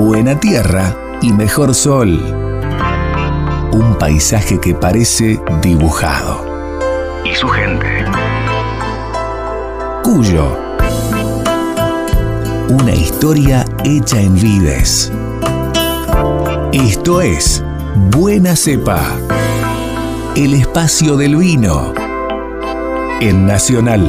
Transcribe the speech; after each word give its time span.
buena 0.00 0.40
tierra 0.40 0.96
y 1.20 1.30
mejor 1.34 1.74
sol. 1.74 2.08
Un 3.70 3.96
paisaje 3.98 4.58
que 4.58 4.74
parece 4.74 5.38
dibujado. 5.60 6.46
Y 7.22 7.34
su 7.34 7.46
gente. 7.48 8.06
Cuyo. 10.02 10.56
Una 12.70 12.92
historia 12.92 13.66
hecha 13.84 14.18
en 14.18 14.34
vides. 14.36 15.12
Esto 16.72 17.20
es 17.20 17.62
Buena 18.10 18.56
Cepa. 18.56 19.02
El 20.34 20.54
espacio 20.54 21.18
del 21.18 21.36
vino. 21.36 21.92
En 23.20 23.44
Nacional. 23.44 24.08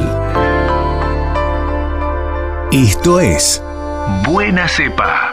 Esto 2.72 3.20
es 3.20 3.62
Buena 4.24 4.66
Cepa. 4.68 5.31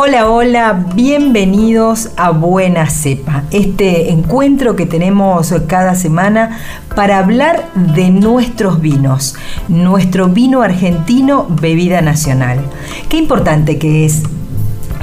Hola, 0.00 0.30
hola, 0.30 0.84
bienvenidos 0.94 2.10
a 2.16 2.30
Buena 2.30 2.88
Cepa, 2.88 3.42
este 3.50 4.12
encuentro 4.12 4.76
que 4.76 4.86
tenemos 4.86 5.52
cada 5.66 5.96
semana 5.96 6.60
para 6.94 7.18
hablar 7.18 7.68
de 7.74 8.10
nuestros 8.10 8.80
vinos, 8.80 9.34
nuestro 9.66 10.28
vino 10.28 10.62
argentino, 10.62 11.48
bebida 11.48 12.00
nacional. 12.00 12.60
Qué 13.08 13.16
importante 13.16 13.76
que 13.76 14.04
es 14.04 14.22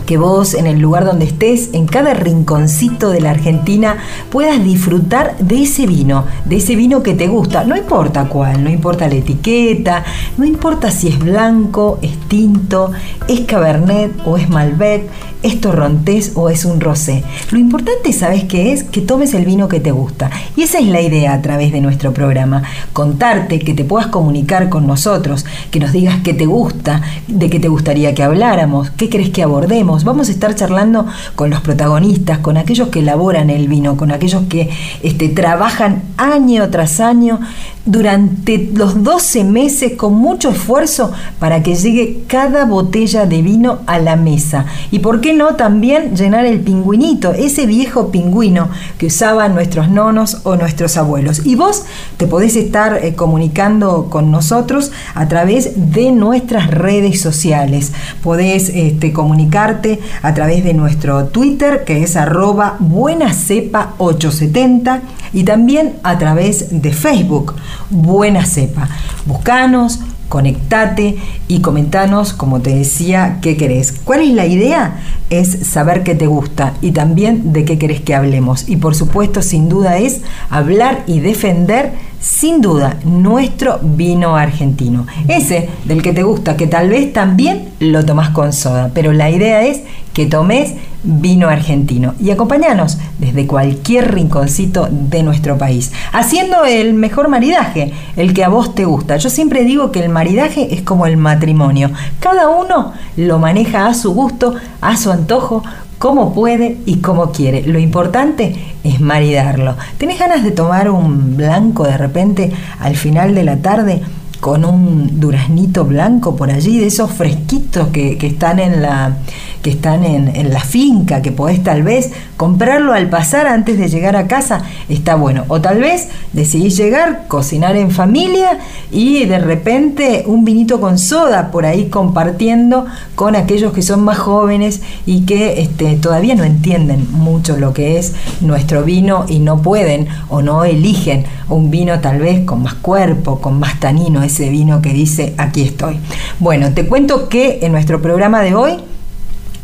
que 0.06 0.18
vos 0.18 0.54
en 0.54 0.68
el 0.68 0.80
lugar 0.80 1.06
donde 1.06 1.26
estés, 1.26 1.70
en 1.74 1.88
cada 1.88 2.14
rinconcito 2.14 3.10
de 3.10 3.22
la 3.22 3.32
Argentina, 3.32 3.98
puedas 4.30 4.64
disfrutar 4.64 5.38
de 5.40 5.64
ese 5.64 5.88
vino, 5.88 6.26
de 6.46 6.58
ese 6.58 6.76
vino 6.76 7.04
que 7.04 7.14
te 7.14 7.28
gusta, 7.28 7.64
no 7.64 7.76
importa 7.76 8.30
cuál, 8.30 8.64
no 8.64 8.70
importa 8.70 9.08
la 9.08 9.16
etiqueta, 9.16 10.04
no 10.38 10.46
importa 10.46 10.92
si 10.92 11.08
es 11.08 11.20
blanco, 11.20 12.00
es 12.02 12.16
tinto, 12.28 12.92
es 13.28 13.42
cabernet 13.42 14.12
o 14.26 14.38
es 14.38 14.50
malbec, 14.50 15.10
es 15.44 15.62
torrontés 15.62 16.32
o 16.36 16.50
es 16.50 16.66
un 16.66 16.80
rosé. 16.80 17.24
Lo 17.52 17.60
importante, 17.60 18.12
¿sabes 18.14 18.46
qué 18.46 18.74
es? 18.74 18.84
Que 18.84 19.02
tomes 19.02 19.34
el 19.34 19.46
vino 19.46 19.68
que 19.68 19.80
te 19.80 19.92
gusta. 19.92 20.32
Y 20.56 20.64
esa 20.64 20.80
es 20.80 20.88
la 20.88 21.02
idea 21.02 21.34
a 21.34 21.42
través 21.42 21.72
de 21.72 21.82
nuestro 21.82 22.14
programa, 22.14 22.64
contarte, 22.94 23.60
que 23.60 23.74
te 23.74 23.86
puedas 23.86 24.08
comunicar 24.08 24.70
con 24.70 24.88
nosotros, 24.88 25.46
que 25.72 25.80
nos 25.80 25.92
digas 25.92 26.22
qué 26.24 26.34
te 26.34 26.46
gusta, 26.46 27.02
de 27.28 27.50
qué 27.50 27.60
te 27.60 27.68
gustaría 27.68 28.16
que 28.16 28.24
habláramos, 28.24 28.90
qué 28.92 29.10
crees 29.10 29.30
que 29.30 29.44
abordemos 29.44 29.95
Vamos 30.04 30.30
a 30.30 30.32
estar 30.32 30.54
charlando 30.56 31.06
con 31.36 31.50
los 31.50 31.62
protagonistas, 31.62 32.40
con 32.40 32.58
aquellos 32.58 32.90
que 32.90 33.00
elaboran 33.00 33.50
el 33.50 33.68
vino, 33.68 33.98
con 33.98 34.12
aquellos 34.12 34.44
que 34.50 34.70
este, 35.02 35.30
trabajan 35.30 36.04
año 36.18 36.70
tras 36.70 37.00
año 37.00 37.40
durante 37.86 38.70
los 38.74 39.04
12 39.04 39.44
meses 39.44 39.94
con 39.94 40.16
mucho 40.16 40.50
esfuerzo 40.50 41.12
para 41.40 41.62
que 41.62 41.76
llegue 41.76 42.24
cada 42.28 42.66
botella 42.66 43.26
de 43.26 43.42
vino 43.42 43.80
a 43.86 44.00
la 44.00 44.16
mesa. 44.16 44.66
Y 44.92 45.00
por 45.00 45.22
qué 45.22 45.34
no 45.34 45.56
también 45.56 46.16
llenar 46.16 46.46
el 46.46 46.62
pingüinito, 46.62 47.34
ese 47.34 47.66
viejo 47.66 48.12
pingüino 48.12 48.70
que 48.98 49.08
usaban 49.08 49.54
nuestros 49.54 49.90
nonos 49.90 50.42
o 50.44 50.56
nuestros 50.56 50.98
abuelos. 50.98 51.46
Y 51.46 51.56
vos 51.56 51.84
te 52.18 52.28
podés 52.28 52.56
estar 52.56 53.04
eh, 53.04 53.16
comunicando 53.16 54.08
con 54.10 54.32
nosotros 54.32 54.92
a 55.14 55.28
través 55.28 55.92
de 55.94 56.12
nuestras 56.12 56.72
redes 56.72 57.22
sociales. 57.22 57.92
Podés 58.24 58.70
este, 58.70 59.14
comunicarte 59.14 60.00
a 60.22 60.34
través 60.34 60.64
de 60.64 60.74
nuestro 60.74 61.26
Twitter 61.26 61.84
que 61.86 62.02
es 62.04 62.16
arroba 62.16 62.78
buenacepa870 62.80 65.02
y 65.34 65.44
también 65.44 65.96
a 66.04 66.18
través 66.18 66.82
de 66.82 66.94
Facebook 66.94 67.56
buena 67.90 68.46
cepa. 68.46 68.90
Buscanos, 69.26 70.00
conectate 70.30 71.18
y 71.48 71.60
comentanos, 71.60 72.34
como 72.34 72.60
te 72.60 72.76
decía, 72.76 73.40
qué 73.42 73.58
querés. 73.58 73.92
¿Cuál 73.92 74.22
es 74.22 74.30
la 74.30 74.46
idea? 74.46 75.02
Es 75.30 75.68
saber 75.68 76.04
qué 76.04 76.16
te 76.16 76.28
gusta 76.28 76.74
y 76.82 76.92
también 76.92 77.54
de 77.54 77.66
qué 77.66 77.78
querés 77.78 78.02
que 78.02 78.16
hablemos. 78.16 78.68
Y 78.68 78.78
por 78.78 78.96
supuesto, 78.96 79.42
sin 79.42 79.70
duda, 79.70 79.98
es 79.98 80.22
hablar 80.50 81.04
y 81.08 81.20
defender, 81.20 81.94
sin 82.20 82.62
duda, 82.62 82.98
nuestro 83.06 83.80
vino 83.82 84.36
argentino. 84.36 85.06
Ese 85.28 85.70
del 85.86 86.02
que 86.02 86.14
te 86.14 86.24
gusta, 86.24 86.58
que 86.58 86.68
tal 86.68 86.90
vez 86.90 87.14
también 87.14 87.70
lo 87.80 88.04
tomás 88.06 88.30
con 88.30 88.52
soda. 88.52 88.92
Pero 88.94 89.14
la 89.14 89.30
idea 89.30 89.64
es 89.64 89.82
que 90.14 90.26
tomes 90.26 90.74
vino 91.06 91.48
argentino 91.48 92.16
y 92.20 92.32
acompañanos 92.32 92.98
desde 93.20 93.48
cualquier 93.48 94.14
rinconcito 94.14 94.88
de 94.90 95.24
nuestro 95.24 95.58
país, 95.58 95.92
haciendo 96.12 96.66
el 96.66 96.94
mejor 96.94 97.30
maridaje, 97.30 97.94
el 98.16 98.34
que 98.34 98.44
a 98.44 98.50
vos 98.50 98.76
te 98.76 98.86
gusta. 98.86 99.18
Yo 99.18 99.30
siempre 99.30 99.64
digo 99.64 99.92
que 99.92 100.04
el 100.04 100.10
maridaje 100.10 100.74
es 100.74 100.82
como 100.82 101.06
el 101.06 101.18
matrimonio, 101.18 101.92
cada 102.20 102.50
uno 102.50 102.94
lo 103.18 103.40
maneja 103.40 103.88
a 103.88 103.94
su 103.94 104.14
gusto, 104.14 104.56
a 104.82 104.98
su 104.98 105.12
antojo, 105.12 105.64
como 105.98 106.34
puede 106.34 106.78
y 106.86 106.98
como 106.98 107.32
quiere. 107.32 107.64
Lo 107.64 107.80
importante 107.80 108.76
es 108.84 109.00
maridarlo. 109.00 109.76
¿Tenés 109.98 110.20
ganas 110.20 110.44
de 110.44 110.52
tomar 110.52 110.90
un 110.90 111.38
blanco 111.38 111.86
de 111.86 111.98
repente 111.98 112.52
al 112.80 112.96
final 112.96 113.34
de 113.34 113.44
la 113.44 113.58
tarde? 113.58 114.02
con 114.46 114.64
un 114.64 115.20
duraznito 115.20 115.86
blanco 115.86 116.36
por 116.36 116.52
allí, 116.52 116.78
de 116.78 116.86
esos 116.86 117.12
fresquitos 117.12 117.88
que, 117.88 118.16
están 118.22 118.60
en 118.60 118.80
la 118.80 119.18
que 119.66 119.72
están 119.72 120.04
en, 120.04 120.54
la 120.54 120.60
finca, 120.60 121.24
que 121.24 121.32
podés 121.32 121.64
tal 121.64 121.82
vez 121.82 122.12
comprarlo 122.38 122.94
al 122.94 123.10
pasar 123.10 123.48
antes 123.48 123.80
de 123.80 123.90
llegar 123.90 124.16
a 124.16 124.28
casa, 124.28 124.62
está 124.90 125.16
bueno. 125.16 125.44
O 125.48 125.60
tal 125.60 125.80
vez 125.80 126.10
decidís 126.34 126.78
llegar, 126.78 127.24
cocinar 127.28 127.76
en 127.76 127.90
familia 127.90 128.60
y 128.92 129.26
de 129.26 129.40
repente 129.40 130.24
un 130.28 130.46
vinito 130.46 130.80
con 130.80 131.00
soda 131.00 131.50
por 131.50 131.66
ahí 131.66 131.90
compartiendo 131.90 132.86
con 133.16 133.36
aquellos 133.36 133.74
que 133.74 133.82
son 133.82 134.04
más 134.04 134.20
jóvenes 134.20 134.84
y 135.08 135.22
que 135.22 135.60
este, 135.64 135.96
todavía 135.96 136.36
no 136.36 136.44
entienden 136.44 137.08
mucho 137.12 137.58
lo 137.58 137.74
que 137.74 137.98
es 137.98 138.14
nuestro 138.42 138.84
vino 138.84 139.26
y 139.28 139.40
no 139.40 139.64
pueden 139.64 140.08
o 140.30 140.44
no 140.44 140.64
eligen 140.64 141.26
un 141.50 141.72
vino 141.72 142.00
tal 142.02 142.20
vez 142.20 142.46
con 142.46 142.62
más 142.62 142.76
cuerpo, 142.76 143.42
con 143.42 143.58
más 143.58 143.80
tanino, 143.80 144.22
ese 144.22 144.48
vino 144.52 144.84
que 144.84 144.94
dice 144.94 145.34
aquí 145.40 145.64
estoy. 145.64 145.98
Bueno, 146.38 146.72
te 146.76 146.86
cuento 146.86 147.30
que 147.30 147.62
en 147.64 147.72
nuestro 147.72 148.00
programa 148.00 148.42
de 148.42 148.54
hoy 148.54 148.78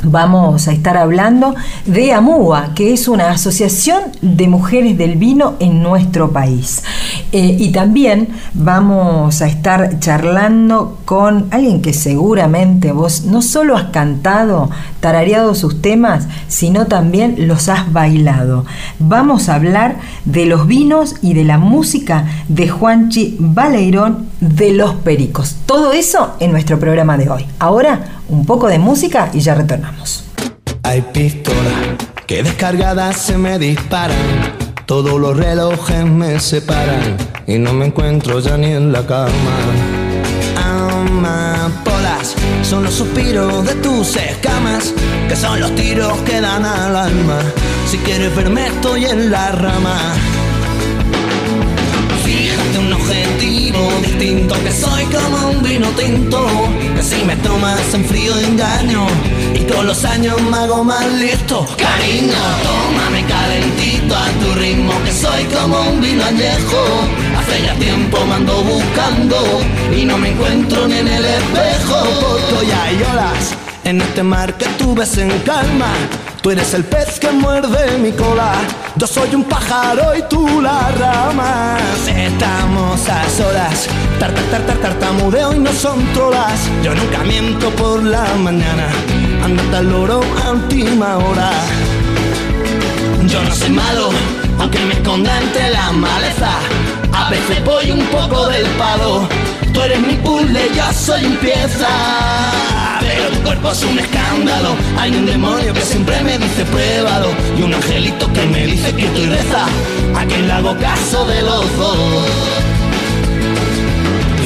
vamos 0.04 0.68
a 0.68 0.72
estar 0.72 0.98
hablando 0.98 1.56
de 1.86 2.14
AMUA, 2.14 2.74
que 2.74 2.94
es 2.94 3.08
una 3.08 3.32
asociación 3.32 4.04
de 4.22 4.48
mujeres 4.48 4.98
del 4.98 5.16
vino 5.16 5.56
en 5.60 5.84
nuestro 5.84 6.32
país. 6.32 6.84
Eh, 7.32 7.56
y 7.60 7.72
también 7.72 8.30
vamos 8.54 9.42
a 9.42 9.48
estar 9.48 10.00
charlando 10.00 11.00
con 11.06 11.48
alguien 11.52 11.82
que 11.82 11.94
seguramente 11.94 12.92
vos 12.92 13.26
no 13.26 13.42
solo 13.42 13.76
has 13.78 13.86
cantado, 13.86 14.70
tarareado 15.00 15.56
sus 15.56 15.82
temas, 15.82 16.28
sino 16.48 16.88
también 16.88 17.48
los 17.48 17.70
has 17.70 17.92
bailado. 17.92 18.66
Vamos 19.00 19.50
a 19.50 19.56
hablar 19.56 19.98
de 20.26 20.46
los 20.46 20.68
vinos 20.68 21.16
y 21.22 21.34
de 21.34 21.44
la 21.44 21.58
música 21.58 22.26
de 22.48 22.70
Juanchi 22.70 23.38
Baleirón 23.40 24.28
de 24.40 24.74
Los 24.74 24.96
Pericos. 24.96 25.56
Todo 25.66 25.94
eso 25.94 26.36
en 26.40 26.52
nuestro 26.52 26.80
programa 26.80 27.18
de 27.18 27.30
hoy. 27.30 27.46
Ahora 27.60 28.22
un 28.32 28.46
poco 28.46 28.68
de 28.68 28.80
música 28.80 29.30
y 29.34 29.40
ya 29.42 29.56
retornamos. 29.56 29.91
Hay 30.84 31.02
pistolas 31.14 31.98
que 32.28 32.44
descargadas 32.44 33.18
se 33.18 33.38
me 33.38 33.58
disparan. 33.58 34.18
Todos 34.86 35.20
los 35.20 35.38
relojes 35.38 36.06
me 36.06 36.40
separan 36.40 37.18
y 37.48 37.58
no 37.58 37.74
me 37.74 37.86
encuentro 37.86 38.40
ya 38.40 38.58
ni 38.58 38.74
en 38.74 38.92
la 38.92 39.06
cama. 39.06 39.32
Amapolas 40.58 42.36
son 42.64 42.84
los 42.84 42.94
suspiros 42.94 43.66
de 43.66 43.76
tus 43.76 44.16
escamas, 44.18 44.94
que 45.30 45.36
son 45.36 45.60
los 45.60 45.74
tiros 45.76 46.18
que 46.26 46.42
dan 46.42 46.66
al 46.66 46.96
alma. 46.96 47.40
Si 47.88 47.98
quieres 48.00 48.36
verme 48.36 48.68
estoy 48.68 49.06
en 49.06 49.32
la 49.32 49.52
rama 49.52 50.14
objetivo 53.12 53.90
distinto 54.02 54.56
Que 54.64 54.72
soy 54.72 55.04
como 55.06 55.50
un 55.50 55.64
vino 55.64 55.88
tinto. 55.90 56.48
Que 56.96 57.04
si 57.04 57.24
me 57.26 57.36
tomas 57.38 57.94
en 57.94 58.06
frío 58.06 58.38
engaño 58.38 59.06
Y 59.54 59.60
con 59.72 59.88
los 59.88 60.04
años 60.06 60.42
me 60.42 60.58
hago 60.58 60.84
más 60.84 61.06
listo. 61.14 61.66
Cariño, 61.78 62.34
tómame 62.64 63.26
calentito 63.26 64.16
a 64.16 64.28
tu 64.42 64.54
ritmo 64.60 64.94
Que 65.04 65.12
soy 65.12 65.44
como 65.46 65.82
un 65.82 66.02
vino 66.02 66.24
añejo. 66.24 66.82
Hace 67.38 67.64
ya 67.64 67.76
tiempo 67.76 68.26
me 68.26 68.36
ando 68.36 68.64
buscando 68.64 69.38
Y 69.96 70.06
no 70.06 70.18
me 70.18 70.30
encuentro 70.30 70.88
ni 70.88 70.98
en 70.98 71.08
el 71.08 71.26
espejo. 71.26 72.38
Ya 72.68 72.84
hay 72.84 72.96
olas 73.12 73.56
en 73.92 74.02
este 74.02 74.24
mar 74.24 74.56
que 74.56 74.66
tú 74.80 74.96
ves 74.96 75.18
en 75.18 75.30
calma 75.40 75.92
Tú 76.42 76.50
eres 76.50 76.74
el 76.74 76.84
pez 76.86 77.20
que 77.20 77.30
muerde 77.32 78.00
mi 78.00 78.12
cola. 78.14 78.54
Yo 78.96 79.06
soy 79.06 79.36
un 79.36 79.44
pájaro 79.44 80.16
y 80.18 80.24
tú 80.24 80.60
la 80.60 80.90
rama. 80.98 81.78
Estamos 82.08 83.08
a 83.08 83.30
solas. 83.30 83.88
Tar, 84.20 84.34
tar, 84.50 84.62
tar, 84.66 84.78
tartamudeo 84.78 85.54
y 85.54 85.60
no 85.60 85.72
son 85.72 86.04
trolas. 86.14 86.60
Yo 86.82 86.96
nunca 86.96 87.20
miento 87.20 87.70
por 87.82 88.02
la 88.02 88.26
mañana. 88.40 88.88
Andate 89.44 89.76
al 89.76 89.92
loro 89.92 90.22
a 90.44 90.52
última 90.52 91.18
hora. 91.18 91.52
Yo 93.28 93.44
no 93.44 93.54
soy 93.54 93.70
malo, 93.70 94.10
aunque 94.58 94.80
me 94.80 94.94
esconda 94.94 95.32
entre 95.42 95.70
la 95.70 95.92
maleza. 95.92 96.54
A 97.14 97.30
veces 97.30 97.64
voy 97.64 97.92
un 97.92 98.04
poco 98.08 98.48
del 98.48 98.66
palo 98.80 99.28
Tú 99.74 99.82
eres 99.82 100.02
mi 100.02 100.16
puzzle, 100.16 100.70
yo 100.76 100.92
soy 100.92 101.24
pieza. 101.42 101.88
Pero 103.14 103.30
tu 103.30 103.40
cuerpo 103.44 103.72
es 103.72 103.84
un 103.84 104.00
escándalo. 104.00 104.76
Hay 104.98 105.12
un 105.16 105.26
demonio 105.26 105.74
que 105.74 105.82
siempre 105.82 106.22
me 106.24 106.38
dice 106.38 106.64
pruébalo. 106.66 107.30
Y 107.58 107.62
un 107.64 107.74
angelito 107.74 108.32
que 108.32 108.46
me 108.46 108.66
dice 108.68 108.94
que 108.94 109.06
estoy 109.06 109.26
reza. 109.26 109.66
A 110.16 110.26
quien 110.26 110.48
le 110.48 110.54
hago 110.54 110.78
caso 110.78 111.26
de 111.26 111.42
los 111.42 111.78
dos. 111.78 112.26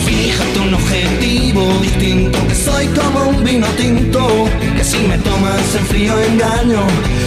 Fíjate 0.06 0.60
un 0.60 0.74
objetivo 0.74 1.80
distinto, 1.82 2.38
que 2.48 2.56
soy 2.56 2.88
como 2.88 3.30
un 3.30 3.44
vino 3.44 3.68
tinto, 3.78 4.48
que 4.76 4.84
si 4.84 4.98
me 5.00 5.18
tomas 5.20 5.76
en 5.76 5.86
frío 5.86 6.20
engaño, 6.20 6.82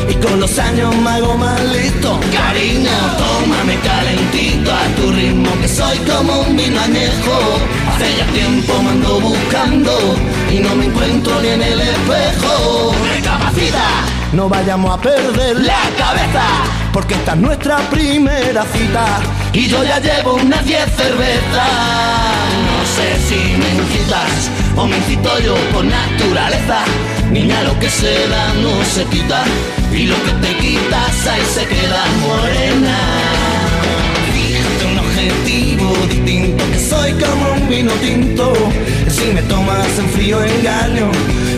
y 0.09 0.15
con 0.15 0.41
los 0.41 0.59
años 0.59 0.95
me 0.97 1.11
hago 1.11 1.35
más 1.37 1.61
listo. 1.77 2.19
Cariño, 2.33 2.91
tómame 3.19 3.77
calentito 3.81 4.48
a 4.73 4.87
tu 4.97 5.11
ritmo, 5.13 5.51
que 5.61 5.69
soy 5.69 5.99
como 5.99 6.41
un 6.41 6.57
vino 6.57 6.81
añejo. 6.81 7.59
Hace 7.89 8.17
ya 8.17 8.27
tiempo 8.33 8.83
me 8.83 8.91
ando 8.91 9.21
buscando, 9.21 10.17
y 10.51 10.59
no 10.59 10.75
me 10.75 10.87
encuentro 10.87 11.41
ni 11.41 11.49
en 11.49 11.63
el 11.63 11.81
espejo. 11.81 12.95
Recapacita, 13.15 13.87
no 14.33 14.49
vayamos 14.49 14.99
a 14.99 15.01
perder 15.01 15.61
la 15.61 15.83
cabeza, 15.97 16.45
porque 16.93 17.15
esta 17.15 17.33
es 17.33 17.39
nuestra 17.39 17.79
primera 17.91 18.65
cita. 18.73 19.07
Y 19.53 19.67
yo 19.69 19.83
ya 19.83 19.99
llevo 19.99 20.35
unas 20.35 20.65
10 20.65 20.81
cervezas. 20.97 21.69
No 22.69 22.85
sé 22.95 23.19
si 23.29 23.57
me 23.57 23.71
incitas 23.83 24.51
o 24.77 24.87
me 24.87 24.97
incito 24.99 25.39
yo 25.41 25.55
por 25.73 25.85
naturaleza. 25.85 26.85
Niña, 27.31 27.63
lo 27.63 27.79
que 27.79 27.91
se 27.91 28.29
da 28.29 28.53
no 28.55 28.85
se 28.85 29.05
quita. 29.07 29.43
Y 29.93 30.07
lo 30.07 30.17
que 30.25 30.33
te 30.33 30.57
quitas 30.59 31.27
ahí 31.27 31.43
se 31.55 31.67
queda 31.67 32.05
morena. 32.21 33.38
Que 35.45 36.79
soy 36.79 37.13
como 37.13 37.53
un 37.53 37.69
vino 37.69 37.93
tinto. 37.95 38.53
Si 39.09 39.33
me 39.33 39.43
tomas 39.43 39.99
en 39.99 40.09
frío 40.11 40.43
engaño. 40.43 41.11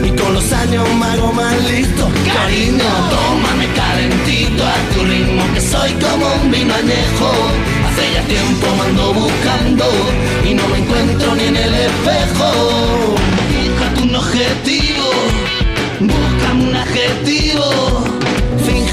Y 0.04 0.10
con 0.16 0.34
los 0.34 0.52
años 0.52 0.86
me 0.98 1.06
hago 1.06 1.32
más 1.32 1.54
listo. 1.70 2.08
Cariño, 2.26 2.84
tómame 3.10 3.66
calentito 3.74 4.64
a 4.64 4.94
tu 4.94 5.04
ritmo, 5.04 5.42
que 5.54 5.60
soy 5.60 5.92
como 5.94 6.26
un 6.42 6.50
vino 6.50 6.74
añejo. 6.74 7.30
Hace 7.86 8.14
ya 8.14 8.22
tiempo 8.22 8.66
me 8.76 8.88
ando 8.88 9.14
buscando 9.14 9.84
y 10.48 10.54
no 10.54 10.66
me 10.68 10.78
encuentro 10.78 11.34
ni 11.34 11.44
en 11.44 11.56
el 11.56 11.74
espejo. 11.74 13.16
Fíjate 13.50 14.02
un 14.02 14.14
objetivo, 14.16 14.89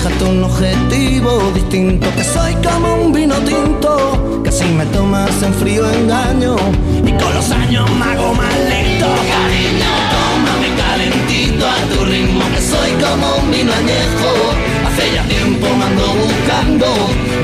Fíjate 0.08 0.24
un 0.24 0.42
objetivo 0.42 1.52
distinto, 1.54 2.08
que 2.16 2.24
soy 2.24 2.54
como 2.64 2.96
un 2.96 3.12
vino 3.12 3.36
tinto. 3.40 4.42
Que 4.42 4.52
si 4.54 4.64
me 4.64 4.86
tomas 4.86 5.44
en 5.44 5.54
frío 5.54 5.86
engaño 5.92 6.56
y 7.06 7.12
con 7.12 7.34
los 7.34 7.52
años 7.52 7.90
me 7.92 8.06
hago 8.06 8.34
más 8.34 8.56
lento. 8.70 9.06
Cariño, 9.06 9.92
tómame 10.14 10.70
calentito 10.78 11.68
a 11.68 11.76
tu 11.92 12.06
ritmo, 12.06 12.42
que 12.56 12.62
soy 12.62 12.92
como 12.92 13.36
un 13.36 13.52
vino 13.52 13.74
añejo. 13.74 14.32
Hace 14.88 15.14
ya 15.14 15.24
tiempo 15.24 15.68
me 15.78 15.84
ando 15.84 16.08
buscando 16.14 16.86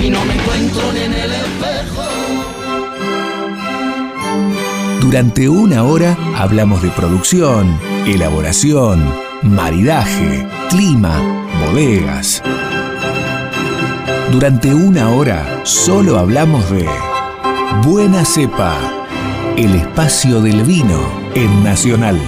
y 0.02 0.10
no 0.10 0.24
me 0.24 0.34
encuentro 0.36 0.94
ni 0.94 1.02
en 1.02 1.14
el 1.14 1.32
espejo. 1.34 2.04
Durante 5.02 5.50
una 5.50 5.84
hora 5.84 6.16
hablamos 6.38 6.82
de 6.82 6.90
producción, 6.92 7.78
elaboración, 8.06 9.04
maridaje, 9.42 10.48
clima, 10.70 11.20
bodegas. 11.60 12.42
Durante 14.34 14.74
una 14.74 15.12
hora 15.12 15.62
solo 15.62 16.18
hablamos 16.18 16.68
de 16.72 16.90
Buena 17.86 18.26
Cepa, 18.26 18.76
el 19.56 19.76
espacio 19.76 20.42
del 20.42 20.64
vino 20.64 21.00
en 21.36 21.64
Nacional. 21.64 22.20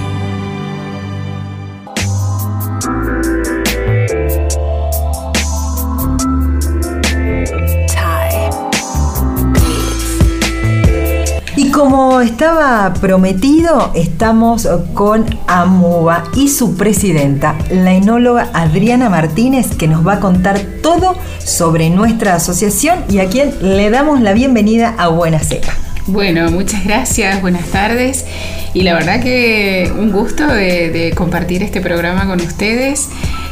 Y 11.57 11.71
como 11.71 12.21
estaba 12.21 12.93
prometido, 13.01 13.91
estamos 13.95 14.69
con 14.93 15.25
AMUBA 15.47 16.25
y 16.35 16.49
su 16.49 16.75
presidenta, 16.75 17.55
la 17.71 17.93
enóloga 17.93 18.51
Adriana 18.53 19.09
Martínez, 19.09 19.75
que 19.75 19.87
nos 19.87 20.05
va 20.05 20.13
a 20.13 20.19
contar 20.19 20.59
todo 20.83 21.15
sobre 21.45 21.89
nuestra 21.89 22.35
asociación 22.35 23.05
y 23.09 23.19
a 23.19 23.29
quien 23.29 23.53
le 23.61 23.89
damos 23.89 24.19
la 24.19 24.33
bienvenida 24.33 24.95
a 24.97 25.07
Buena 25.07 25.39
Cepa. 25.39 25.73
Bueno, 26.07 26.51
muchas 26.51 26.83
gracias, 26.83 27.39
buenas 27.41 27.67
tardes. 27.67 28.25
Y 28.73 28.81
la 28.83 28.93
verdad 28.93 29.21
que 29.21 29.91
un 29.97 30.11
gusto 30.11 30.45
de, 30.45 30.91
de 30.91 31.13
compartir 31.15 31.63
este 31.63 31.79
programa 31.81 32.27
con 32.27 32.41
ustedes, 32.41 33.07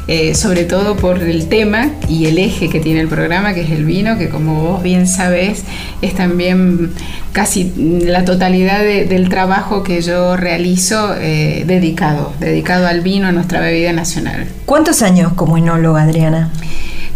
eh, 0.07 0.35
sobre 0.35 0.65
todo 0.65 0.97
por 0.97 1.23
el 1.23 1.47
tema 1.47 1.91
y 2.09 2.25
el 2.25 2.37
eje 2.37 2.67
que 2.67 2.81
tiene 2.81 2.99
el 2.99 3.07
programa, 3.07 3.53
que 3.53 3.61
es 3.61 3.71
el 3.71 3.85
vino, 3.85 4.17
que 4.17 4.27
como 4.27 4.61
vos 4.61 4.83
bien 4.83 5.07
sabés, 5.07 5.63
es 6.01 6.13
también 6.13 6.91
casi 7.31 7.71
la 7.77 8.25
totalidad 8.25 8.79
de, 8.79 9.05
del 9.05 9.29
trabajo 9.29 9.81
que 9.81 10.01
yo 10.01 10.35
realizo 10.35 11.15
eh, 11.19 11.63
dedicado, 11.65 12.33
dedicado 12.39 12.85
al 12.85 12.99
vino, 12.99 13.27
a 13.27 13.31
nuestra 13.31 13.61
bebida 13.61 13.93
nacional. 13.93 14.45
¿Cuántos 14.65 15.01
años 15.01 15.31
como 15.33 15.57
enóloga, 15.57 16.03
Adriana? 16.03 16.51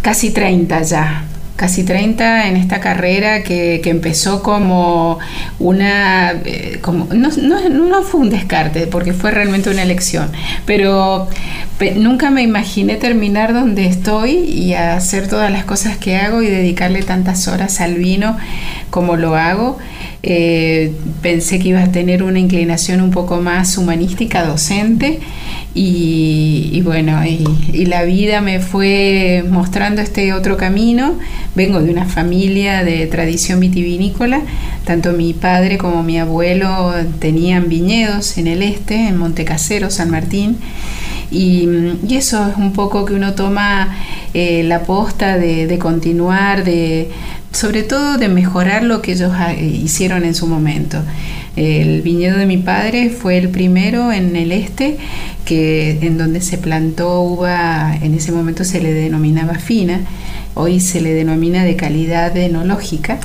Casi 0.02 0.30
30 0.30 0.82
ya 0.82 1.24
casi 1.58 1.82
30 1.82 2.46
en 2.46 2.56
esta 2.56 2.78
carrera 2.78 3.42
que, 3.42 3.80
que 3.82 3.90
empezó 3.90 4.44
como 4.44 5.18
una... 5.58 6.30
Eh, 6.44 6.78
como, 6.80 7.12
no, 7.12 7.30
no, 7.42 7.68
no, 7.68 8.02
fue 8.04 8.20
un 8.20 8.30
descarte, 8.30 8.86
porque 8.86 9.12
fue 9.12 9.32
realmente 9.32 9.68
una 9.68 9.82
elección, 9.82 10.30
pero 10.66 11.26
pe, 11.76 11.96
nunca 11.96 12.30
me 12.30 12.42
imaginé 12.42 12.94
terminar 12.94 13.54
donde 13.54 13.86
estoy 13.86 14.30
y 14.30 14.74
hacer 14.74 15.26
todas 15.26 15.50
las 15.50 15.64
cosas 15.64 15.98
que 15.98 16.16
hago 16.16 16.42
y 16.42 16.46
dedicarle 16.46 17.02
tantas 17.02 17.48
horas 17.48 17.80
al 17.80 17.94
vino 17.96 18.36
como 18.90 19.16
lo 19.16 19.34
hago. 19.34 19.78
Eh, 20.22 20.92
pensé 21.22 21.60
que 21.60 21.68
iba 21.68 21.82
a 21.82 21.92
tener 21.92 22.24
una 22.24 22.40
inclinación 22.40 23.00
un 23.00 23.10
poco 23.10 23.40
más 23.40 23.78
humanística, 23.78 24.44
docente, 24.44 25.20
y, 25.74 26.80
bueno, 26.84 27.24
y, 27.24 27.46
y, 27.72 27.86
la 27.86 28.02
vida 28.02 28.40
me 28.40 28.58
fue 28.58 29.44
mostrando 29.48 30.00
este 30.00 30.32
otro 30.32 30.56
camino. 30.56 31.14
Vengo 31.54 31.80
de 31.80 31.92
una 31.92 32.04
familia 32.04 32.82
de 32.82 33.06
tradición 33.06 33.60
vitivinícola, 33.60 34.42
tanto 34.84 35.12
mi 35.12 35.34
padre 35.34 35.78
como 35.78 36.02
mi 36.02 36.18
abuelo 36.18 36.92
tenían 37.20 37.68
viñedos 37.68 38.38
en 38.38 38.48
el 38.48 38.62
este, 38.62 39.06
en 39.06 39.18
Montecasero, 39.18 39.88
San 39.90 40.10
Martín. 40.10 40.56
Y, 41.30 41.68
y, 42.08 42.16
eso 42.16 42.48
es 42.48 42.56
un 42.56 42.72
poco 42.72 43.04
que 43.04 43.14
uno 43.14 43.34
toma 43.34 43.96
eh, 44.34 44.64
la 44.64 44.80
posta 44.80 45.36
de, 45.36 45.66
de, 45.66 45.78
continuar, 45.78 46.64
de 46.64 47.10
sobre 47.58 47.82
todo 47.82 48.18
de 48.18 48.28
mejorar 48.28 48.84
lo 48.84 49.02
que 49.02 49.12
ellos 49.12 49.32
hicieron 49.60 50.24
en 50.24 50.36
su 50.36 50.46
momento. 50.46 51.02
El 51.56 52.02
viñedo 52.02 52.38
de 52.38 52.46
mi 52.46 52.58
padre 52.58 53.10
fue 53.10 53.36
el 53.36 53.48
primero 53.48 54.12
en 54.12 54.36
el 54.36 54.52
este, 54.52 54.96
que 55.44 55.98
en 56.02 56.18
donde 56.18 56.40
se 56.40 56.56
plantó 56.56 57.20
uva, 57.20 57.96
en 58.00 58.14
ese 58.14 58.30
momento 58.30 58.62
se 58.62 58.80
le 58.80 58.92
denominaba 58.92 59.54
fina, 59.54 60.02
hoy 60.58 60.80
se 60.80 61.00
le 61.00 61.14
denomina 61.14 61.64
de 61.64 61.76
calidad 61.76 62.36
enológica. 62.36 63.18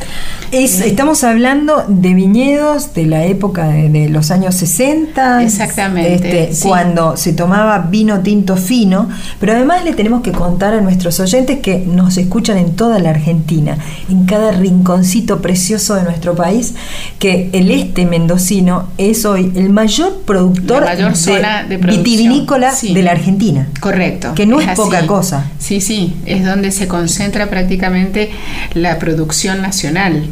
Es, 0.51 0.79
estamos 0.81 1.23
hablando 1.23 1.83
de 1.87 2.13
viñedos 2.13 2.93
de 2.93 3.07
la 3.07 3.25
época 3.25 3.67
de, 3.67 3.89
de 3.89 4.09
los 4.09 4.29
años 4.31 4.55
60. 4.55 5.43
Exactamente. 5.43 6.13
Este, 6.13 6.53
sí. 6.53 6.67
Cuando 6.67 7.17
se 7.17 7.33
tomaba 7.33 7.79
vino 7.79 8.19
tinto 8.19 8.55
fino, 8.55 9.09
pero 9.39 9.53
además 9.53 9.83
le 9.83 9.93
tenemos 9.93 10.21
que 10.21 10.31
contar 10.31 10.75
a 10.75 10.81
nuestros 10.81 11.19
oyentes 11.19 11.59
que 11.59 11.79
nos 11.79 12.17
escuchan 12.17 12.57
en 12.57 12.75
toda 12.75 12.99
la 12.99 13.09
Argentina, 13.09 13.77
en 14.09 14.25
cada 14.25 14.51
rinconcito 14.51 15.41
precioso 15.41 15.95
de 15.95 16.03
nuestro 16.03 16.35
país, 16.35 16.75
que 17.17 17.49
el 17.53 17.71
este 17.71 18.05
mendocino 18.05 18.89
es 18.97 19.25
hoy 19.25 19.51
el 19.55 19.69
mayor 19.69 20.21
productor 20.25 20.83
la 20.83 20.93
mayor 20.93 21.15
zona 21.15 21.63
de, 21.63 21.77
de 21.77 21.87
vitivinícola 21.87 22.71
sí. 22.71 22.93
de 22.93 23.01
la 23.01 23.11
Argentina. 23.11 23.67
Correcto. 23.79 24.33
Que 24.35 24.45
no 24.45 24.59
es, 24.59 24.67
es 24.67 24.75
poca 24.75 25.07
cosa. 25.07 25.49
Sí, 25.57 25.81
sí, 25.81 26.15
es 26.25 26.45
donde 26.45 26.71
se 26.71 26.87
concentra 26.87 27.22
prácticamente 27.31 28.31
la 28.73 28.99
producción 28.99 29.61
nacional. 29.61 30.23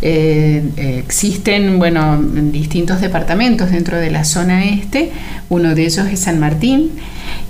Eh, 0.00 0.62
existen, 0.98 1.78
bueno, 1.78 2.22
distintos 2.22 3.00
departamentos 3.00 3.70
dentro 3.72 3.98
de 3.98 4.10
la 4.10 4.24
zona 4.24 4.64
este, 4.66 5.10
uno 5.48 5.74
de 5.74 5.82
ellos 5.82 6.06
es 6.06 6.20
San 6.20 6.38
Martín, 6.38 6.92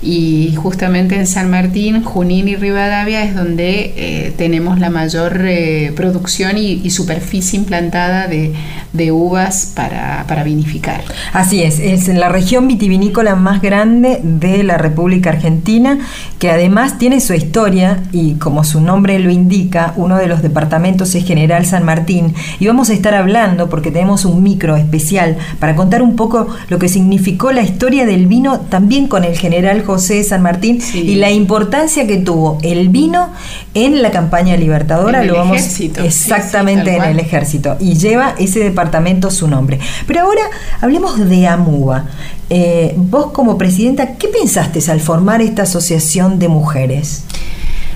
y 0.01 0.55
justamente 0.55 1.15
en 1.15 1.27
San 1.27 1.49
Martín, 1.49 2.03
Junín 2.03 2.47
y 2.47 2.55
Rivadavia 2.55 3.23
es 3.23 3.35
donde 3.35 3.93
eh, 3.97 4.33
tenemos 4.37 4.79
la 4.79 4.89
mayor 4.89 5.41
eh, 5.45 5.91
producción 5.95 6.57
y, 6.57 6.89
superficie 6.89 7.59
implantada 7.59 8.27
de, 8.27 8.53
de 8.93 9.11
uvas 9.11 9.73
para, 9.75 10.25
para, 10.27 10.43
vinificar. 10.43 11.03
Así 11.33 11.61
es, 11.61 11.79
es 11.79 12.07
la 12.07 12.29
región 12.29 12.67
vitivinícola 12.67 13.35
más 13.35 13.61
grande 13.61 14.19
de 14.23 14.63
la 14.63 14.77
República 14.77 15.29
Argentina, 15.29 15.99
que 16.39 16.49
además 16.49 16.97
tiene 16.97 17.21
su 17.21 17.33
historia 17.33 18.01
y 18.11 18.35
como 18.35 18.63
su 18.63 18.81
nombre 18.81 18.88
lo 18.97 19.29
indica, 19.31 19.93
uno 19.95 20.17
de 20.17 20.27
los 20.27 20.41
departamentos 20.41 21.13
es 21.15 21.25
General 21.25 21.65
San 21.65 21.85
Martín 21.85 22.33
y 22.59 22.67
vamos 22.67 22.89
a 22.89 22.93
estar 22.93 23.13
hablando 23.13 23.69
porque 23.69 23.91
tenemos 23.91 24.25
un 24.25 24.41
micro 24.41 24.75
especial 24.75 25.37
para 25.59 25.75
contar 25.75 26.01
un 26.01 26.15
poco 26.15 26.47
lo 26.69 26.79
que 26.79 26.89
significó 26.89 27.51
la 27.51 27.61
historia 27.61 28.05
del 28.05 28.27
vino 28.27 28.59
también 28.61 29.07
con 29.07 29.23
el 29.23 29.37
general 29.37 29.83
José 29.83 30.23
San 30.23 30.41
Martín 30.41 30.81
y 30.93 31.15
la 31.15 31.31
importancia 31.31 32.07
que 32.07 32.17
tuvo 32.17 32.57
el 32.63 32.89
vino 32.89 33.29
en 33.73 34.01
la 34.01 34.11
campaña 34.11 34.57
libertadora. 34.57 35.21
En 35.21 35.27
lo 35.27 35.35
vamos 35.35 35.57
ejército. 35.57 36.03
exactamente 36.03 36.91
Sí, 36.91 36.91
sí, 36.91 36.97
tal 36.97 37.09
en 37.09 37.17
el 37.17 37.19
ejército 37.19 37.77
y 37.79 37.95
lleva 37.95 38.35
ese 38.39 38.59
departamento 38.59 39.31
su 39.31 39.47
nombre. 39.47 39.79
Pero 40.07 40.21
ahora 40.21 40.43
hablemos 40.81 41.17
de 41.29 41.47
AMUBA. 41.47 42.05
Eh, 42.51 42.95
vos 42.97 43.27
como 43.31 43.59
presidenta, 43.59 44.15
¿qué 44.15 44.27
pensaste 44.27 44.79
al 44.91 44.99
formar 44.99 45.41
esta 45.41 45.63
asociación 45.63 46.39
de 46.39 46.47
mujeres? 46.47 47.23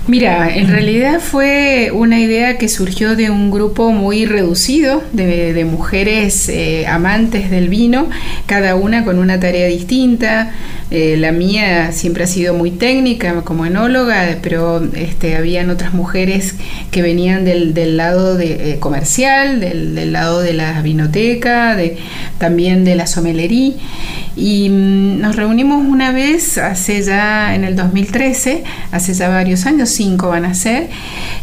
Mira, 0.06 0.54
en 0.54 0.68
realidad 0.68 1.18
fue 1.18 1.90
una 1.90 2.20
idea 2.20 2.58
que 2.58 2.68
surgió 2.68 3.16
de 3.16 3.30
un 3.30 3.50
grupo 3.50 3.90
muy 3.90 4.26
reducido 4.26 5.02
de, 5.12 5.64
mujeres 5.64 6.50
eh, 6.50 6.86
amantes 6.86 7.50
del 7.50 7.70
vino, 7.70 8.10
cada 8.44 8.74
una 8.74 9.06
con 9.06 9.18
una 9.18 9.40
tarea 9.40 9.66
distinta. 9.66 10.52
Eh, 10.90 11.16
la 11.16 11.32
mía 11.32 11.92
siempre 11.92 12.24
ha 12.24 12.26
sido 12.26 12.52
muy 12.52 12.70
técnica 12.70 13.40
como 13.42 13.64
enóloga, 13.64 14.36
pero 14.42 14.86
este, 14.94 15.36
habían 15.36 15.70
otras 15.70 15.94
mujeres 15.94 16.54
que 16.90 17.00
venían 17.00 17.46
del, 17.46 17.72
del 17.72 17.96
lado 17.96 18.36
de, 18.36 18.72
eh, 18.72 18.78
comercial, 18.78 19.58
del, 19.58 19.94
del 19.94 20.12
lado 20.12 20.42
de 20.42 20.52
la 20.52 20.82
vinoteca, 20.82 21.74
de, 21.76 21.96
también 22.38 22.84
de 22.84 22.94
la 22.94 23.06
somelería. 23.06 23.72
Y 24.36 24.68
mm, 24.68 25.20
nos 25.20 25.36
reunimos 25.36 25.84
una 25.86 26.12
vez 26.12 26.58
hace 26.58 27.02
ya 27.02 27.54
en 27.54 27.64
el 27.64 27.76
2013, 27.76 28.64
hace 28.90 29.14
ya 29.14 29.28
varios 29.28 29.66
años, 29.66 29.88
cinco 29.94 30.28
van 30.28 30.44
a 30.44 30.54
ser, 30.54 30.88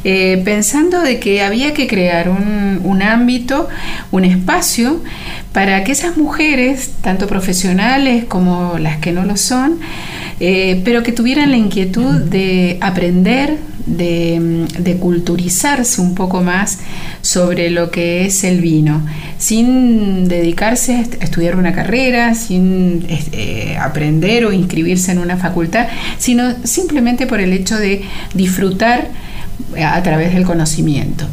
eh, 0.03 0.41
pensando 0.45 1.01
de 1.01 1.19
que 1.19 1.41
había 1.41 1.73
que 1.73 1.87
crear 1.87 2.29
un, 2.29 2.81
un 2.83 3.01
ámbito, 3.01 3.67
un 4.11 4.25
espacio 4.25 5.01
para 5.53 5.75
aquellas 5.77 6.17
mujeres, 6.17 6.91
tanto 7.01 7.27
profesionales 7.27 8.25
como 8.25 8.77
las 8.79 8.97
que 8.99 9.11
no 9.11 9.25
lo 9.25 9.35
son, 9.37 9.79
eh, 10.39 10.81
pero 10.85 11.03
que 11.03 11.11
tuvieran 11.11 11.51
la 11.51 11.57
inquietud 11.57 12.15
de 12.21 12.77
aprender, 12.81 13.57
de, 13.85 14.39
mm, 14.39 14.83
de 14.83 14.95
culturizarse 14.97 16.01
un 16.01 16.15
poco 16.15 16.41
más 16.41 16.79
sobre 17.21 17.69
lo 17.69 17.91
que 17.91 18.25
es 18.25 18.43
el 18.43 18.61
vino, 18.61 19.05
sin 19.37 20.27
dedicarse 20.27 20.95
a 20.95 21.01
est- 21.01 21.21
a 21.21 21.25
estudiar 21.25 21.55
una 21.55 21.73
carrera, 21.73 22.33
sin 22.35 23.05
eh, 23.31 23.75
aprender 23.79 24.45
o 24.45 24.51
inscribirse 24.53 25.11
en 25.11 25.17
una 25.19 25.35
facultad, 25.37 25.87
sino 26.17 26.53
simplemente 26.63 27.25
por 27.27 27.39
el 27.39 27.53
hecho 27.53 27.75
de 27.77 28.03
disfrutar 28.41 29.09
a 29.83 30.01
través 30.03 30.33
del 30.33 30.43
conocimiento. 30.43 31.25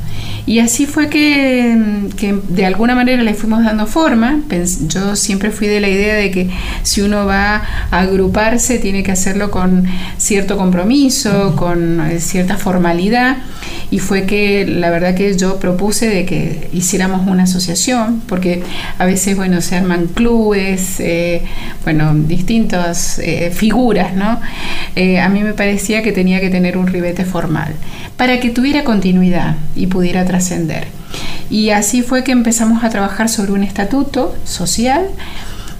Y 0.48 0.60
así 0.60 0.86
fue 0.86 1.10
que, 1.10 2.08
que 2.16 2.32
de 2.48 2.64
alguna 2.64 2.94
manera 2.94 3.22
le 3.22 3.34
fuimos 3.34 3.62
dando 3.64 3.86
forma. 3.86 4.40
Yo 4.88 5.14
siempre 5.14 5.50
fui 5.50 5.66
de 5.66 5.78
la 5.78 5.90
idea 5.90 6.14
de 6.14 6.30
que 6.30 6.48
si 6.84 7.02
uno 7.02 7.26
va 7.26 7.62
a 7.90 8.00
agruparse 8.00 8.78
tiene 8.78 9.02
que 9.02 9.12
hacerlo 9.12 9.50
con 9.50 9.84
cierto 10.16 10.56
compromiso, 10.56 11.54
con 11.54 12.00
eh, 12.00 12.18
cierta 12.20 12.56
formalidad. 12.56 13.36
Y 13.90 13.98
fue 13.98 14.24
que 14.24 14.66
la 14.66 14.88
verdad 14.88 15.14
que 15.14 15.36
yo 15.36 15.58
propuse 15.58 16.08
de 16.08 16.24
que 16.24 16.70
hiciéramos 16.72 17.26
una 17.26 17.42
asociación, 17.42 18.22
porque 18.26 18.62
a 18.98 19.04
veces, 19.04 19.36
bueno, 19.36 19.60
se 19.60 19.76
arman 19.76 20.06
clubes, 20.06 20.98
eh, 21.00 21.42
bueno, 21.84 22.14
distintas 22.14 23.18
eh, 23.18 23.50
figuras, 23.54 24.14
¿no? 24.14 24.40
Eh, 25.00 25.20
a 25.20 25.28
mí 25.28 25.44
me 25.44 25.52
parecía 25.52 26.02
que 26.02 26.10
tenía 26.10 26.40
que 26.40 26.50
tener 26.50 26.76
un 26.76 26.88
ribete 26.88 27.24
formal 27.24 27.72
para 28.16 28.40
que 28.40 28.50
tuviera 28.50 28.82
continuidad 28.82 29.54
y 29.76 29.86
pudiera 29.86 30.24
trascender. 30.24 30.88
Y 31.48 31.70
así 31.70 32.02
fue 32.02 32.24
que 32.24 32.32
empezamos 32.32 32.82
a 32.82 32.90
trabajar 32.90 33.28
sobre 33.28 33.52
un 33.52 33.62
estatuto 33.62 34.34
social. 34.42 35.06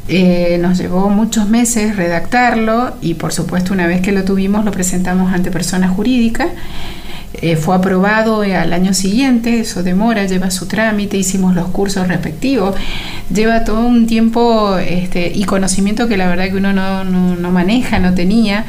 Eh, 0.07 0.59
nos 0.63 0.79
llevó 0.79 1.11
muchos 1.11 1.49
meses 1.49 1.97
redactarlo 1.97 2.95
y 3.03 3.15
por 3.15 3.33
supuesto 3.33 3.75
una 3.75 3.89
vez 3.89 4.03
que 4.03 4.13
lo 4.13 4.23
tuvimos 4.23 4.65
lo 4.65 4.71
presentamos 4.71 5.33
ante 5.33 5.51
personas 5.51 5.91
jurídicas. 5.91 6.51
Eh, 7.35 7.57
fue 7.57 7.77
aprobado 7.77 8.43
eh, 8.43 8.57
al 8.57 8.73
año 8.73 8.95
siguiente, 8.95 9.61
eso 9.61 9.83
demora, 9.83 10.25
lleva 10.27 10.51
su 10.51 10.67
trámite, 10.67 11.17
hicimos 11.19 11.55
los 11.55 11.69
cursos 11.69 12.09
respectivos, 12.09 12.75
lleva 13.33 13.65
todo 13.65 13.81
un 13.87 14.07
tiempo 14.07 14.77
este, 14.79 15.31
y 15.35 15.45
conocimiento 15.45 16.09
que 16.09 16.17
la 16.17 16.27
verdad 16.27 16.47
que 16.47 16.57
uno 16.57 16.73
no, 16.73 17.05
no- 17.05 17.37
no 17.37 17.51
maneja, 17.51 17.99
no 17.99 18.15
tenía. 18.15 18.65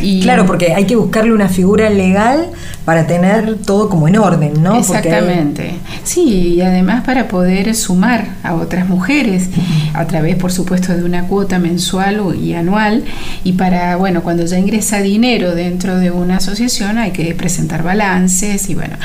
Y, 0.00 0.22
Claro, 0.22 0.46
porque 0.46 0.72
hay 0.74 0.86
que 0.86 0.96
buscarle 0.96 1.32
una 1.34 1.48
figura 1.48 1.90
legal 1.90 2.46
para 2.86 3.06
tener 3.06 3.56
todo 3.66 3.88
como 3.90 4.08
en 4.08 4.16
orden, 4.16 4.54
¿no? 4.62 4.76
Exactamente. 4.76 5.74
Sí, 6.02 6.54
y 6.54 6.60
además 6.62 7.04
para 7.04 7.28
poder 7.28 7.74
sumar 7.74 8.28
a 8.42 8.54
otras 8.54 8.88
mujeres 8.88 9.50
a 9.92 10.06
través, 10.06 10.36
por 10.36 10.50
supuesto, 10.52 10.96
de 10.96 11.04
una 11.04 11.24
cuota 11.28 11.58
mensual 11.58 12.34
y 12.42 12.54
anual. 12.54 13.04
Y 13.44 13.52
para, 13.52 13.96
bueno, 13.96 14.22
cuando 14.22 14.44
ya 14.46 14.58
ingresa 14.58 15.00
dinero 15.02 15.54
dentro 15.54 15.98
de 15.98 16.10
una 16.10 16.38
asociación 16.38 16.96
hay 16.98 17.10
que 17.12 17.34
presentar 17.34 17.82
balances 17.90 18.68
y 18.70 18.74
bueno. 18.74 18.96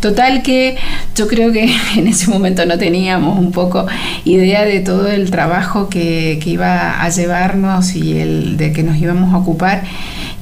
Total 0.00 0.42
que 0.42 0.76
yo 1.14 1.28
creo 1.28 1.52
que 1.52 1.72
en 1.96 2.08
ese 2.08 2.30
momento 2.30 2.66
no 2.66 2.76
teníamos 2.78 3.38
un 3.38 3.52
poco 3.52 3.86
idea 4.24 4.64
de 4.64 4.80
todo 4.80 5.08
el 5.08 5.30
trabajo 5.30 5.88
que, 5.88 6.40
que 6.42 6.50
iba 6.50 7.02
a 7.02 7.08
llevarnos 7.08 7.94
y 7.94 8.18
el 8.18 8.56
de 8.56 8.72
que 8.72 8.82
nos 8.82 8.96
íbamos 8.96 9.32
a 9.32 9.38
ocupar. 9.38 9.84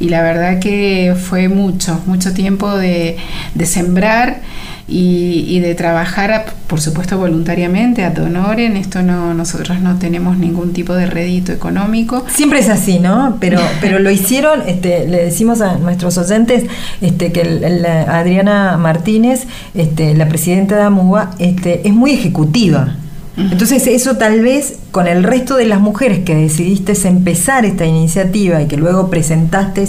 Y 0.00 0.08
la 0.08 0.22
verdad 0.22 0.58
que 0.58 1.14
fue 1.16 1.48
mucho, 1.48 2.00
mucho 2.06 2.32
tiempo 2.32 2.74
de, 2.76 3.18
de 3.54 3.66
sembrar 3.66 4.40
y, 4.88 5.44
y 5.48 5.60
de 5.60 5.74
trabajar, 5.74 6.32
a- 6.32 6.44
por 6.66 6.80
supuesto, 6.80 7.18
voluntariamente, 7.18 8.04
ad 8.04 8.18
honorem. 8.18 8.76
Esto 8.76 9.02
no, 9.02 9.34
nosotros 9.34 9.80
no 9.80 9.98
tenemos 9.98 10.36
ningún 10.38 10.72
tipo 10.72 10.94
de 10.94 11.06
rédito 11.06 11.52
económico. 11.52 12.24
Siempre 12.28 12.58
es 12.60 12.68
así, 12.68 12.98
¿no? 12.98 13.36
Pero, 13.40 13.60
pero 13.80 13.98
lo 13.98 14.10
hicieron, 14.10 14.62
este, 14.66 15.06
le 15.08 15.24
decimos 15.24 15.60
a 15.60 15.76
nuestros 15.76 16.18
oyentes 16.18 16.64
este, 17.00 17.32
que 17.32 17.42
el- 17.42 17.64
el- 17.64 17.86
Adriana 17.86 18.76
Martínez, 18.76 19.46
este, 19.74 20.14
la 20.14 20.28
presidenta 20.28 20.76
de 20.76 20.82
AMUBA, 20.82 21.30
este, 21.38 21.86
es 21.86 21.94
muy 21.94 22.12
ejecutiva. 22.12 22.96
Entonces 23.36 23.86
eso 23.86 24.16
tal 24.16 24.40
vez 24.42 24.74
con 24.90 25.06
el 25.06 25.22
resto 25.24 25.56
de 25.56 25.64
las 25.64 25.80
mujeres 25.80 26.18
que 26.20 26.34
decidiste 26.34 26.92
empezar 27.08 27.64
esta 27.64 27.86
iniciativa 27.86 28.60
y 28.60 28.66
que 28.66 28.76
luego 28.76 29.08
presentaste 29.08 29.84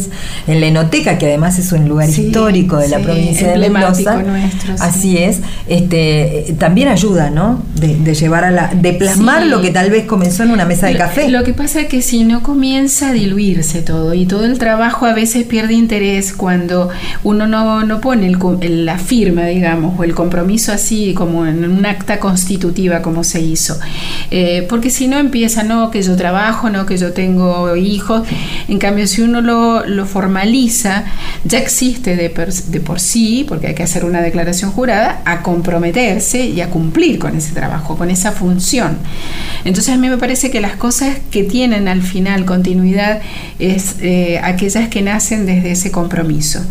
en 0.48 0.62
la 0.62 0.68
Enoteca, 0.68 1.18
que 1.18 1.26
además 1.26 1.60
es 1.60 1.74
un 1.74 1.90
lugar 1.90 2.08
Sí, 2.10 2.28
histórico 2.28 2.78
de 2.78 2.88
la 2.88 3.00
provincia 3.00 3.50
de 3.52 3.70
Mendoza, 3.70 4.24
nuestro, 4.24 4.78
sí. 4.78 4.84
así 4.84 5.18
es, 5.18 5.42
este, 5.68 6.56
también 6.58 6.88
ayuda, 6.88 7.30
¿no? 7.30 7.62
De, 7.76 7.96
de 7.98 8.14
llevar 8.16 8.46
a 8.46 8.52
la, 8.52 8.68
de 8.74 8.94
plasmar 8.94 9.46
lo 9.46 9.62
que 9.62 9.72
tal 9.72 9.90
vez 9.92 10.06
comenzó 10.06 10.44
en 10.44 10.52
una 10.52 10.66
mesa 10.66 10.88
de 10.88 10.96
café. 10.96 11.28
Lo 11.30 11.44
que 11.44 11.54
pasa 11.54 11.82
es 11.82 11.88
que 11.88 12.02
si 12.02 12.24
no 12.24 12.44
comienza 12.44 13.10
a 13.10 13.14
diluirse 13.14 13.82
todo 13.82 14.14
y 14.14 14.26
todo 14.26 14.46
el 14.46 14.58
trabajo 14.58 15.06
a 15.06 15.14
veces 15.14 15.44
pierde 15.46 15.74
interés 15.74 16.32
cuando 16.34 16.90
uno 17.24 17.48
no, 17.48 17.84
no 17.86 18.00
pone 18.00 18.28
el 18.28 18.38
el- 18.62 18.86
la 18.86 18.98
firma, 18.98 19.46
digamos, 19.46 20.00
o 20.00 20.04
el 20.04 20.14
compromiso 20.14 20.72
así 20.72 21.14
como 21.14 21.46
en 21.46 21.70
un 21.70 21.86
acta 21.86 22.20
constitutiva 22.20 23.02
como 23.02 23.24
se 23.24 23.33
hizo. 23.42 23.78
Eh, 24.32 24.66
porque 24.70 24.90
si 24.90 25.08
no 25.08 25.18
empieza, 25.20 25.64
no, 25.64 25.92
que 25.92 26.02
yo 26.02 26.16
trabajo, 26.16 26.70
no, 26.70 26.86
que 26.86 26.98
yo 26.98 27.14
tengo 27.14 27.76
hijos. 27.76 28.28
En 28.68 28.80
cambio, 28.80 29.08
si 29.08 29.22
uno 29.22 29.42
lo, 29.42 29.86
lo 29.86 30.06
formaliza, 30.06 31.06
ya 31.44 31.60
existe 31.60 32.16
de, 32.16 32.30
per- 32.30 32.54
de 32.54 32.80
por 32.80 33.00
sí, 33.00 33.46
porque 33.48 33.68
hay 33.68 33.76
que 33.76 33.84
hacer 33.84 34.06
una 34.06 34.22
declaración 34.22 34.72
jurada, 34.72 35.22
a 35.26 35.42
comprometerse 35.42 36.46
y 36.46 36.62
a 36.62 36.70
cumplir 36.70 37.20
con 37.20 37.36
ese 37.38 37.54
trabajo, 37.54 37.98
con 37.98 38.10
esa 38.10 38.32
función. 38.32 38.98
Entonces 39.66 39.94
a 39.94 39.98
mí 39.98 40.10
me 40.10 40.18
parece 40.18 40.52
que 40.52 40.62
las 40.62 40.76
cosas 40.76 41.18
que 41.32 41.44
tienen 41.44 41.88
al 41.88 42.02
final 42.02 42.46
continuidad 42.46 43.22
es 43.60 43.96
eh, 44.02 44.40
aquellas 44.44 44.90
que 44.90 45.02
nacen 45.02 45.46
desde 45.46 45.72
ese 45.72 45.92
compromiso, 45.92 46.62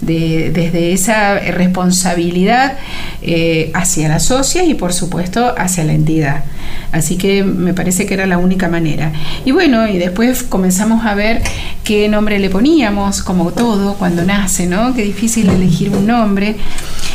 de- 0.00 0.50
desde 0.52 0.92
esa 0.92 1.38
responsabilidad 1.38 2.78
eh, 3.22 3.70
hacia 3.74 4.08
la 4.08 4.20
socia 4.20 4.64
y 4.64 4.74
por 4.74 4.92
supuesto 4.92 5.54
hacia 5.56 5.84
la 5.84 5.92
entidad. 5.92 6.09
Así 6.92 7.16
que 7.16 7.44
me 7.44 7.72
parece 7.72 8.06
que 8.06 8.14
era 8.14 8.26
la 8.26 8.38
única 8.38 8.68
manera. 8.68 9.12
Y 9.44 9.52
bueno, 9.52 9.86
y 9.88 9.98
después 9.98 10.42
comenzamos 10.42 11.06
a 11.06 11.14
ver 11.14 11.42
qué 11.84 12.08
nombre 12.08 12.38
le 12.38 12.50
poníamos, 12.50 13.22
como 13.22 13.52
todo 13.52 13.94
cuando 13.94 14.24
nace, 14.24 14.66
¿no? 14.66 14.94
Qué 14.94 15.02
difícil 15.02 15.48
elegir 15.48 15.90
un 15.90 16.06
nombre. 16.06 16.56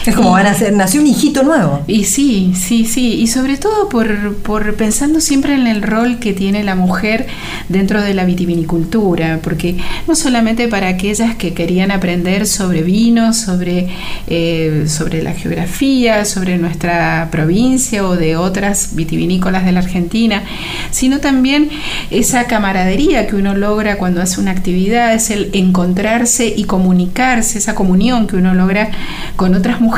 Es 0.06 0.16
como 0.16 0.32
van 0.32 0.46
a 0.46 0.54
ser, 0.54 0.72
nació 0.74 1.02
un 1.02 1.08
hijito 1.08 1.42
nuevo. 1.42 1.82
Y 1.88 2.04
sí, 2.04 2.54
sí, 2.56 2.86
sí, 2.86 3.16
y 3.16 3.26
sobre 3.26 3.58
todo 3.58 3.90
por, 3.90 4.36
por 4.38 4.76
pensando 4.76 5.20
siempre 5.20 5.56
en 5.56 5.66
el 5.66 5.82
rol 5.82 6.20
que 6.20 6.34
tiene 6.34 6.64
la 6.64 6.76
mujer 6.76 7.26
dentro 7.70 8.04
de 8.04 8.14
la 8.14 8.24
vitivinicultura, 8.24 9.40
porque 9.42 9.78
no 10.08 10.14
solamente 10.14 10.68
para 10.68 10.90
aquellas 10.90 11.36
que 11.36 11.56
querían 11.56 11.90
aprender 11.90 12.46
sobre 12.46 12.84
vino, 12.84 13.34
sobre, 13.34 13.88
eh, 14.28 14.86
sobre 14.88 15.24
la 15.24 15.34
geografía, 15.34 16.24
sobre 16.26 16.60
nuestra 16.60 17.30
provincia 17.32 18.06
o 18.06 18.16
de 18.16 18.36
otras 18.36 18.96
vitivinícolas 18.96 19.66
de 19.66 19.72
la 19.72 19.80
Argentina, 19.80 20.44
sino 20.92 21.20
también 21.20 21.70
esa 22.12 22.46
camaradería 22.46 23.26
que 23.26 23.36
uno 23.36 23.56
logra 23.56 23.98
cuando 23.98 24.22
hace 24.22 24.40
una 24.40 24.52
actividad, 24.52 25.16
es 25.16 25.32
el 25.32 25.50
encontrarse 25.54 26.54
y 26.56 26.66
comunicarse, 26.66 27.58
esa 27.58 27.74
comunión 27.74 28.28
que 28.28 28.36
uno 28.36 28.54
logra 28.54 28.92
con 29.36 29.56
otras 29.56 29.82
mujeres 29.82 29.95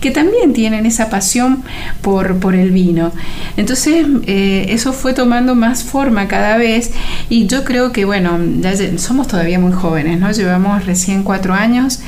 que 0.00 0.10
también 0.10 0.52
tienen 0.52 0.86
esa 0.86 1.10
pasión 1.10 1.62
por, 2.00 2.38
por 2.38 2.54
el 2.54 2.70
vino. 2.70 3.12
Entonces 3.56 4.06
eh, 4.26 4.66
eso 4.68 4.92
fue 4.92 5.14
tomando 5.14 5.54
más 5.54 5.84
forma 5.84 6.28
cada 6.28 6.56
vez 6.56 6.92
y 7.28 7.46
yo 7.46 7.64
creo 7.64 7.92
que, 7.92 8.04
bueno, 8.04 8.38
ya 8.60 8.72
somos 8.98 9.28
todavía 9.28 9.58
muy 9.58 9.72
jóvenes, 9.72 10.18
¿no? 10.20 10.30
Llevamos 10.30 10.86
recién 10.86 11.22
cuatro 11.22 11.54
años 11.54 12.00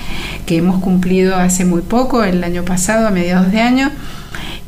que 0.47 0.56
hemos 0.59 0.80
cumplido 0.80 1.37
hace 1.37 1.64
muy 1.64 1.83
poco, 1.83 2.25
el 2.25 2.42
año 2.44 2.64
pasado, 2.64 3.06
a 3.06 3.11
mediados 3.11 3.50
de 3.52 3.61
año. 3.61 3.90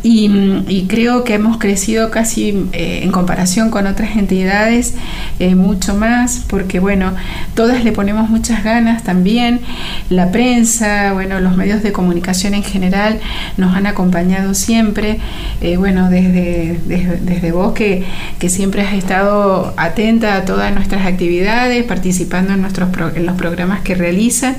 Y, 0.03 0.87
creo 0.89 1.25
que 1.25 1.35
hemos 1.35 1.59
crecido 1.59 2.11
casi 2.11 2.69
eh, 2.73 3.01
en 3.03 3.11
comparación 3.11 3.71
con 3.71 3.87
otras 3.87 4.17
entidades 4.17 4.95
eh, 5.41 5.55
mucho 5.55 5.97
más 5.97 6.45
porque 6.47 6.79
bueno 6.79 7.13
todas 7.55 7.83
le 7.83 7.93
ponemos 7.93 8.31
muchas 8.31 8.63
ganas 8.63 9.03
también. 9.03 9.61
La 10.09 10.31
prensa 10.31 11.13
bueno 11.13 11.41
los 11.41 11.57
medios 11.57 11.83
de 11.83 11.93
comunicación 11.93 12.55
en 12.55 12.63
general 12.63 13.19
nos 13.57 13.75
han 13.75 13.87
acompañado 13.87 14.55
siempre. 14.55 15.19
Eh, 15.61 15.77
bueno 15.77 16.09
desde, 16.11 16.79
desde, 16.87 17.53
vos 17.53 17.73
que, 17.73 18.05
que, 18.39 18.49
siempre 18.49 18.83
has 18.83 18.95
estado 18.95 19.75
atenta 19.77 20.37
a 20.37 20.45
todas 20.45 20.73
nuestras 20.75 21.07
actividades 21.07 21.85
participando 21.85 22.53
en 22.53 22.61
nuestros 22.61 22.91
en 23.15 23.27
los 23.27 23.37
programas 23.37 23.81
que 23.81 23.95
realizan 23.95 24.57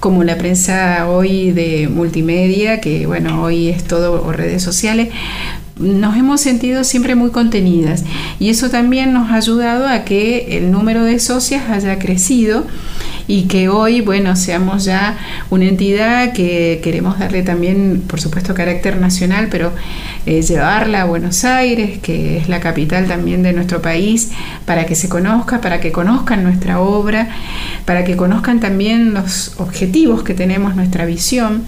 como 0.00 0.24
la 0.24 0.36
prensa 0.38 1.08
hoy 1.08 1.52
de 1.52 1.88
multimedia 1.88 2.80
que 2.80 3.06
bueno 3.06 3.42
hoy 3.42 3.68
es 3.68 3.84
todo 3.84 4.32
redes 4.32 4.62
sociales 4.62 4.69
nos 5.80 6.16
hemos 6.16 6.40
sentido 6.40 6.84
siempre 6.84 7.14
muy 7.14 7.30
contenidas 7.30 8.04
y 8.38 8.50
eso 8.50 8.68
también 8.68 9.12
nos 9.14 9.30
ha 9.30 9.36
ayudado 9.36 9.88
a 9.88 10.04
que 10.04 10.58
el 10.58 10.70
número 10.70 11.04
de 11.04 11.18
socias 11.18 11.70
haya 11.70 11.98
crecido 11.98 12.66
y 13.26 13.44
que 13.44 13.68
hoy, 13.68 14.00
bueno, 14.00 14.34
seamos 14.34 14.84
ya 14.84 15.16
una 15.50 15.66
entidad 15.66 16.32
que 16.32 16.80
queremos 16.82 17.18
darle 17.18 17.42
también, 17.42 18.02
por 18.06 18.20
supuesto, 18.20 18.54
carácter 18.54 18.96
nacional, 18.98 19.46
pero 19.50 19.72
eh, 20.26 20.42
llevarla 20.42 21.02
a 21.02 21.04
Buenos 21.04 21.44
Aires, 21.44 21.98
que 22.00 22.38
es 22.38 22.48
la 22.48 22.58
capital 22.58 23.06
también 23.06 23.44
de 23.44 23.52
nuestro 23.52 23.80
país, 23.80 24.32
para 24.66 24.84
que 24.84 24.96
se 24.96 25.08
conozca, 25.08 25.60
para 25.60 25.80
que 25.80 25.92
conozcan 25.92 26.42
nuestra 26.42 26.80
obra, 26.80 27.28
para 27.84 28.04
que 28.04 28.16
conozcan 28.16 28.58
también 28.58 29.14
los 29.14 29.52
objetivos 29.58 30.24
que 30.24 30.34
tenemos, 30.34 30.74
nuestra 30.74 31.06
visión. 31.06 31.62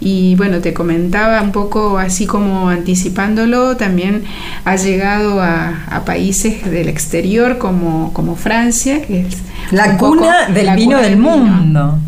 Y 0.00 0.34
bueno, 0.36 0.60
te 0.60 0.72
comentaba 0.72 1.42
un 1.42 1.52
poco 1.52 1.98
así 1.98 2.26
como 2.26 2.68
anticipándolo, 2.70 3.76
también 3.76 4.24
ha 4.64 4.76
llegado 4.76 5.40
a, 5.42 6.02
países 6.06 6.70
del 6.70 6.88
exterior 6.88 7.58
como, 7.58 8.12
como 8.14 8.34
Francia, 8.34 9.02
que 9.02 9.20
es 9.20 9.36
la 9.70 9.98
cuna 9.98 10.48
del 10.48 10.74
vino 10.74 10.98
del 10.98 11.18
mundo 11.18 11.98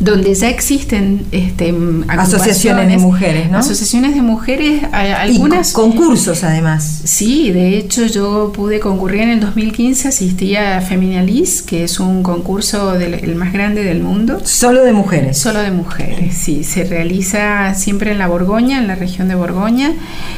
donde 0.00 0.34
ya 0.34 0.48
existen 0.48 1.26
este, 1.30 1.74
asociaciones 2.08 2.88
de 2.88 2.96
mujeres, 2.96 3.50
¿no? 3.50 3.58
Asociaciones 3.58 4.14
de 4.14 4.22
mujeres, 4.22 4.82
algunas... 4.92 5.72
concursos 5.72 6.42
además. 6.42 7.02
Sí, 7.04 7.52
de 7.52 7.76
hecho 7.76 8.06
yo 8.06 8.50
pude 8.54 8.80
concurrir 8.80 9.20
en 9.20 9.28
el 9.28 9.40
2015, 9.40 10.08
asistí 10.08 10.56
a 10.56 10.80
Feminalis, 10.80 11.60
que 11.62 11.84
es 11.84 12.00
un 12.00 12.22
concurso 12.22 12.92
del, 12.92 13.14
el 13.14 13.36
más 13.36 13.52
grande 13.52 13.84
del 13.84 14.02
mundo. 14.02 14.40
Solo 14.44 14.82
de 14.84 14.92
mujeres. 14.92 15.38
Solo 15.38 15.60
de 15.60 15.70
mujeres, 15.70 16.34
sí. 16.34 16.64
Se 16.64 16.84
realiza 16.84 17.74
siempre 17.74 18.12
en 18.12 18.18
la 18.18 18.26
Borgoña, 18.26 18.78
en 18.78 18.86
la 18.86 18.94
región 18.94 19.28
de 19.28 19.34
Borgoña, 19.34 19.92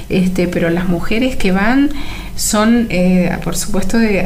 este, 0.09 0.49
pero 0.49 0.71
las 0.71 0.89
mujeres 0.89 1.37
que 1.37 1.53
van 1.53 1.91
son, 2.37 2.87
eh, 2.91 3.31
por 3.45 3.57
supuesto, 3.57 3.99
de, 3.99 4.25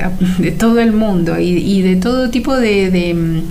todo 0.59 0.81
el 0.81 0.93
mundo 0.93 1.39
y, 1.39 1.83
de 1.83 1.97
todo 1.97 2.31
tipo 2.31 2.57
de, 2.57 3.43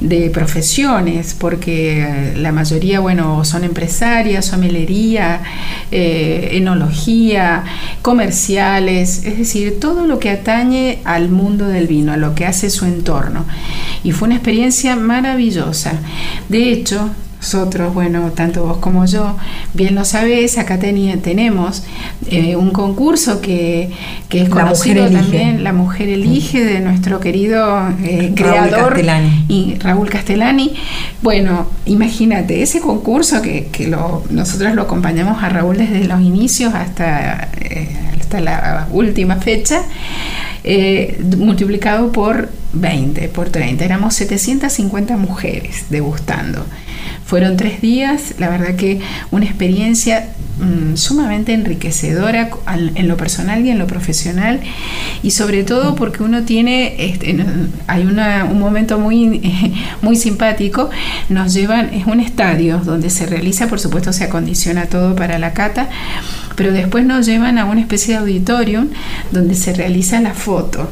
de, 0.00 0.30
profesiones, 0.30 1.34
porque 1.38 2.32
la 2.36 2.52
mayoría, 2.52 3.00
bueno, 3.00 3.44
son 3.44 3.64
empresarias, 3.64 4.46
somelería, 4.46 5.42
eh, 5.90 6.50
enología, 6.52 7.64
comerciales, 8.02 9.24
es 9.24 9.38
decir, 9.38 9.80
todo 9.80 10.06
lo 10.06 10.18
que 10.18 10.30
atañe 10.30 10.98
al 11.04 11.30
mundo 11.30 11.66
del 11.66 11.86
vino, 11.86 12.12
a 12.12 12.16
lo 12.16 12.34
que 12.34 12.46
hace 12.46 12.70
su 12.70 12.84
entorno. 12.84 13.46
Y 14.02 14.12
fue 14.12 14.26
una 14.26 14.36
experiencia 14.36 14.96
maravillosa. 14.96 15.94
De 16.48 16.70
hecho, 16.70 17.10
nosotros, 17.44 17.92
bueno, 17.92 18.32
tanto 18.34 18.64
vos 18.64 18.78
como 18.78 19.04
yo, 19.04 19.36
bien 19.74 19.94
lo 19.94 20.06
sabés, 20.06 20.56
acá 20.56 20.78
tenemos 20.78 21.82
eh, 22.30 22.56
un 22.56 22.70
concurso 22.70 23.42
que, 23.42 23.90
es 24.30 24.48
conocido 24.48 25.10
también, 25.10 25.62
La 25.62 25.74
Mujer 25.74 26.08
Elige, 26.08 26.64
de 26.64 26.80
nuestro 26.80 27.20
querido 27.20 27.90
eh, 28.02 28.32
creador 28.34 28.98
y 29.48 29.74
Raúl 29.74 30.08
Castellani. 30.08 30.72
Bueno, 31.20 31.66
imagínate, 31.84 32.62
ese 32.62 32.80
concurso 32.80 33.42
que, 33.42 33.68
nosotros 34.30 34.74
lo 34.74 34.82
acompañamos 34.82 35.42
a 35.42 35.50
Raúl 35.50 35.76
desde 35.76 36.04
los 36.04 36.22
inicios 36.22 36.72
hasta, 36.74 37.50
eh, 37.60 37.94
hasta 38.18 38.40
la 38.40 38.88
última 38.90 39.36
fecha, 39.36 39.82
multiplicado 41.36 42.10
por 42.12 42.48
20, 42.72 43.28
por 43.28 43.50
30. 43.50 43.84
Éramos 43.84 44.14
750 44.14 45.16
mujeres 45.16 45.86
degustando. 45.90 46.64
Fueron 47.26 47.56
tres 47.56 47.80
días, 47.80 48.34
la 48.38 48.50
verdad 48.50 48.76
que 48.76 49.00
una 49.30 49.46
experiencia 49.46 50.28
mm, 50.58 50.96
sumamente 50.96 51.54
enriquecedora 51.54 52.50
en 52.94 53.08
lo 53.08 53.16
personal 53.16 53.64
y 53.64 53.70
en 53.70 53.78
lo 53.78 53.86
profesional 53.86 54.60
y 55.22 55.30
sobre 55.30 55.64
todo 55.64 55.94
porque 55.94 56.22
uno 56.22 56.42
tiene, 56.42 56.94
este, 56.98 57.34
hay 57.86 58.02
un 58.02 58.58
momento 58.58 58.98
muy, 58.98 59.74
muy 60.02 60.16
simpático, 60.16 60.90
nos 61.30 61.54
llevan, 61.54 61.94
es 61.94 62.06
un 62.06 62.20
estadio 62.20 62.78
donde 62.78 63.08
se 63.08 63.24
realiza, 63.24 63.68
por 63.68 63.80
supuesto 63.80 64.12
se 64.12 64.24
acondiciona 64.24 64.86
todo 64.86 65.16
para 65.16 65.38
la 65.38 65.54
cata, 65.54 65.88
pero 66.56 66.72
después 66.72 67.04
nos 67.04 67.26
llevan 67.26 67.58
a 67.58 67.64
una 67.64 67.80
especie 67.80 68.14
de 68.14 68.20
auditorium 68.20 68.88
donde 69.30 69.54
se 69.54 69.72
realiza 69.72 70.20
la 70.20 70.34
foto. 70.34 70.90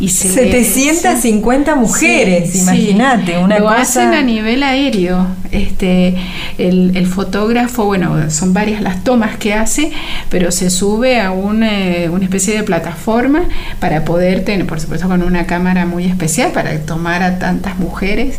Y 0.00 0.08
750 0.08 1.74
mujeres, 1.76 2.54
imagínate, 2.56 3.38
una 3.38 3.58
Lo 3.58 3.68
hacen 3.68 4.14
a 4.14 4.22
nivel 4.22 4.62
aéreo. 4.62 5.26
Este, 5.52 6.16
el, 6.56 7.06
fotógrafo, 7.06 7.84
bueno, 7.84 8.30
son 8.30 8.54
varias 8.54 8.80
las 8.80 9.04
tomas 9.04 9.36
que 9.36 9.52
hace, 9.52 9.92
pero 10.30 10.50
se 10.50 10.70
sube 10.70 11.20
a 11.20 11.26
eh, 11.26 12.08
una 12.08 12.24
especie 12.24 12.56
de 12.56 12.62
plataforma 12.62 13.44
para 13.78 14.04
poder 14.04 14.46
tener, 14.46 14.66
por 14.66 14.80
supuesto, 14.80 15.08
con 15.08 15.22
una 15.22 15.46
cámara 15.46 15.84
muy 15.84 16.06
especial 16.06 16.52
para 16.52 16.78
tomar 16.80 17.22
a 17.22 17.38
tantas 17.38 17.78
mujeres. 17.78 18.38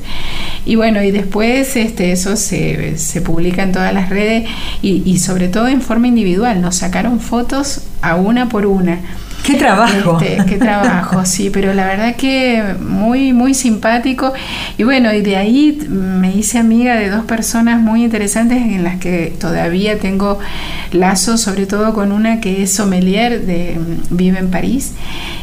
Y 0.65 0.75
bueno, 0.75 1.03
y 1.03 1.11
después 1.11 1.75
este, 1.75 2.11
eso 2.11 2.35
se, 2.35 2.95
publica 3.23 3.61
en 3.61 3.73
todas 3.73 3.93
las 3.93 4.09
redes 4.09 4.49
y, 4.81 5.03
y 5.05 5.19
sobre 5.19 5.49
todo 5.49 5.67
en 5.67 5.81
forma 5.81 6.07
individual 6.07 6.61
nos 6.61 6.77
sacaron 6.77 7.19
fotos 7.19 7.81
a 8.01 8.15
una 8.15 8.49
por 8.49 8.65
una. 8.65 8.99
Qué 9.43 9.55
trabajo. 9.55 10.19
Este, 10.21 10.45
qué 10.45 10.57
trabajo, 10.57 11.25
sí, 11.25 11.49
pero 11.49 11.73
la 11.73 11.85
verdad 11.85 12.15
que 12.15 12.75
muy, 12.79 13.33
muy 13.33 13.53
simpático. 13.53 14.33
Y 14.77 14.83
bueno, 14.83 15.13
y 15.13 15.21
de 15.21 15.35
ahí 15.35 15.85
me 15.89 16.31
hice 16.33 16.59
amiga 16.59 16.95
de 16.95 17.09
dos 17.09 17.25
personas 17.25 17.81
muy 17.81 18.03
interesantes 18.03 18.57
en 18.57 18.83
las 18.83 18.99
que 18.99 19.33
todavía 19.39 19.99
tengo 19.99 20.39
lazos, 20.91 21.41
sobre 21.41 21.65
todo 21.65 21.93
con 21.93 22.11
una 22.11 22.39
que 22.39 22.63
es 22.63 22.71
sommelier, 22.71 23.45
de, 23.45 23.77
vive 24.09 24.39
en 24.39 24.49
París. 24.49 24.93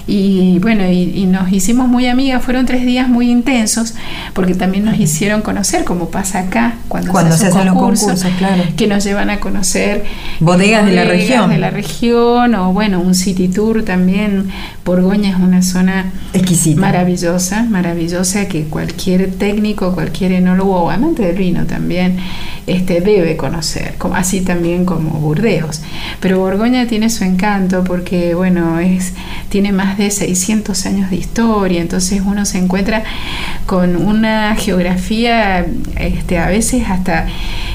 Y 0.07 0.59
bueno, 0.61 0.91
y, 0.91 1.27
nos 1.27 1.53
hicimos 1.53 1.87
muy 1.87 2.07
amigas, 2.07 2.43
fueron 2.43 2.67
tres 2.67 2.85
días 2.85 3.09
muy 3.09 3.31
intensos, 3.31 3.95
porque 4.35 4.55
también 4.55 4.85
nos 4.85 4.99
hicieron 4.99 5.43
conocer, 5.43 5.85
como 5.85 6.09
pasa 6.09 6.41
acá, 6.41 6.75
cuando, 6.89 7.13
se, 7.13 7.47
hacen 7.47 7.67
los 7.67 7.75
concursos, 7.75 8.25
claro. 8.39 8.65
que 8.77 8.87
nos 8.87 9.05
llevan 9.05 9.31
a 9.31 9.39
conocer 9.39 10.05
bodegas, 10.41 10.87
de 10.87 10.93
la 10.93 11.05
región. 11.05 11.51
De 11.51 11.59
la 11.59 11.71
región, 11.71 12.55
o 12.55 12.73
bueno, 12.73 13.01
un 13.01 13.15
city 13.15 13.49
tour 13.49 13.85
también. 13.91 14.51
Borgoña 14.85 15.31
es 15.31 15.37
una 15.37 15.63
zona 15.63 16.13
exquisita, 16.33 16.81
maravillosa, 16.81 17.65
maravillosa 17.65 18.47
que 18.47 18.67
cualquier 18.67 19.33
técnico, 19.33 19.95
cualquier 19.95 20.31
enólogo 20.31 20.85
o 20.85 20.91
amante 20.91 21.25
del 21.25 21.37
vino 21.37 21.67
también 21.67 22.19
este, 22.69 23.01
debe 23.01 23.37
conocer, 23.37 23.95
como, 23.99 24.15
así 24.15 24.43
también 24.43 24.85
como 24.85 25.11
Burdeos. 25.19 25.83
Pero 26.21 26.39
Borgoña 26.39 26.87
tiene 26.87 27.11
su 27.11 27.25
encanto 27.25 27.83
porque, 27.83 28.37
bueno, 28.37 28.79
es, 28.79 29.13
tiene 29.49 29.73
más 29.73 29.99
de 29.99 30.13
600 30.13 30.87
años 30.87 31.11
de 31.11 31.17
historia, 31.17 31.81
entonces 31.81 32.23
uno 32.25 32.47
se 32.47 32.59
encuentra 32.59 33.03
con 33.67 33.97
una 33.97 34.55
geografía 34.55 35.67
este, 35.97 36.39
a 36.39 36.47
veces 36.47 36.85
hasta 36.89 37.27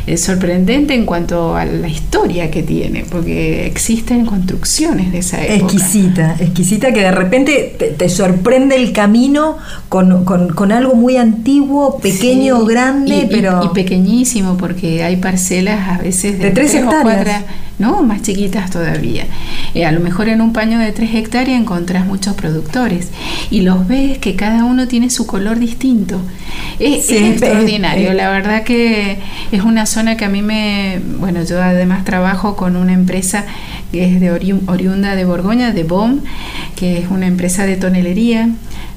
es 0.07 0.21
sorprendente 0.21 0.93
en 0.93 1.05
cuanto 1.05 1.55
a 1.55 1.65
la 1.65 1.87
historia 1.87 2.51
que 2.51 2.61
tiene, 2.61 3.05
porque 3.09 3.65
existen 3.65 4.25
construcciones 4.25 5.11
de 5.11 5.17
esa 5.19 5.43
época. 5.43 5.73
Exquisita, 5.73 6.04
exquisita 6.39 6.91
que 6.91 7.01
de 7.01 7.11
repente 7.11 7.95
te, 7.97 8.09
sorprende 8.09 8.75
el 8.75 8.91
camino 8.93 9.57
con, 9.89 10.71
algo 10.71 10.95
muy 10.95 11.17
antiguo, 11.17 11.99
pequeño, 11.99 12.65
grande, 12.65 13.27
pero... 13.29 13.63
Y, 13.63 13.69
pequeñísimo, 13.69 14.57
porque 14.57 15.03
hay 15.03 15.17
parcelas 15.17 15.89
a 15.89 16.01
veces 16.01 16.39
de, 16.39 16.51
tres, 16.51 16.73
hectáreas. 16.75 17.43
No, 17.77 18.03
más 18.03 18.21
chiquitas 18.21 18.69
todavía. 18.69 19.25
Eh, 19.73 19.85
a 19.85 19.91
lo 19.91 19.99
mejor 19.99 20.29
en 20.29 20.41
un 20.41 20.53
paño 20.53 20.79
de 20.79 20.91
tres 20.91 21.13
hectáreas 21.13 21.59
encontrás 21.59 22.05
muchos 22.05 22.33
productores 22.35 23.09
y 23.51 23.61
los 23.61 23.87
ves 23.87 24.17
que 24.19 24.35
cada 24.35 24.63
uno 24.63 24.87
tiene 24.87 25.09
su 25.09 25.27
color 25.27 25.59
distinto. 25.59 26.21
Es, 26.79 27.11
extraordinario, 27.11 28.13
la 28.13 28.29
verdad 28.29 28.63
que 28.63 29.19
es 29.51 29.61
una 29.63 29.85
zona 29.85 30.17
que 30.17 30.25
a 30.25 30.29
mí 30.29 30.41
me, 30.41 31.01
bueno, 31.19 31.43
yo 31.43 31.61
además 31.61 32.05
trabajo 32.05 32.55
con 32.55 32.75
una 32.75 32.93
empresa 32.93 33.45
que 33.91 34.05
es 34.05 34.19
de 34.19 34.31
oriunda 34.31 35.15
de 35.15 35.25
Borgoña, 35.25 35.71
de 35.71 35.83
BOM, 35.83 36.19
que 36.75 36.99
es 36.99 37.09
una 37.09 37.27
empresa 37.27 37.65
de 37.65 37.75
tonelería 37.77 38.49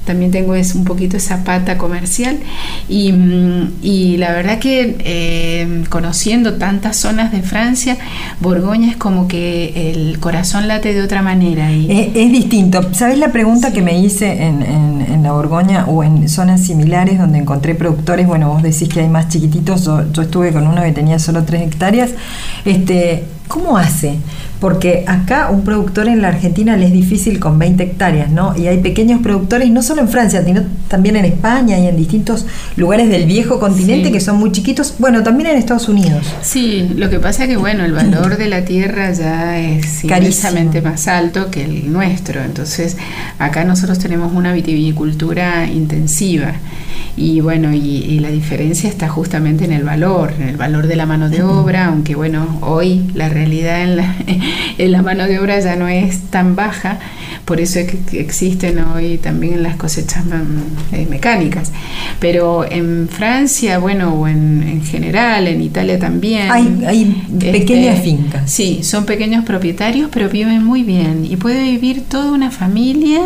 también 0.09 0.31
tengo 0.31 0.55
es 0.55 0.73
un 0.73 0.85
poquito 0.85 1.17
esa 1.17 1.43
pata 1.43 1.77
comercial 1.77 2.39
y, 2.87 3.11
mm, 3.11 4.17
la 4.17 4.31
verdad 4.31 4.57
que 4.57 4.95
eh, 4.97 5.83
conociendo 5.87 6.55
tantas 6.55 6.97
zonas 6.97 7.31
de 7.31 7.43
Francia, 7.43 7.95
Borgoña 8.39 8.89
es 8.89 8.97
como 8.97 9.27
que 9.27 9.91
el 9.91 10.19
corazón 10.19 10.67
late 10.67 10.95
de 10.95 11.03
otra 11.03 11.21
manera. 11.21 11.71
Y, 11.71 12.11
es, 12.15 12.31
distinto. 12.31 12.91
¿Sabes 12.91 13.19
la 13.19 13.31
pregunta 13.31 13.71
que 13.71 13.83
me 13.83 13.99
hice 13.99 14.41
en, 14.41 15.21
la 15.21 15.31
Borgoña 15.31 15.85
o 15.85 16.03
en 16.03 16.27
zonas 16.27 16.61
similares 16.65 17.19
donde 17.19 17.37
encontré 17.37 17.75
productores? 17.75 18.25
Bueno, 18.25 18.49
vos 18.49 18.63
decís 18.63 18.89
que 18.89 19.01
hay 19.01 19.09
más 19.09 19.27
chiquititos, 19.29 19.85
yo, 19.85 20.11
yo 20.11 20.23
estuve 20.23 20.51
con 20.51 20.65
uno 20.65 20.81
que 20.81 20.91
tenía 20.91 21.19
solo 21.19 21.43
tres 21.43 21.61
hectáreas. 21.61 22.09
Este, 22.65 23.25
¿Cómo 23.47 23.77
hace? 23.77 24.15
Porque 24.59 25.05
acá 25.07 25.49
un 25.49 25.63
productor 25.63 26.07
en 26.07 26.21
la 26.21 26.29
Argentina 26.29 26.75
le 26.75 26.87
es 26.87 26.91
difícil 26.91 27.39
con 27.39 27.57
20 27.57 27.81
hectáreas, 27.81 28.29
¿no? 28.29 28.57
Y 28.57 28.67
hay 28.67 28.79
pequeños 28.79 29.21
productores, 29.21 29.69
no 29.69 29.81
solo 29.81 30.01
en 30.01 30.09
Francia, 30.09 30.43
sino 30.43 30.63
también 30.87 31.15
en 31.15 31.25
España 31.25 31.79
y 31.79 31.87
en 31.87 31.95
distintos 31.95 32.45
lugares 32.75 33.09
del 33.09 33.25
viejo 33.25 33.59
continente 33.59 34.11
que 34.11 34.19
son 34.19 34.37
muy 34.37 34.51
chiquitos, 34.51 34.95
bueno, 34.99 35.23
también 35.23 35.51
en 35.51 35.57
Estados 35.57 35.87
Unidos. 35.87 36.25
Sí, 36.41 36.91
lo 36.95 37.09
que 37.09 37.19
pasa 37.19 37.43
es 37.43 37.49
que, 37.49 37.57
bueno, 37.57 37.85
el 37.85 37.93
valor 37.93 38.37
de 38.37 38.47
la 38.47 38.65
tierra 38.65 39.11
ya 39.13 39.59
es 39.59 40.03
inmensamente 40.03 40.81
más 40.81 41.07
alto 41.07 41.49
que 41.51 41.63
el 41.63 41.91
nuestro. 41.91 42.41
Entonces, 42.41 42.97
acá 43.37 43.63
nosotros 43.63 43.99
tenemos 43.99 44.33
una 44.33 44.51
vitivinicultura 44.53 45.67
intensiva. 45.67 46.53
Y 47.15 47.41
bueno, 47.41 47.73
y, 47.73 48.19
la 48.19 48.29
diferencia 48.29 48.89
está 48.89 49.07
justamente 49.07 49.65
en 49.65 49.71
el 49.71 49.83
valor, 49.83 50.33
en 50.39 50.49
el 50.49 50.57
valor 50.57 50.87
de 50.87 50.95
la 50.95 51.05
mano 51.05 51.29
de 51.29 51.41
obra, 51.41 51.87
aunque 51.87 52.15
bueno, 52.15 52.59
hoy 52.61 53.09
la 53.13 53.29
realidad 53.29 53.81
en 53.81 53.95
la, 53.97 54.15
la 54.77 55.01
mano 55.01 55.25
de 55.27 55.39
obra 55.39 55.59
ya 55.59 55.75
no 55.75 55.87
es 55.87 56.21
tan 56.29 56.55
baja, 56.55 56.99
por 57.45 57.59
eso 57.59 57.79
es 57.79 57.91
que 57.91 58.19
existen 58.19 58.79
hoy 58.79 59.17
también 59.17 59.63
las 59.63 59.75
cosechas 59.75 60.23
eh, 60.91 61.07
mecánicas. 61.09 61.71
Pero 62.19 62.69
en 62.69 63.09
Francia, 63.09 63.79
bueno, 63.79 64.13
o 64.13 64.27
en, 64.27 64.83
general, 64.83 65.47
en 65.47 65.61
Italia 65.61 65.97
también. 65.97 66.51
Hay, 66.51 66.83
hay 66.85 67.23
pequeñas 67.39 67.97
este, 67.97 68.09
fincas. 68.09 68.51
Sí, 68.51 68.83
son 68.83 69.05
pequeños 69.05 69.45
propietarios, 69.45 70.09
pero 70.11 70.29
viven 70.29 70.63
muy 70.63 70.83
bien 70.83 71.25
y 71.29 71.37
puede 71.37 71.63
vivir 71.63 72.03
toda 72.07 72.31
una 72.31 72.51
familia 72.51 73.21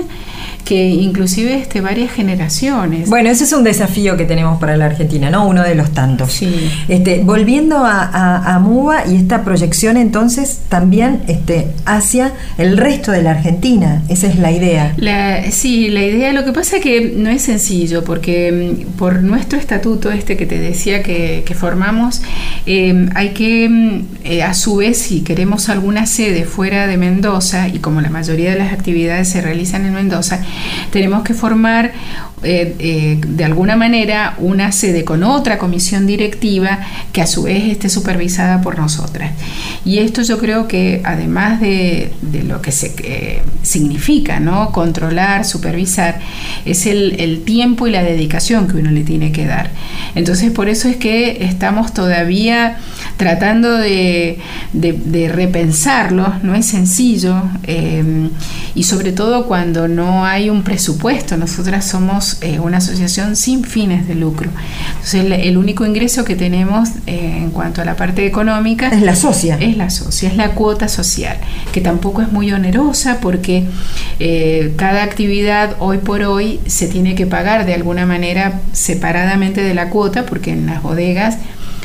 que 0.63 0.89
inclusive 0.89 1.55
este, 1.55 1.81
varias 1.81 2.11
generaciones. 2.11 3.09
Bueno, 3.09 3.29
ese 3.29 3.43
es 3.43 3.53
un 3.53 3.63
desafío 3.63 4.15
que 4.15 4.25
tenemos 4.25 4.59
para 4.59 4.77
la 4.77 4.85
Argentina, 4.85 5.29
¿no? 5.29 5.47
Uno 5.47 5.63
de 5.63 5.75
los 5.75 5.91
tantos. 5.91 6.31
Sí. 6.33 6.69
Este, 6.87 7.21
volviendo 7.23 7.77
a, 7.77 8.55
a, 8.55 8.59
MUBA 8.59 9.07
y 9.07 9.15
esta 9.17 9.43
proyección 9.43 9.97
entonces 9.97 10.59
también 10.69 11.21
este, 11.27 11.67
hacia 11.85 12.33
el 12.57 12.77
resto 12.77 13.11
de 13.11 13.23
la 13.23 13.31
Argentina, 13.31 14.03
esa 14.07 14.27
es 14.27 14.39
la 14.39 14.51
idea. 14.51 14.93
La, 14.97 15.51
sí, 15.51 15.89
la 15.89 16.03
idea, 16.03 16.31
lo 16.31 16.45
que 16.45 16.53
pasa 16.53 16.77
es 16.77 16.83
que 16.83 17.13
no 17.15 17.29
es 17.29 17.41
sencillo, 17.41 18.03
porque 18.03 18.51
mm, 18.51 18.97
por 18.97 19.21
nuestro 19.21 19.59
estatuto 19.59 20.11
este 20.11 20.37
que 20.37 20.45
te 20.45 20.59
decía 20.59 21.03
que, 21.03 21.43
formamos, 21.53 22.21
em, 22.65 23.09
hay 23.15 23.29
que, 23.29 23.69
mm, 23.69 24.05
eh, 24.23 24.43
a 24.43 24.53
su 24.53 24.77
vez, 24.77 24.97
si 24.97 25.21
queremos 25.21 25.69
alguna 25.69 26.05
sede 26.05 26.45
fuera 26.45 26.87
de 26.87 26.97
Mendoza, 26.97 27.67
y 27.67 27.79
como 27.79 28.01
la 28.01 28.09
mayoría 28.09 28.51
de 28.51 28.57
las 28.57 28.73
actividades 28.73 29.27
se 29.27 29.41
realizan 29.41 29.85
en 29.85 29.93
Mendoza, 29.93 30.41
tenemos 30.91 31.23
que 31.23 31.33
formar 31.33 31.93
eh, 32.45 32.75
eh, 32.79 33.21
de 33.25 33.45
alguna 33.45 33.77
manera 33.77 34.35
una 34.37 34.73
sede 34.73 35.05
con 35.05 35.23
otra 35.23 35.57
comisión 35.57 36.05
directiva 36.05 36.79
que 37.13 37.21
a 37.21 37.27
su 37.27 37.43
vez 37.43 37.71
esté 37.71 37.87
supervisada 37.87 38.61
por 38.61 38.77
nosotras. 38.77 39.31
Y 39.85 39.99
esto 39.99 40.21
yo 40.23 40.37
creo 40.39 40.67
que 40.67 41.01
además 41.05 41.61
de, 41.61 42.11
lo 42.45 42.61
que 42.61 42.73
se, 42.73 42.93
eh, 43.03 43.41
significa 43.61 44.41
¿no? 44.41 44.71
controlar, 44.71 45.45
supervisar, 45.45 46.19
es 46.65 46.85
el, 46.85 47.15
el, 47.21 47.43
tiempo 47.43 47.87
y 47.87 47.91
la 47.91 48.03
dedicación 48.03 48.67
que 48.67 48.75
uno 48.75 48.91
le 48.91 49.03
tiene 49.03 49.31
que 49.31 49.45
dar. 49.45 49.71
Entonces 50.13 50.51
por 50.51 50.67
eso 50.67 50.89
es 50.89 50.97
que 50.97 51.45
estamos 51.45 51.93
todavía 51.93 52.77
tratando 53.15 53.77
de, 53.77 54.39
de, 54.73 55.29
repensarlo, 55.29 56.33
no 56.43 56.55
es 56.55 56.65
sencillo, 56.65 57.41
y 58.75 58.83
sobre 58.83 59.11
todo 59.11 59.45
cuando 59.45 59.87
no 59.87 60.25
hay 60.25 60.42
un 60.49 60.63
presupuesto, 60.63 61.37
nosotras 61.37 61.85
somos 61.85 62.37
eh, 62.41 62.59
una 62.59 62.77
asociación 62.77 63.35
sin 63.35 63.63
fines 63.63 64.07
de 64.07 64.15
lucro. 64.15 64.49
Entonces, 64.89 65.25
el, 65.45 65.57
único 65.57 65.85
ingreso 65.85 66.25
que 66.25 66.35
tenemos 66.35 66.89
eh, 67.07 67.37
en 67.37 67.51
cuanto 67.51 67.81
a 67.81 67.85
la 67.85 67.95
parte 67.95 68.25
económica 68.25 68.89
es 68.89 69.01
la 69.01 69.15
socia. 69.15 69.57
Es 69.59 69.77
la 69.77 69.89
socia, 69.89 70.29
es 70.29 70.35
la 70.35 70.51
cuota 70.51 70.87
social, 70.87 71.37
que 71.71 71.81
tampoco 71.81 72.21
es 72.21 72.31
muy 72.31 72.51
onerosa 72.51 73.19
porque 73.21 73.65
eh, 74.19 74.73
cada 74.75 75.03
actividad 75.03 75.75
hoy 75.79 75.99
por 75.99 76.23
hoy 76.23 76.59
se 76.65 76.87
tiene 76.87 77.15
que 77.15 77.25
pagar 77.25 77.65
de 77.65 77.73
alguna 77.73 78.05
manera 78.05 78.61
separadamente 78.71 79.61
de 79.61 79.73
la 79.73 79.89
cuota, 79.89 80.25
porque 80.25 80.51
en 80.51 80.65
las 80.65 80.81
bodegas 80.81 81.37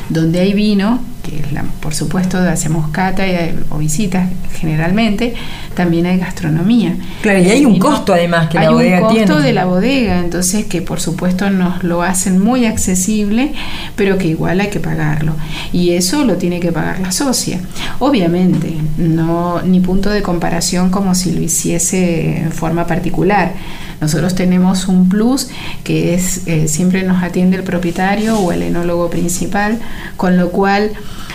donde 0.09 0.39
hay 0.39 0.53
vino, 0.53 0.99
que 1.23 1.43
la, 1.53 1.63
por 1.81 1.93
supuesto 1.93 2.37
hacemos 2.37 2.89
cata 2.89 3.23
o 3.69 3.77
visitas 3.77 4.29
generalmente, 4.59 5.35
también 5.75 6.05
hay 6.05 6.17
gastronomía. 6.17 6.95
Claro, 7.21 7.39
y 7.39 7.49
hay 7.49 7.65
un 7.65 7.77
costo 7.79 8.13
además 8.13 8.49
que 8.49 8.59
la 8.59 8.71
bodega 8.71 8.97
tiene. 8.97 9.07
Hay 9.07 9.21
un 9.21 9.27
costo 9.27 9.41
de 9.41 9.53
la 9.53 9.65
bodega, 9.65 10.19
entonces 10.19 10.65
que 10.65 10.81
por 10.81 10.99
supuesto 10.99 11.49
nos 11.49 11.83
lo 11.83 12.01
hacen 12.01 12.39
muy 12.39 12.65
accesible, 12.65 13.53
pero 13.95 14.17
que 14.17 14.27
igual 14.27 14.59
hay 14.59 14.69
que 14.69 14.79
pagarlo. 14.79 15.33
Y 15.71 15.91
eso 15.91 16.25
lo 16.25 16.35
tiene 16.35 16.59
que 16.59 16.71
pagar 16.71 16.99
la 16.99 17.11
socia. 17.11 17.59
Obviamente, 17.99 18.73
no 18.97 19.61
ni 19.61 19.79
punto 19.79 20.09
de 20.09 20.21
comparación 20.21 20.89
como 20.89 21.15
si 21.15 21.31
lo 21.31 21.41
hiciese 21.41 22.39
en 22.39 22.51
forma 22.51 22.87
particular 22.87 23.53
nosotros 24.01 24.35
tenemos 24.35 24.87
un 24.87 25.09
plus 25.09 25.49
que 25.83 26.13
es 26.13 26.47
eh, 26.47 26.67
siempre 26.67 27.03
nos 27.03 27.21
atiende 27.23 27.57
el 27.57 27.63
propietario 27.63 28.37
o 28.39 28.51
el 28.51 28.63
enólogo 28.63 29.09
principal, 29.09 29.79
con 30.15 30.37
lo 30.37 30.51
cual 30.51 30.91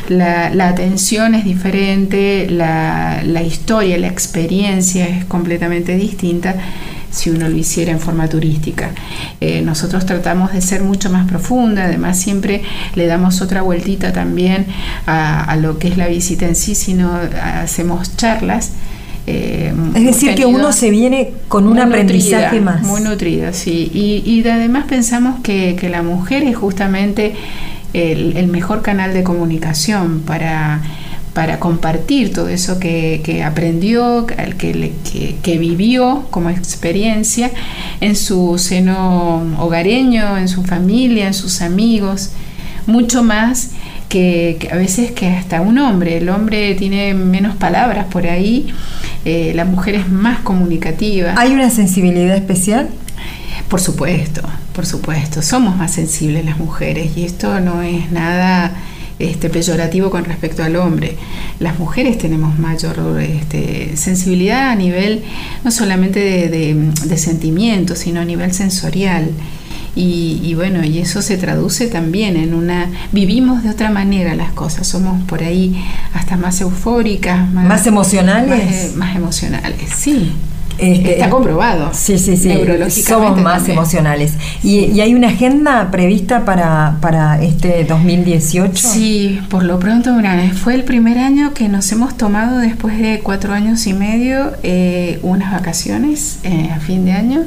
la, 0.09 0.69
atención 0.69 1.35
es 1.35 1.45
diferente, 1.45 2.47
la, 2.51 3.43
historia, 3.43 3.99
la 3.99 4.09
experiencia 4.09 5.07
es 5.07 5.25
completamente 5.25 5.97
distinta 5.97 6.55
si 7.11 7.31
uno 7.31 7.49
lo 7.49 7.57
hiciera 7.57 7.93
en 7.93 8.01
forma 8.01 8.29
turística. 8.29 8.91
Eh, 9.41 9.61
nosotros 9.63 10.05
tratamos 10.05 10.53
de 10.53 10.61
ser 10.61 10.83
mucho 10.83 11.11
más 11.11 11.29
profunda, 11.29 11.85
además 11.85 12.19
siempre 12.19 12.63
le 12.97 13.07
damos 13.07 13.41
otra 13.41 13.63
vueltita 13.63 14.13
también 14.13 14.67
a, 15.07 15.45
a 15.45 15.57
lo 15.57 15.79
que 15.79 15.89
es 15.89 15.97
la 15.97 16.09
visita 16.09 16.47
en 16.47 16.57
sí, 16.57 16.75
sino 16.75 17.13
hacemos 17.63 18.17
charlas 18.17 18.73
eh, 19.27 19.73
es 19.95 20.05
decir, 20.05 20.35
que 20.35 20.45
uno 20.45 20.73
se 20.73 20.91
viene 20.91 21.33
con 21.49 21.67
un 21.67 21.79
aprendizaje 21.79 22.61
más. 22.61 22.83
Muy 22.83 23.01
nutrida, 23.01 23.53
sí. 23.53 23.91
Y, 23.95 24.47
además 24.47 24.85
pensamos 24.89 25.41
que, 25.43 25.79
la 25.91 26.03
mujer 26.03 26.43
es 26.43 26.57
justamente 26.57 27.35
el, 27.93 28.47
mejor 28.49 28.83
canal 28.83 29.15
de 29.15 29.23
comunicación 29.23 30.21
para, 30.21 30.83
para 31.33 31.59
compartir 31.59 32.33
todo 32.33 32.49
eso 32.49 32.79
que, 32.79 33.43
aprendió, 33.45 34.27
que, 34.27 34.93
que, 35.43 35.59
vivió 35.59 36.27
como 36.31 36.51
experiencia 36.51 37.51
en 38.01 38.17
su 38.17 38.59
seno 38.59 39.43
hogareño, 39.59 40.37
en 40.37 40.49
su 40.49 40.65
familia, 40.65 41.29
en 41.29 41.35
sus 41.35 41.63
amigos, 41.63 42.31
mucho 42.87 43.23
más 43.23 43.71
que, 44.15 44.69
a 44.71 44.77
veces 44.77 45.11
que 45.11 45.27
hasta 45.27 45.61
un 45.61 45.77
hombre, 45.79 46.19
el 46.19 46.29
hombre 46.29 46.77
tiene 46.77 47.15
menos 47.15 47.57
palabras 47.57 48.07
por 48.07 48.29
ahí, 48.29 48.69
eh, 49.25 49.51
la 49.57 49.65
mujer 49.65 49.97
es 49.97 50.09
más 50.09 50.39
comunicativa. 50.39 51.35
¿Hay 51.37 51.51
una 51.51 51.69
sensibilidad 51.69 52.37
especial? 52.37 52.91
Por 53.69 53.81
supuesto, 53.81 54.43
por 54.73 54.87
supuesto, 54.87 55.43
somos 55.43 55.77
más 55.77 55.95
sensibles 55.95 56.45
las 56.45 56.59
mujeres 56.59 57.17
y 57.17 57.25
esto 57.25 57.59
no 57.59 57.83
es 57.83 58.13
nada 58.13 58.77
este, 59.19 59.51
peyorativo 59.51 60.11
con 60.11 60.25
respecto 60.25 60.63
al 60.63 60.77
hombre. 60.77 61.17
Las 61.59 61.81
mujeres 61.81 62.17
tenemos 62.17 62.57
mayor 62.57 63.21
este, 63.21 63.97
sensibilidad 63.97 64.71
a 64.71 64.77
nivel 64.77 65.25
no 65.65 65.73
solamente 65.73 66.21
de, 66.21 66.49
de, 66.49 66.93
de 67.05 67.19
sentimientos, 67.19 67.99
sino 67.99 68.21
a 68.21 68.25
nivel 68.25 68.53
sensorial 68.53 69.31
Y, 69.97 70.55
bueno, 70.55 70.85
y 70.85 70.99
eso 70.99 71.23
se 71.23 71.37
traduce 71.37 71.87
también 71.87 72.37
en 72.37 72.55
una... 72.55 72.91
Vivimos 73.13 73.63
de 73.63 73.71
otra 73.71 73.91
manera 73.91 74.35
las 74.35 74.53
cosas, 74.53 74.89
somos 74.89 75.23
por 75.25 75.43
ahí 75.43 75.81
hasta 76.13 76.37
más 76.37 76.61
eufóricas, 76.61 77.51
más, 77.53 77.87
emocionales. 77.87 78.89
Más, 78.89 78.97
más 78.97 79.17
emocionales, 79.17 79.91
sí. 79.97 80.33
Este, 80.79 81.13
Está 81.15 81.31
comprobado. 81.31 81.91
Sí, 81.93 82.19
sí, 82.19 82.37
sí. 82.37 82.53
Somos 83.03 83.41
más 83.41 83.69
emocionales. 83.69 84.35
¿Y, 84.63 85.01
hay 85.01 85.15
una 85.15 85.29
agenda 85.29 85.91
prevista 85.91 86.45
para, 86.45 86.97
para 87.01 87.43
este 87.43 87.85
2018? 87.85 88.73
Sí, 88.77 89.41
por 89.49 89.65
lo 89.65 89.79
pronto, 89.79 90.15
fue 90.63 90.75
el 90.75 90.85
primer 90.85 91.19
año 91.19 91.53
que 91.55 91.69
nos 91.69 91.91
hemos 91.93 92.17
tomado 92.17 92.59
después 92.59 92.99
de 92.99 93.21
cuatro 93.23 93.53
años 93.53 93.87
y 93.87 93.93
medio 93.93 94.53
eh, 94.63 95.19
unas 95.23 95.53
vacaciones 95.53 96.39
eh, 96.43 96.71
a 96.75 96.81
fin 96.81 97.05
de 97.05 97.13
año. 97.13 97.43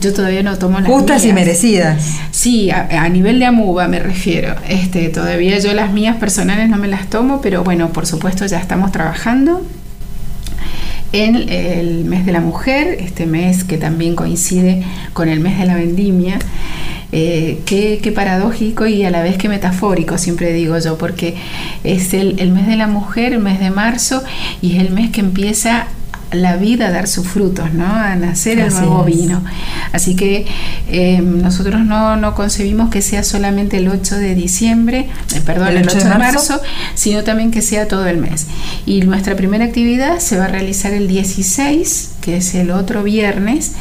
Yo 0.00 0.12
todavía 0.12 0.42
no 0.42 0.56
tomo 0.58 0.80
las 0.80 0.88
Justas 0.88 1.24
y 1.24 1.32
merecidas. 1.32 2.02
Sí, 2.30 2.70
a, 2.70 3.08
nivel 3.08 3.38
de 3.38 3.46
amuba 3.46 3.88
me 3.88 3.98
refiero. 3.98 4.54
Este, 4.68 5.08
todavía 5.08 5.58
yo 5.58 5.72
las 5.74 5.92
mías 5.92 6.16
personales 6.16 6.68
no 6.68 6.76
me 6.76 6.88
las 6.88 7.08
tomo, 7.08 7.40
pero 7.40 7.64
bueno, 7.64 7.90
por 7.90 8.06
supuesto 8.06 8.46
ya 8.46 8.58
estamos 8.58 8.92
trabajando 8.92 9.62
en 11.12 11.48
el 11.48 12.04
mes 12.04 12.24
de 12.26 12.32
la 12.32 12.40
mujer, 12.40 12.96
este 13.00 13.26
mes 13.26 13.64
que 13.64 13.78
también 13.78 14.14
coincide 14.14 14.84
con 15.12 15.28
el 15.28 15.40
mes 15.40 15.58
de 15.58 15.64
la 15.66 15.74
vendimia. 15.74 16.38
Eh, 17.12 17.60
qué, 17.66 18.12
paradójico 18.14 18.86
y 18.86 19.04
a 19.04 19.10
la 19.10 19.22
vez 19.22 19.36
que 19.36 19.48
metafórico, 19.48 20.16
siempre 20.16 20.52
digo 20.52 20.78
yo, 20.78 20.96
porque 20.96 21.34
es 21.82 22.14
el, 22.14 22.38
el 22.38 22.52
mes 22.52 22.68
de 22.68 22.76
la 22.76 22.86
mujer, 22.86 23.32
el 23.32 23.40
mes 23.40 23.58
de 23.58 23.70
marzo, 23.70 24.22
y 24.62 24.76
es 24.76 24.82
el 24.82 24.90
mes 24.90 25.10
que 25.10 25.20
empieza 25.20 25.88
la 26.32 26.56
vida 26.56 26.88
a 26.88 26.90
dar 26.90 27.08
sus 27.08 27.26
frutos, 27.26 27.72
¿no? 27.72 27.86
a 27.86 28.14
nacer 28.16 28.58
el 28.58 28.70
nuevo 28.70 29.04
vino. 29.04 29.42
Así 29.92 30.14
que 30.14 30.46
em, 30.88 31.42
nosotros 31.42 31.80
no, 31.80 32.34
concebimos 32.34 32.90
que 32.90 33.02
sea 33.02 33.22
solamente 33.22 33.78
el 33.78 33.88
8 33.88 34.16
de 34.16 34.34
diciembre, 34.34 35.08
eh, 35.34 35.40
perdón, 35.44 35.76
el 35.76 35.88
8, 35.88 35.98
de, 35.98 36.04
marzo? 36.04 36.60
sino 36.94 37.24
también 37.24 37.50
que 37.50 37.62
sea 37.62 37.88
todo 37.88 38.06
el 38.06 38.18
mes. 38.18 38.46
Y 38.86 39.02
nuestra 39.02 39.36
primera 39.36 39.64
actividad 39.64 40.18
se 40.18 40.38
va 40.38 40.44
a 40.44 40.48
realizar 40.48 40.92
el 40.92 41.08
16, 41.08 42.10
que 42.20 42.36
es 42.36 42.54
el 42.54 42.70
otro 42.70 43.02
viernes 43.02 43.74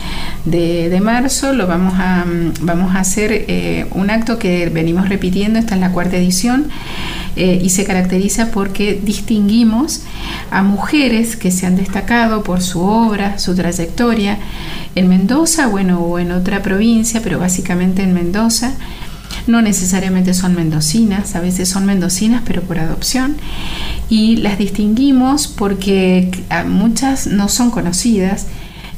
de, 0.45 0.99
marzo. 1.01 1.53
Lo 1.53 1.67
vamos 1.67 1.93
a, 1.97 2.25
mm, 2.25 2.53
vamos 2.61 2.95
a 2.95 2.99
hacer 2.99 3.31
eh, 3.31 3.85
un 3.91 4.09
acto 4.09 4.37
que 4.37 4.69
venimos 4.69 5.09
repitiendo, 5.09 5.59
esta 5.59 5.75
es 5.75 5.81
la 5.81 5.91
cuarta 5.91 6.17
edición. 6.17 6.67
Eh, 7.35 7.61
y 7.63 7.69
se 7.69 7.85
caracteriza 7.85 8.51
porque 8.51 8.99
distinguimos 9.01 10.01
a 10.51 10.61
mujeres 10.63 11.35
que 11.35 11.51
se 11.51 11.67
han 11.67 11.77
destacado 11.77 12.43
por 12.43 12.61
su 12.61 12.81
obra, 12.81 13.39
su 13.39 13.55
trayectoria, 13.55 14.39
en 14.95 15.07
Mendoza, 15.07 15.67
bueno, 15.67 15.99
o 16.01 16.19
en 16.19 16.31
otra 16.31 16.61
provincia, 16.61 17.21
pero 17.23 17.39
básicamente 17.39 18.01
en 18.01 18.13
Mendoza. 18.13 18.73
No 19.47 19.61
necesariamente 19.61 20.33
son 20.33 20.55
mendocinas, 20.55 21.35
a 21.35 21.39
veces 21.39 21.69
son 21.69 21.85
mendocinas, 21.85 22.43
pero 22.45 22.61
por 22.61 22.79
adopción. 22.79 23.37
Y 24.09 24.37
las 24.37 24.57
distinguimos 24.57 25.47
porque 25.47 26.31
muchas 26.67 27.27
no 27.27 27.49
son 27.49 27.71
conocidas 27.71 28.47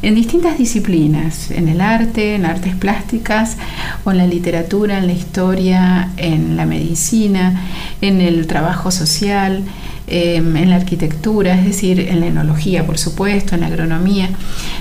en 0.01 0.15
distintas 0.15 0.57
disciplinas, 0.57 1.51
en 1.51 1.67
el 1.67 1.79
arte, 1.79 2.35
en 2.35 2.45
artes 2.45 2.75
plásticas, 2.75 3.57
o 4.03 4.11
en 4.11 4.17
la 4.17 4.25
literatura, 4.25 4.97
en 4.97 5.07
la 5.07 5.13
historia, 5.13 6.11
en 6.17 6.57
la 6.57 6.65
medicina, 6.65 7.61
en 8.01 8.19
el 8.19 8.47
trabajo 8.47 8.89
social, 8.89 9.63
em, 10.07 10.55
en 10.57 10.69
la 10.69 10.75
arquitectura, 10.77 11.57
es 11.57 11.65
decir, 11.65 11.99
en 11.99 12.19
la 12.19 12.27
enología, 12.27 12.85
por 12.85 12.97
supuesto, 12.97 13.55
en 13.55 13.61
la 13.61 13.67
agronomía. 13.67 14.29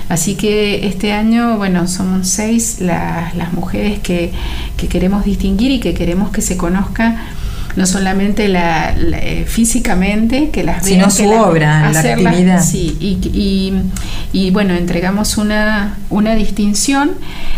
Así 0.09 0.35
que 0.35 0.87
este 0.87 1.13
año, 1.13 1.57
bueno, 1.57 1.87
somos 1.87 2.27
seis 2.27 2.77
las, 2.79 3.53
mujeres 3.53 3.99
que, 3.99 4.31
que 4.77 4.87
queremos 4.87 5.25
distinguir 5.25 5.71
y 5.71 5.79
que 5.79 5.93
queremos 5.93 6.31
que 6.31 6.41
se 6.41 6.57
conozca 6.57 7.35
no 7.75 7.85
solamente 7.85 8.47
la, 8.47 8.93
eh, 8.97 9.45
físicamente, 9.47 10.49
que 10.49 10.63
las 10.63 10.85
sino 10.85 11.09
su 11.09 11.29
obra, 11.29 11.91
la 11.91 11.99
actividad. 11.99 12.63
Sí, 12.63 12.97
y, 12.99 13.73
y, 14.33 14.51
bueno, 14.51 14.73
entregamos 14.73 15.37
una, 15.37 15.97
una 16.09 16.35
distinción 16.35 17.11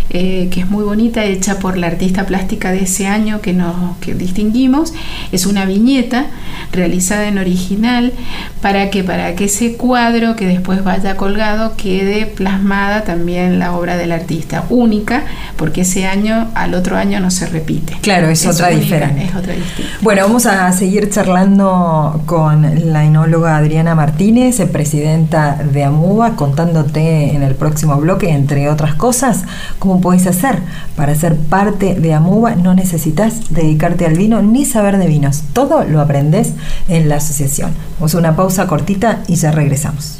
eh, 0.10 0.50
que 0.52 0.62
es 0.62 0.70
muy 0.70 0.84
bonita, 0.84 1.24
hecha 1.24 1.60
por 1.60 1.78
la 1.78 1.88
artista 1.88 2.26
plástica 2.26 2.72
de 2.72 2.84
ese 2.84 3.08
año 3.08 3.42
que 3.42 3.54
nos 3.54 3.98
que 3.98 4.14
distinguimos. 4.14 4.94
Es 5.32 5.46
una 5.46 5.66
viñeta 5.66 6.28
realizada 6.72 7.28
en 7.28 7.38
original 7.38 8.14
para 8.62 8.90
que, 8.90 9.04
para 9.04 9.36
que 9.36 9.46
ese 9.46 9.76
cuadro 9.76 10.36
que 10.36 10.46
después 10.46 10.84
vaya 10.84 11.18
colgado 11.18 11.76
quede 11.76 12.26
plasmada 12.26 13.04
también 13.04 13.60
la 13.60 13.76
obra 13.76 13.98
del 13.98 14.12
artista, 14.12 14.66
única, 14.70 15.24
porque 15.58 15.82
ese 15.82 16.06
año 16.06 16.52
al 16.56 16.74
otro 16.74 16.98
año 16.98 17.20
no 17.20 17.32
se 17.32 17.48
repite. 17.48 17.98
Claro, 18.02 18.30
es, 18.30 18.46
otra 18.46 18.70
diferente. 18.70 19.26
Es 19.26 19.36
otra 19.36 19.54
distinta. 19.54 19.92
Bueno, 20.04 20.24
vamos 20.24 20.46
a 20.48 20.70
seguir 20.74 21.10
charlando 21.10 22.22
con 22.26 22.92
la 22.92 23.06
enóloga 23.06 23.56
Adriana 23.56 23.96
Martínez, 23.96 24.60
presidenta 24.70 25.56
de 25.56 25.86
AMUBA, 25.86 26.36
contándote 26.36 27.34
en 27.34 27.42
el 27.42 27.56
próximo 27.56 27.96
bloque, 27.96 28.30
entre 28.30 28.68
otras 28.68 28.96
cosas, 28.96 29.46
cómo 29.80 30.02
puedes 30.02 30.28
hacer 30.28 30.60
para 30.98 31.16
ser 31.16 31.38
parte 31.38 31.96
de 31.96 32.14
AMUBA. 32.14 32.56
No 32.56 32.74
necesitas 32.74 33.54
dedicarte 33.54 34.06
al 34.06 34.18
vino 34.18 34.42
ni 34.42 34.66
saber 34.66 34.98
de 34.98 35.08
vinos. 35.08 35.44
Todo 35.54 35.86
lo 35.86 36.02
aprendes 36.02 36.52
en 36.90 37.08
la 37.08 37.16
asociación. 37.16 37.72
Vamos 37.98 38.14
a 38.14 38.18
una 38.18 38.36
pausa 38.36 38.68
cortita 38.68 39.24
y 39.30 39.36
ya 39.36 39.54
regresamos. 39.54 40.20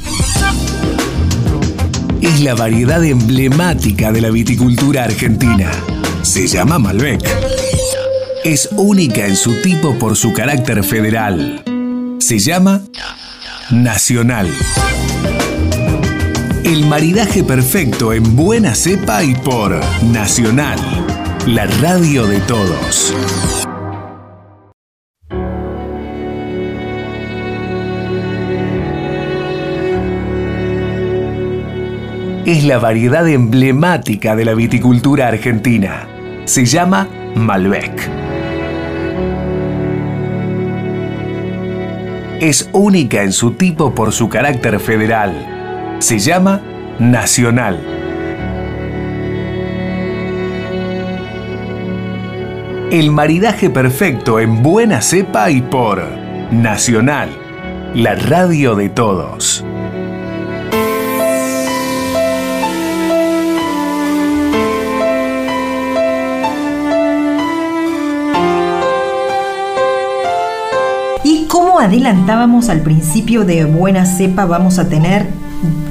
Es 2.22 2.40
la 2.40 2.54
variedad 2.54 3.04
emblemática 3.04 4.12
de 4.12 4.22
la 4.22 4.30
viticultura 4.30 5.04
argentina. 5.04 5.70
Se 6.22 6.46
llama 6.46 6.78
Malbec 6.78 7.73
es 8.44 8.68
única 8.76 9.26
en 9.26 9.36
su 9.36 9.62
tipo 9.62 9.98
por 9.98 10.16
su 10.16 10.34
carácter 10.34 10.84
federal. 10.84 11.64
Se 12.18 12.38
llama 12.38 12.82
Nacional. 13.70 14.50
El 16.62 16.84
maridaje 16.86 17.42
perfecto 17.42 18.12
en 18.12 18.36
buena 18.36 18.74
cepa 18.74 19.24
y 19.24 19.34
por 19.34 19.80
Nacional, 20.04 20.78
la 21.46 21.64
radio 21.80 22.26
de 22.26 22.40
todos. 22.40 23.14
Es 32.44 32.62
la 32.64 32.76
variedad 32.76 33.26
emblemática 33.26 34.36
de 34.36 34.44
la 34.44 34.52
viticultura 34.52 35.28
argentina. 35.28 36.06
Se 36.44 36.66
llama 36.66 37.08
Malbec. 37.34 38.23
Es 42.40 42.68
única 42.72 43.22
en 43.22 43.32
su 43.32 43.52
tipo 43.52 43.94
por 43.94 44.12
su 44.12 44.28
carácter 44.28 44.80
federal. 44.80 45.96
Se 46.00 46.18
llama 46.18 46.60
Nacional. 46.98 47.80
El 52.90 53.10
maridaje 53.10 53.70
perfecto 53.70 54.38
en 54.38 54.62
buena 54.62 55.00
cepa 55.00 55.50
y 55.50 55.62
por 55.62 56.02
Nacional, 56.52 57.30
la 57.94 58.14
radio 58.14 58.76
de 58.76 58.88
todos. 58.88 59.64
Adelantábamos 71.84 72.70
al 72.70 72.80
principio 72.80 73.44
de 73.44 73.66
Buena 73.66 74.06
Cepa, 74.06 74.46
vamos 74.46 74.78
a 74.78 74.88
tener 74.88 75.26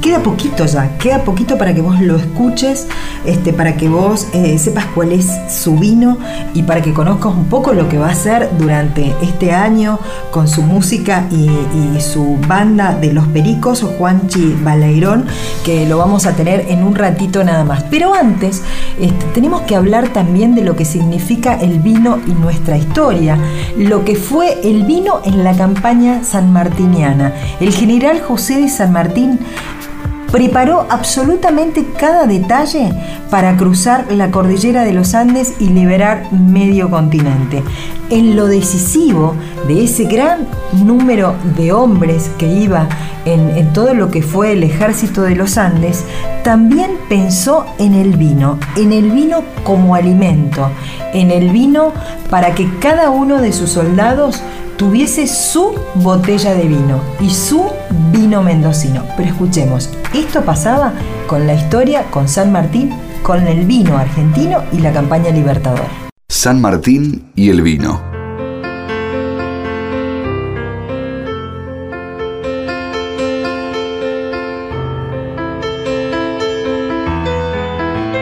queda 0.04 0.20
poquito 0.20 0.66
ya, 0.66 0.98
queda 0.98 1.24
poquito 1.24 1.58
para 1.58 1.74
que 1.74 1.82
vos 1.82 2.02
lo 2.02 2.18
escuches, 2.18 2.88
este, 3.26 3.54
para 3.54 3.78
que 3.78 3.88
vos 3.88 4.28
eh, 4.34 4.58
sepas 4.58 4.86
cuál 4.88 5.14
es 5.14 5.32
su 5.48 5.78
vino 5.78 6.18
y 6.54 6.64
para 6.64 6.82
que 6.82 6.94
conozcas 6.94 7.34
un 7.34 7.46
poco 7.46 7.74
lo 7.74 7.88
que 7.88 7.98
va 7.98 8.10
a 8.10 8.12
hacer 8.12 8.50
durante 8.60 9.16
este 9.22 9.54
año 9.54 10.00
con 10.30 10.50
su 10.50 10.62
música 10.62 11.26
y, 11.32 11.50
su 12.02 12.38
banda 12.48 12.94
de 12.96 13.14
Los 13.14 13.28
Pericos, 13.28 13.82
Juanchi 13.82 14.58
Baleirón, 14.62 15.26
que 15.64 15.88
lo 15.88 15.98
vamos 15.98 16.26
a 16.26 16.34
tener 16.34 16.66
en 16.68 16.84
un 16.84 16.96
ratito 16.96 17.44
nada 17.46 17.64
más. 17.64 17.84
Pero 17.84 18.14
antes, 18.14 18.62
este, 19.00 19.26
tenemos 19.28 19.62
que 19.62 19.76
hablar 19.78 20.10
también 20.10 20.54
de 20.54 20.64
lo 20.64 20.76
que 20.76 20.84
significa 20.84 21.54
el 21.54 21.80
vino 21.80 22.20
y 22.28 22.32
nuestra 22.32 22.78
historia, 22.78 23.38
lo 23.78 24.04
que 24.04 24.16
fue 24.16 24.60
el 24.68 24.84
vino 24.84 25.22
en 25.24 25.46
la 25.46 25.56
campaña 25.56 26.24
sanmartiniana. 26.26 27.34
El 27.62 27.72
general 27.72 28.22
José 28.22 28.60
de 28.60 28.68
San 28.68 28.92
Martín 28.92 29.40
preparó 30.34 30.88
absolutamente 30.90 31.86
cada 31.96 32.26
detalle 32.26 32.92
para 33.30 33.56
cruzar 33.56 34.12
la 34.12 34.32
cordillera 34.32 34.84
de 34.84 34.92
los 34.92 35.14
Andes 35.14 35.54
y 35.60 35.68
liberar 35.68 36.24
medio 36.32 36.90
continente. 36.90 37.62
En 38.10 38.36
lo 38.36 38.48
decisivo 38.48 39.36
de 39.68 39.84
ese 39.84 40.06
gran 40.06 40.48
número 40.84 41.36
de 41.56 41.72
hombres 41.72 42.32
que 42.40 42.48
iba 42.48 42.90
en, 43.26 43.72
todo 43.74 43.94
lo 43.94 44.10
que 44.10 44.24
fue 44.24 44.54
el 44.54 44.64
ejército 44.64 45.22
de 45.22 45.36
los 45.36 45.60
Andes, 45.60 46.04
también 46.44 46.98
pensó 47.08 47.68
en 47.78 47.94
el 47.94 48.18
vino, 48.18 48.58
en 48.76 48.92
el 48.92 49.12
vino 49.12 49.44
como 49.64 49.94
alimento, 49.94 50.72
en 51.14 51.30
el 51.30 51.52
vino 51.52 51.94
para 52.32 52.56
que 52.56 52.68
cada 52.80 53.12
uno 53.12 53.40
de 53.40 53.54
sus 53.54 53.70
soldados 53.70 54.42
tuviese 54.78 55.28
su 55.28 55.74
botella 55.96 56.54
de 56.54 56.68
vino 56.68 57.00
y 57.20 57.30
su 57.30 57.66
vino 58.12 58.42
mendocino. 58.42 59.04
Pero 59.16 59.30
escuchemos, 59.30 59.90
esto 60.14 60.42
pasaba 60.44 60.94
con 61.28 61.48
la 61.48 61.54
historia, 61.54 62.04
con 62.12 62.28
San 62.28 62.52
Martín, 62.52 62.92
con 63.22 63.48
el 63.48 63.66
vino 63.66 63.98
argentino 63.98 64.64
y 64.72 64.80
la 64.80 64.92
campaña 64.92 65.30
libertadora. 65.32 65.90
San 66.30 66.62
Martín 66.62 67.32
y 67.36 67.50
el 67.50 67.62
vino. 67.62 68.02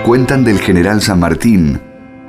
Cuentan 0.06 0.44
del 0.44 0.60
general 0.60 1.02
San 1.02 1.20
Martín 1.20 1.80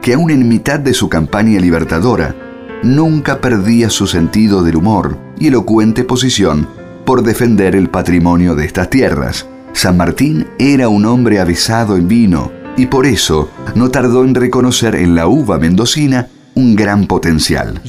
que 0.02 0.14
aún 0.14 0.30
en 0.32 0.48
mitad 0.48 0.80
de 0.80 0.94
su 0.94 1.08
campaña 1.08 1.61
libertadora, 1.61 2.35
nunca 2.82 3.40
perdía 3.40 3.90
su 3.90 4.06
sentido 4.06 4.62
del 4.62 4.76
humor 4.76 5.18
y 5.38 5.48
elocuente 5.48 6.04
posición 6.04 6.68
por 7.04 7.22
defender 7.22 7.74
el 7.76 7.88
patrimonio 7.88 8.54
de 8.54 8.66
estas 8.66 8.90
tierras. 8.90 9.46
San 9.72 9.96
Martín 9.96 10.46
era 10.58 10.88
un 10.88 11.06
hombre 11.06 11.40
avisado 11.40 11.96
en 11.96 12.08
vino 12.08 12.52
y 12.76 12.86
por 12.86 13.06
eso 13.06 13.50
no 13.74 13.90
tardó 13.90 14.24
en 14.24 14.34
reconocer 14.34 14.94
en 14.94 15.14
la 15.14 15.26
uva 15.26 15.58
mendocina 15.58 16.28
un 16.54 16.76
gran 16.76 17.06
potencial. 17.06 17.80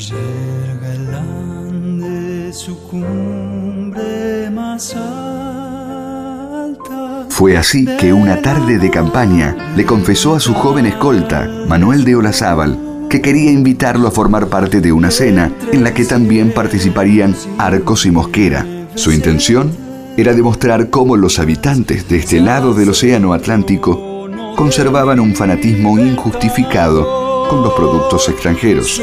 Fue 7.30 7.58
así 7.58 7.86
que 7.98 8.14
una 8.14 8.42
tarde 8.42 8.78
de 8.78 8.92
campaña 8.92 9.74
le 9.76 9.86
confesó 9.86 10.36
a 10.36 10.40
su 10.40 10.54
joven 10.54 10.86
escolta, 10.86 11.50
Manuel 11.68 12.04
de 12.06 12.16
Olazábal, 12.16 12.93
que 13.14 13.22
quería 13.22 13.52
invitarlo 13.52 14.08
a 14.08 14.12
formar 14.12 14.48
parte 14.48 14.82
de 14.82 14.92
una 14.92 15.12
cena 15.12 15.52
en 15.72 15.84
la 15.84 15.94
que 15.94 16.04
también 16.04 16.52
participarían 16.52 17.36
Arcos 17.60 18.08
y 18.08 18.12
Mosquera. 18.12 18.66
Su 18.96 19.12
intención 19.12 19.70
era 20.18 20.34
demostrar 20.34 20.90
cómo 20.90 21.16
los 21.16 21.38
habitantes 21.38 22.10
de 22.10 22.18
este 22.18 22.42
lado 22.42 22.74
del 22.74 22.90
Océano 22.90 23.34
Atlántico 23.34 24.28
conservaban 24.56 25.20
un 25.20 25.36
fanatismo 25.36 26.00
injustificado 26.00 27.48
con 27.52 27.62
los 27.62 27.74
productos 27.74 28.28
extranjeros. 28.30 29.00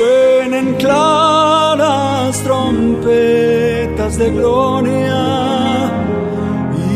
Claras 0.76 2.42
trompetas 2.42 4.18
de 4.18 4.30
gloria 4.32 5.92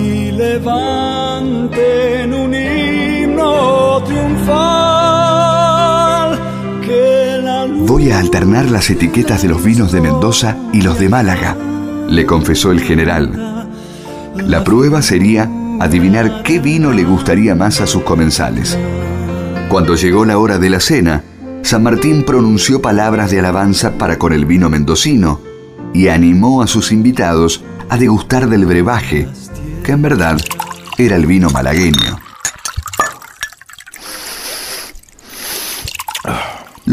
y 0.02 0.32
levanten 0.32 2.34
un 2.34 2.52
himno 2.52 4.02
triunfal. 4.04 5.03
Voy 7.86 8.10
a 8.10 8.18
alternar 8.18 8.70
las 8.70 8.88
etiquetas 8.88 9.42
de 9.42 9.48
los 9.48 9.62
vinos 9.62 9.92
de 9.92 10.00
Mendoza 10.00 10.56
y 10.72 10.80
los 10.80 10.98
de 10.98 11.10
Málaga, 11.10 11.54
le 12.08 12.24
confesó 12.24 12.72
el 12.72 12.80
general. 12.80 13.68
La 14.36 14.64
prueba 14.64 15.02
sería 15.02 15.50
adivinar 15.80 16.42
qué 16.42 16.60
vino 16.60 16.92
le 16.92 17.04
gustaría 17.04 17.54
más 17.54 17.82
a 17.82 17.86
sus 17.86 18.02
comensales. 18.02 18.78
Cuando 19.68 19.96
llegó 19.96 20.24
la 20.24 20.38
hora 20.38 20.58
de 20.58 20.70
la 20.70 20.80
cena, 20.80 21.24
San 21.60 21.82
Martín 21.82 22.24
pronunció 22.24 22.80
palabras 22.80 23.30
de 23.30 23.40
alabanza 23.40 23.92
para 23.98 24.18
con 24.18 24.32
el 24.32 24.46
vino 24.46 24.70
mendocino 24.70 25.40
y 25.92 26.08
animó 26.08 26.62
a 26.62 26.66
sus 26.66 26.90
invitados 26.90 27.64
a 27.90 27.98
degustar 27.98 28.48
del 28.48 28.64
brebaje, 28.64 29.28
que 29.82 29.92
en 29.92 30.00
verdad 30.00 30.38
era 30.96 31.16
el 31.16 31.26
vino 31.26 31.50
malagueño. 31.50 32.18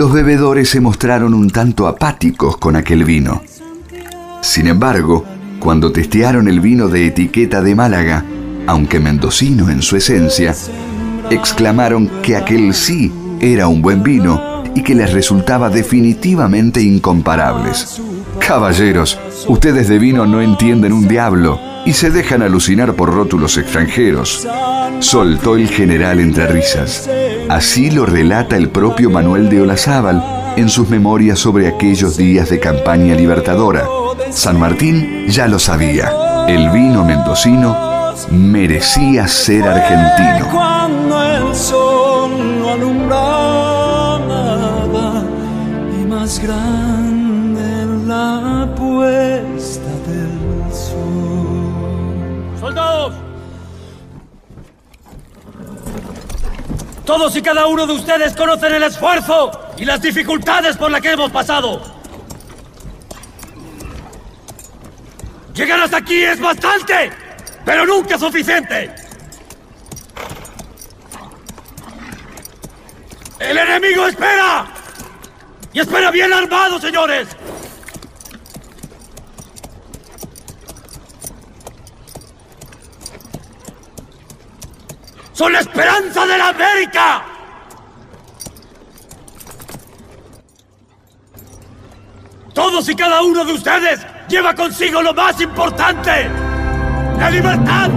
Los 0.02 0.12
bebedores 0.12 0.68
se 0.68 0.82
mostraron 0.82 1.36
un 1.36 1.52
tanto 1.52 1.86
apáticos 1.86 2.58
con 2.58 2.76
aquel 2.76 3.04
vino. 3.04 3.44
Sin 4.42 4.66
embargo, 4.66 5.24
cuando 5.60 5.92
testearon 5.92 6.48
el 6.48 6.60
vino 6.60 6.88
de 6.88 7.06
etiqueta 7.06 7.62
de 7.62 7.76
Málaga, 7.76 8.26
aunque 8.66 9.00
mendocino 9.00 9.70
en 9.70 9.84
su 9.84 9.98
esencia, 9.98 10.56
exclamaron 11.30 12.10
que 12.24 12.36
aquel 12.36 12.74
sí 12.74 13.14
era 13.40 13.68
un 13.68 13.84
buen 13.84 14.02
vino 14.02 14.64
y 14.74 14.82
que 14.82 14.96
les 14.96 15.14
resultaba 15.14 15.70
definitivamente 15.70 16.82
incomparables. 16.82 18.02
Caballeros, 18.40 19.20
ustedes 19.50 19.88
de 19.88 20.00
vino 20.00 20.26
no 20.26 20.42
entienden 20.42 20.94
un 20.94 21.08
diablo 21.08 21.60
y 21.86 21.94
se 21.94 22.10
dejan 22.10 22.42
alucinar 22.42 22.96
por 22.96 23.14
rótulos 23.14 23.56
extranjeros. 23.56 24.48
Soltó 25.00 25.58
el 25.58 25.70
general 25.70 26.20
entre 26.20 26.48
risas. 26.48 27.08
Así 27.52 27.92
lo 27.92 28.06
relata 28.06 28.56
el 28.56 28.70
propio 28.70 29.10
Manuel 29.10 29.50
de 29.50 29.60
Olazábal 29.60 30.24
en 30.56 30.70
sus 30.70 30.88
memorias 30.88 31.38
sobre 31.38 31.68
aquellos 31.68 32.16
días 32.16 32.50
de 32.50 32.62
campaña 32.62 33.14
libertadora. 33.14 33.86
San 34.30 34.58
Martín 34.58 35.26
ya 35.28 35.50
lo 35.50 35.60
sabía. 35.60 36.46
El 36.48 36.70
vino 36.70 37.04
mendocino 37.04 37.76
merecía 38.32 39.28
ser 39.28 39.64
argentino. 39.68 40.50
Cuando 40.50 41.24
el 41.24 41.54
sol 41.54 42.32
y 46.02 46.06
más 46.06 46.40
grande 46.40 47.86
la 48.08 48.66
puesta 48.78 49.92
del 50.08 50.74
sol. 50.74 52.62
¡Soldados! 52.62 53.31
Todos 57.12 57.36
y 57.36 57.42
cada 57.42 57.68
uno 57.68 57.86
de 57.86 57.92
ustedes 57.92 58.34
conocen 58.38 58.74
el 58.74 58.84
esfuerzo 58.84 59.52
y 59.76 59.84
las 59.84 60.02
dificultades 60.02 60.78
por 60.78 60.90
las 60.90 61.02
que 61.02 61.12
hemos 61.12 61.30
pasado. 61.30 61.82
Llegar 65.54 65.82
hasta 65.82 65.98
aquí 65.98 66.24
es 66.24 66.40
bastante, 66.40 67.12
pero 67.66 67.86
nunca 67.86 68.18
suficiente. 68.18 68.96
El 73.40 73.58
enemigo 73.58 74.08
espera. 74.08 74.68
Y 75.74 75.82
espera 75.82 76.12
bien 76.12 76.32
armado, 76.32 76.80
señores. 76.80 77.28
Son 85.42 85.54
la 85.54 85.62
esperanza 85.62 86.24
de 86.28 86.38
la 86.38 86.50
América. 86.50 87.24
Todos 92.54 92.88
y 92.88 92.96
cada 92.96 93.24
uno 93.24 93.44
de 93.44 93.54
ustedes 93.54 94.06
lleva 94.28 94.54
consigo 94.54 95.02
lo 95.02 95.16
más 95.16 95.42
importante, 95.42 96.30
la 97.18 97.32
libertad. 97.32 97.90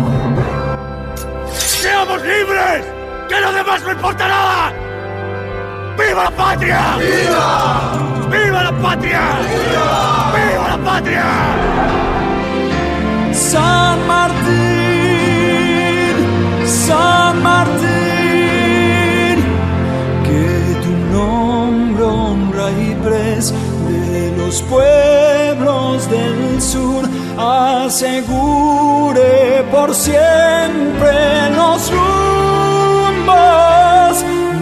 ¡Seamos 1.54 2.22
libres! 2.22 2.87
¡Que 3.28 3.38
lo 3.38 3.52
demás 3.52 3.83
no 3.83 3.92
importa 3.92 4.26
nada! 4.26 4.72
¡Viva 5.98 6.24
la 6.24 6.30
patria! 6.30 6.96
¡Viva! 6.96 7.92
¡Viva 8.30 8.62
la 8.62 8.72
patria! 8.72 9.20
¡Viva! 9.42 10.33
¡Viva 10.35 10.68
la 10.70 10.78
patria! 10.78 11.24
San 13.35 14.07
Martín. 14.07 14.73
San 16.87 17.42
Martín, 17.42 17.87
que 20.27 20.47
tu 20.85 20.92
nombre 21.16 22.05
honra 22.05 22.66
y 22.73 22.94
pres 23.03 23.44
de 23.88 24.37
los 24.37 24.61
pueblos 24.62 26.11
del 26.11 26.61
sur 26.61 27.03
asegure 27.38 29.33
por 29.73 29.94
siempre 29.94 31.14
los 31.57 31.90
rumbos 31.90 33.35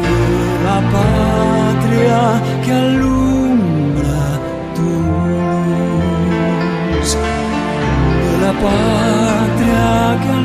de 0.06 0.18
la 0.66 0.78
patria 0.94 2.20
que 2.64 2.72
alumbra 2.72 4.22
tu 4.76 4.90
luz, 7.00 7.10
de 8.22 8.32
la 8.44 8.52
patria 8.64 9.86
que 10.22 10.28
alumbra 10.28 10.41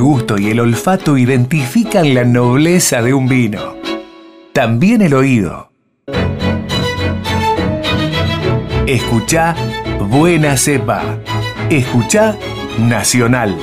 gusto 0.00 0.38
y 0.38 0.48
el 0.48 0.60
olfato 0.60 1.18
identifican 1.18 2.14
la 2.14 2.24
nobleza 2.24 3.02
de 3.02 3.12
un 3.12 3.28
vino. 3.28 3.76
También 4.54 5.02
el 5.02 5.12
oído. 5.12 5.70
Escucha 8.86 9.54
Buena 10.08 10.56
Cepa. 10.56 11.18
Escucha 11.68 12.38
Nacional. 12.78 13.54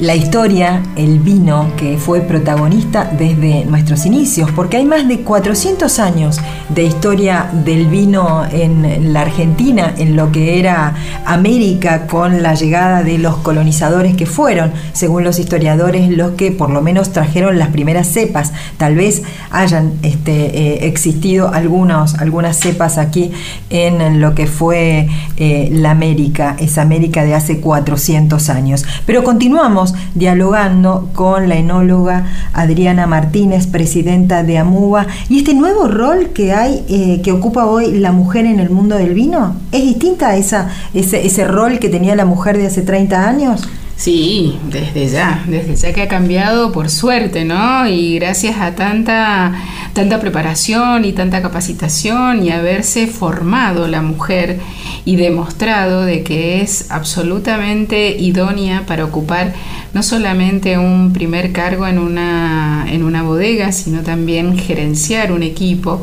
La 0.00 0.14
historia, 0.14 0.82
el 0.96 1.18
vino 1.18 1.72
que 1.76 1.98
fue 1.98 2.22
protagonista 2.22 3.04
desde 3.04 3.66
nuestros 3.66 4.06
inicios, 4.06 4.50
porque 4.50 4.78
hay 4.78 4.86
más 4.86 5.06
de 5.06 5.20
400 5.20 5.98
años 5.98 6.40
de 6.70 6.84
historia 6.84 7.50
del 7.52 7.86
vino 7.86 8.46
en 8.50 9.12
la 9.12 9.20
Argentina, 9.22 9.94
en 9.98 10.16
lo 10.16 10.32
que 10.32 10.58
era 10.58 10.94
América 11.26 12.06
con 12.06 12.42
la 12.42 12.54
llegada 12.54 13.02
de 13.02 13.18
los 13.18 13.36
colonizadores 13.38 14.16
que 14.16 14.24
fueron, 14.24 14.72
según 14.94 15.22
los 15.22 15.38
historiadores, 15.38 16.08
los 16.08 16.32
que 16.32 16.50
por 16.50 16.70
lo 16.70 16.80
menos 16.80 17.12
trajeron 17.12 17.58
las 17.58 17.68
primeras 17.68 18.06
cepas. 18.06 18.52
Tal 18.78 18.94
vez 18.94 19.22
hayan 19.50 19.94
este, 20.02 20.32
eh, 20.32 20.86
existido 20.86 21.52
algunos, 21.52 22.14
algunas 22.14 22.58
cepas 22.58 22.98
aquí 22.98 23.32
en 23.68 24.20
lo 24.20 24.34
que 24.34 24.46
fue 24.46 25.08
eh, 25.36 25.68
la 25.72 25.90
América, 25.90 26.56
esa 26.58 26.82
América 26.82 27.24
de 27.24 27.34
hace 27.34 27.60
400 27.60 28.48
años. 28.50 28.84
Pero 29.06 29.24
continuamos 29.24 29.94
dialogando 30.14 31.10
con 31.14 31.48
la 31.48 31.56
enóloga 31.56 32.26
Adriana 32.52 33.06
Martínez, 33.06 33.66
presidenta 33.66 34.42
de 34.42 34.58
AMUBA, 34.58 35.06
y 35.28 35.38
este 35.38 35.54
nuevo 35.54 35.88
rol 35.88 36.30
que 36.34 36.52
hay, 36.52 36.84
eh, 36.88 37.20
que 37.22 37.32
ocupa 37.32 37.66
hoy 37.66 37.98
la 37.98 38.12
mujer 38.12 38.46
en 38.46 38.60
el 38.60 38.70
mundo 38.70 38.96
del 38.96 39.14
vino, 39.14 39.56
¿es 39.72 39.82
distinta 39.82 40.28
a 40.28 40.36
esa, 40.36 40.68
ese, 40.94 41.26
ese 41.26 41.44
rol 41.46 41.78
que 41.78 41.88
tenía 41.88 42.14
la 42.16 42.24
mujer 42.24 42.56
de 42.56 42.66
hace 42.66 42.82
30 42.82 43.28
años? 43.28 43.68
Sí, 44.00 44.58
desde 44.70 45.08
ya, 45.08 45.44
desde 45.46 45.76
ya 45.76 45.92
que 45.92 46.00
ha 46.00 46.08
cambiado 46.08 46.72
por 46.72 46.88
suerte, 46.88 47.44
¿no? 47.44 47.86
Y 47.86 48.18
gracias 48.18 48.56
a 48.58 48.74
tanta, 48.74 49.52
tanta 49.92 50.18
preparación 50.20 51.04
y 51.04 51.12
tanta 51.12 51.42
capacitación 51.42 52.42
y 52.42 52.48
haberse 52.48 53.08
formado 53.08 53.88
la 53.88 54.00
mujer 54.00 54.58
y 55.04 55.16
demostrado 55.16 56.06
de 56.06 56.22
que 56.22 56.62
es 56.62 56.90
absolutamente 56.90 58.16
idónea 58.16 58.86
para 58.86 59.04
ocupar 59.04 59.52
no 59.92 60.02
solamente 60.02 60.78
un 60.78 61.12
primer 61.12 61.52
cargo 61.52 61.86
en 61.86 61.98
una, 61.98 62.86
en 62.88 63.02
una 63.02 63.22
bodega, 63.22 63.70
sino 63.70 64.00
también 64.00 64.56
gerenciar 64.56 65.30
un 65.30 65.42
equipo. 65.42 66.00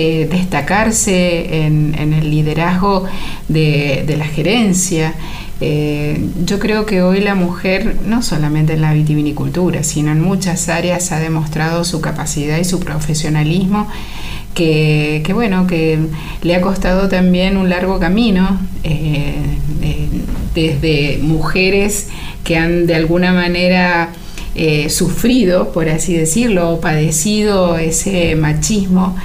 Eh, 0.00 0.28
destacarse 0.30 1.64
en, 1.64 1.92
el 1.96 2.30
liderazgo 2.30 3.04
de, 3.48 4.04
de 4.06 4.16
la 4.16 4.26
gerencia, 4.26 5.12
eh, 5.60 6.20
yo 6.44 6.58
creo 6.58 6.86
que 6.86 7.02
hoy 7.02 7.20
la 7.20 7.34
mujer, 7.34 7.96
no 8.06 8.22
solamente 8.22 8.74
en 8.74 8.82
la 8.82 8.92
vitivinicultura, 8.92 9.82
sino 9.82 10.12
en 10.12 10.20
muchas 10.20 10.68
áreas, 10.68 11.10
ha 11.12 11.18
demostrado 11.18 11.84
su 11.84 12.00
capacidad 12.00 12.58
y 12.58 12.64
su 12.64 12.80
profesionalismo, 12.80 13.88
que, 14.54 15.22
bueno, 15.34 15.66
que 15.66 15.98
le 16.42 16.56
ha 16.56 16.60
costado 16.60 17.08
también 17.08 17.56
un 17.56 17.68
largo 17.68 18.00
camino, 18.00 18.60
eh, 18.82 19.36
desde 20.54 21.18
mujeres 21.22 22.08
que 22.42 22.56
han 22.56 22.86
de 22.86 22.94
alguna 22.94 23.32
manera 23.32 24.10
eh, 24.54 24.90
sufrido, 24.90 25.72
por 25.72 25.88
así 25.88 26.14
decirlo, 26.14 26.70
o 26.70 26.80
padecido 26.80 27.78
ese 27.78 28.34
machismo 28.34 29.16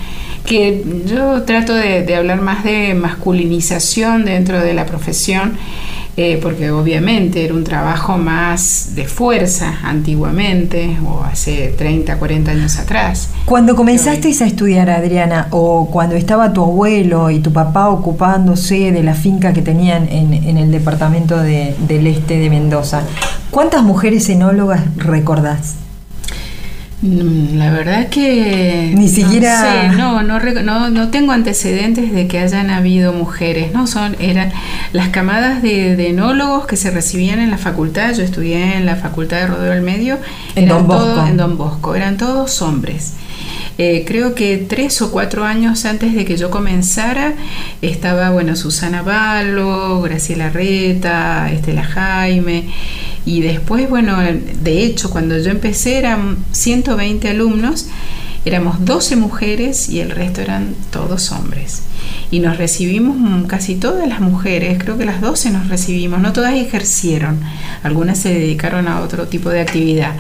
que 0.46 0.84
yo 1.06 1.44
trato 1.44 1.74
de, 1.74 2.16
hablar 2.16 2.42
más 2.42 2.64
de 2.64 2.94
masculinización 2.94 4.26
dentro 4.26 4.60
de 4.60 4.74
la 4.74 4.86
profesión 4.86 5.58
eh, 6.16 6.40
porque 6.42 6.70
obviamente 6.70 7.44
era 7.44 7.56
un 7.56 7.64
trabajo 7.64 8.18
más 8.18 8.92
de 8.96 9.06
fuerza 9.06 9.80
antiguamente 9.84 10.98
o 11.08 11.24
hace 11.24 11.74
30, 11.76 12.18
40 12.18 12.52
años 12.52 12.78
atrás. 12.78 13.30
Cuando 13.46 13.76
comenzasteis 13.76 14.42
a 14.42 14.46
estudiar, 14.46 14.90
Adriana, 14.90 15.48
o 15.50 15.90
cuando 15.92 16.16
estaba 16.16 16.54
tu 16.54 16.62
abuelo 16.64 17.32
y 17.32 17.40
tu 17.40 17.52
papá 17.52 17.90
ocupándose 17.90 18.92
de 18.92 19.04
la 19.04 19.16
finca 19.16 19.54
que 19.54 19.62
tenían 19.62 20.08
en, 20.10 20.58
el 20.58 20.72
departamento 20.72 21.38
del 21.38 22.08
este 22.08 22.38
de 22.38 22.50
Mendoza, 22.50 23.02
¿cuántas 23.50 23.84
mujeres 23.84 24.30
enólogas 24.30 24.82
recordás? 24.98 25.83
Mm, 27.04 27.58
la 27.58 27.70
verdad 27.70 28.08
que 28.08 28.94
ni 28.96 29.10
siquiera 29.10 29.92
no, 29.92 30.24
no, 30.24 30.40
no, 30.40 30.90
no, 30.90 31.10
tengo 31.10 31.34
antecedentes 31.34 32.14
de 32.14 32.28
que 32.28 32.40
hayan 32.40 32.70
habido 32.70 33.12
mujeres, 33.12 33.74
no 33.74 33.88
son 33.88 34.16
eran 34.22 34.54
las 34.94 35.10
camadas 35.10 35.62
de, 35.62 35.98
de, 35.98 36.12
enólogos 36.12 36.66
que 36.66 36.78
se 36.78 36.92
recibían 36.92 37.40
en 37.40 37.52
la 37.52 37.58
facultad. 37.58 38.14
Yo 38.14 38.24
estudié 38.24 38.78
en 38.78 38.86
la 38.86 38.96
facultad 38.96 39.42
de 39.42 39.48
Rodeo 39.48 39.74
del 39.74 39.82
Medio 39.82 40.18
en 40.56 40.70
Don 40.70 40.88
Bosco, 40.88 41.28
en 41.28 41.36
Don 41.36 41.58
Bosco, 41.58 41.94
eran 41.94 42.16
todos 42.16 42.62
hombres. 42.62 43.16
Eh, 43.78 44.06
creo 44.08 44.34
que 44.34 44.58
tres 44.58 45.02
o 45.02 45.12
cuatro 45.12 45.44
años 45.44 45.84
antes 45.84 46.14
de 46.14 46.24
que 46.24 46.38
yo 46.38 46.52
comenzara 46.52 47.34
estaba 47.82 48.30
bueno 48.30 48.56
Susana 48.56 49.02
Balo, 49.02 50.00
Graciela 50.02 50.52
Reta, 50.52 51.52
Estela 51.52 51.84
Jaime 51.84 52.70
y 53.26 53.42
después 53.42 53.90
bueno 53.90 54.18
de 54.20 54.84
hecho 54.84 55.10
cuando 55.10 55.38
yo 55.38 55.52
empecé 55.52 55.98
eran 55.98 56.38
120 56.52 57.30
alumnos 57.30 57.88
éramos 58.46 58.84
12 58.86 59.16
mujeres 59.16 59.90
y 59.90 60.00
el 60.00 60.12
resto 60.12 60.42
eran 60.42 60.76
todos 60.92 61.32
hombres 61.32 61.84
y 62.32 62.40
nos 62.40 62.58
recibimos 62.58 63.16
casi 63.48 63.76
todas 63.76 64.08
las 64.08 64.20
mujeres, 64.20 64.78
creo 64.80 64.98
que 64.98 65.06
las 65.06 65.22
12 65.22 65.52
nos 65.52 65.70
recibimos, 65.70 66.20
no 66.20 66.34
todas 66.34 66.54
ejercieron, 66.56 67.40
algunas 67.84 68.18
se 68.18 68.34
dedicaron 68.34 68.88
a 68.88 69.02
otro 69.02 69.28
tipo 69.28 69.50
de 69.50 69.62
actividad. 69.62 70.14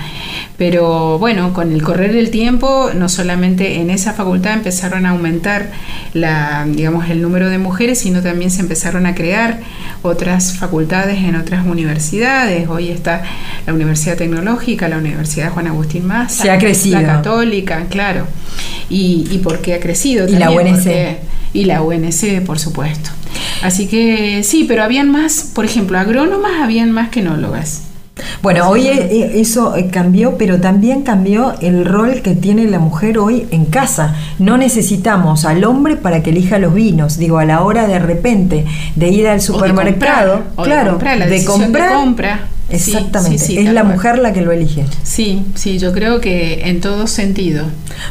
Pero 0.57 1.17
bueno, 1.17 1.53
con 1.53 1.71
el 1.71 1.81
correr 1.81 2.13
del 2.13 2.29
tiempo, 2.29 2.91
no 2.93 3.09
solamente 3.09 3.81
en 3.81 3.89
esa 3.89 4.13
facultad 4.13 4.53
empezaron 4.53 5.07
a 5.07 5.09
aumentar 5.09 5.71
la, 6.13 6.67
digamos, 6.69 7.09
el 7.09 7.21
número 7.21 7.49
de 7.49 7.57
mujeres, 7.57 7.99
sino 7.99 8.21
también 8.21 8.51
se 8.51 8.61
empezaron 8.61 9.07
a 9.07 9.15
crear 9.15 9.61
otras 10.03 10.55
facultades 10.55 11.17
en 11.17 11.35
otras 11.35 11.65
universidades. 11.65 12.69
Hoy 12.69 12.89
está 12.89 13.23
la 13.65 13.73
Universidad 13.73 14.17
Tecnológica, 14.17 14.87
la 14.87 14.97
Universidad 14.97 15.51
Juan 15.51 15.67
Agustín 15.67 16.05
Massa, 16.05 16.43
se 16.43 16.51
ha 16.51 16.59
crecido. 16.59 17.01
la 17.01 17.07
Católica, 17.07 17.85
claro. 17.89 18.12
Y, 18.89 19.27
y 19.31 19.39
porque 19.39 19.73
ha 19.73 19.79
crecido. 19.79 20.27
Y 20.27 20.33
la 20.33 20.51
UNC 20.51 20.87
y 21.53 21.65
la 21.65 21.81
UNC, 21.81 22.43
por 22.45 22.59
supuesto. 22.59 23.11
Así 23.61 23.87
que 23.87 24.43
sí, 24.43 24.65
pero 24.67 24.83
habían 24.83 25.09
más, 25.09 25.51
por 25.53 25.65
ejemplo, 25.65 25.97
agrónomas 25.97 26.53
habían 26.61 26.91
más 26.91 27.09
que 27.09 27.21
enólogas. 27.21 27.83
Bueno, 28.43 28.69
hoy 28.69 28.87
eh, 28.87 29.07
eh, 29.11 29.31
eso 29.35 29.75
eh, 29.75 29.87
cambió, 29.87 30.37
pero 30.37 30.59
también 30.59 31.01
cambió 31.01 31.55
el 31.61 31.85
rol 31.85 32.21
que 32.21 32.35
tiene 32.35 32.65
la 32.65 32.77
mujer 32.77 33.17
hoy 33.17 33.47
en 33.51 33.65
casa. 33.65 34.15
No 34.37 34.57
necesitamos 34.57 35.45
al 35.45 35.63
hombre 35.63 35.95
para 35.95 36.21
que 36.21 36.29
elija 36.29 36.59
los 36.59 36.73
vinos. 36.73 37.17
Digo, 37.17 37.39
a 37.39 37.45
la 37.45 37.63
hora 37.63 37.87
de 37.87 37.99
repente 37.99 38.65
de 38.95 39.09
ir 39.09 39.27
al 39.27 39.41
supermercado, 39.41 40.43
claro, 40.61 40.99
de 40.99 41.45
comprar, 41.45 42.47
Exactamente, 42.73 43.61
es 43.61 43.73
la 43.73 43.83
mujer 43.83 44.19
la 44.19 44.33
que 44.33 44.41
lo 44.41 44.51
elige. 44.51 44.85
Sí, 45.03 45.45
sí, 45.55 45.79
yo 45.79 45.91
creo 45.93 46.19
que 46.19 46.69
en 46.69 46.81
todo 46.81 47.07
sentido. 47.07 47.65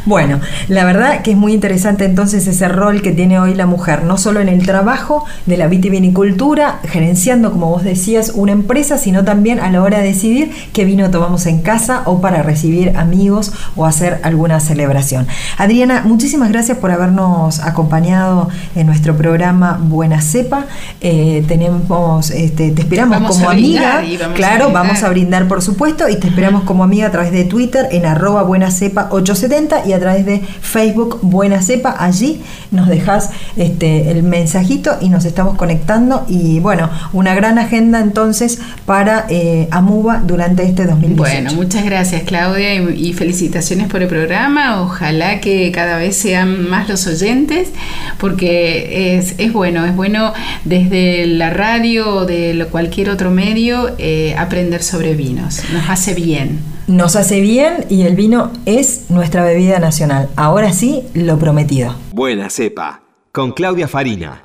Bueno, 0.04 0.40
la 0.68 0.84
verdad 0.84 1.22
que 1.22 1.32
es 1.32 1.36
muy 1.36 1.52
interesante 1.52 2.04
entonces 2.04 2.46
ese 2.46 2.68
rol 2.68 3.02
que 3.02 3.12
tiene 3.12 3.38
hoy 3.38 3.54
la 3.54 3.66
mujer, 3.66 4.04
no 4.04 4.18
solo 4.18 4.40
en 4.40 4.48
el 4.48 4.64
trabajo 4.64 5.24
de 5.46 5.56
la 5.56 5.66
vitivinicultura, 5.66 6.80
gerenciando, 6.84 7.52
como 7.52 7.70
vos 7.70 7.84
decías, 7.84 8.32
una 8.34 8.52
empresa, 8.52 8.98
sino 8.98 9.24
también 9.24 9.60
a 9.60 9.70
la 9.70 9.82
hora 9.82 9.98
de 9.98 10.08
decidir 10.08 10.50
qué 10.72 10.84
vino 10.84 11.10
tomamos 11.10 11.46
en 11.46 11.60
casa 11.60 12.02
o 12.06 12.20
para 12.20 12.42
recibir 12.42 12.96
amigos 12.96 13.52
o 13.76 13.86
hacer 13.86 14.20
alguna 14.22 14.60
celebración. 14.60 15.26
Adriana, 15.58 16.02
muchísimas 16.04 16.50
gracias 16.50 16.78
por 16.78 16.90
habernos 16.90 17.60
acompañado 17.60 18.48
en 18.74 18.86
nuestro 18.86 19.16
programa 19.16 19.78
Buena 19.82 20.20
Cepa. 20.20 20.66
Eh, 21.00 21.44
tenemos, 21.48 22.30
este, 22.30 22.70
te 22.70 22.82
esperamos 22.82 23.36
como 23.36 23.50
amiga. 23.50 24.02
Claro, 24.34 24.51
Claro, 24.57 24.72
vamos 24.72 25.03
a 25.03 25.09
brindar 25.09 25.48
por 25.48 25.62
supuesto 25.62 26.09
y 26.09 26.16
te 26.16 26.28
esperamos 26.28 26.64
como 26.64 26.84
amiga 26.84 27.07
a 27.07 27.11
través 27.11 27.32
de 27.32 27.44
Twitter 27.44 27.88
en 27.90 28.05
arroba 28.05 28.46
buenacepa870 28.46 29.86
y 29.86 29.92
a 29.92 30.00
través 30.00 30.26
de 30.26 30.40
Facebook 30.40 31.20
Buena 31.22 31.62
Cepa. 31.62 31.96
Allí 31.98 32.42
nos 32.70 32.88
dejas 32.88 33.30
este, 33.57 34.11
el 34.11 34.22
mensajito 34.22 34.98
y 35.00 35.09
nos 35.09 35.24
estamos 35.24 35.57
conectando 35.57 36.24
y 36.28 36.61
bueno, 36.61 36.90
una 37.12 37.34
gran 37.34 37.59
agenda 37.59 38.00
entonces 38.00 38.59
para 38.84 39.26
eh, 39.28 39.68
Amuba 39.70 40.22
durante 40.24 40.64
este 40.64 40.84
2018. 40.84 41.16
Bueno, 41.16 41.53
muchas 41.55 41.84
gracias 41.84 42.22
Claudia 42.22 42.74
y, 42.74 43.09
y 43.09 43.12
felicitaciones 43.12 43.88
por 43.88 44.03
el 44.03 44.09
programa. 44.09 44.82
Ojalá 44.82 45.40
que 45.40 45.72
cada 45.72 45.96
vez 45.96 46.16
sean 46.16 46.68
más 46.68 46.88
los 46.88 47.07
oyentes 47.07 47.70
porque 48.18 49.16
es, 49.16 49.34
es 49.38 49.53
bueno, 49.53 49.86
es 49.86 49.96
bueno 49.96 50.32
desde 50.64 51.26
la 51.26 51.50
radio 51.50 52.16
o 52.16 52.24
de 52.26 52.66
cualquier 52.70 53.11
otro 53.11 53.30
medio 53.30 53.94
eh, 53.98 54.32
aprender 54.37 54.83
sobre 54.83 55.14
vinos. 55.14 55.62
Nos 55.72 55.89
hace 55.89 56.14
bien. 56.14 56.61
Nos 56.87 57.16
hace 57.16 57.41
bien 57.41 57.85
y 57.89 58.03
el 58.03 58.16
vino 58.16 58.51
es 58.66 59.11
nuestra 59.11 59.45
bebida 59.45 59.78
nacional. 59.78 60.28
Ahora 60.37 60.72
sí, 60.72 61.03
lo 61.14 61.39
prometido. 61.39 61.95
Buena 62.12 62.51
cepa, 62.51 63.03
con 63.30 63.53
Claudia 63.53 63.89
Farina. 63.89 64.43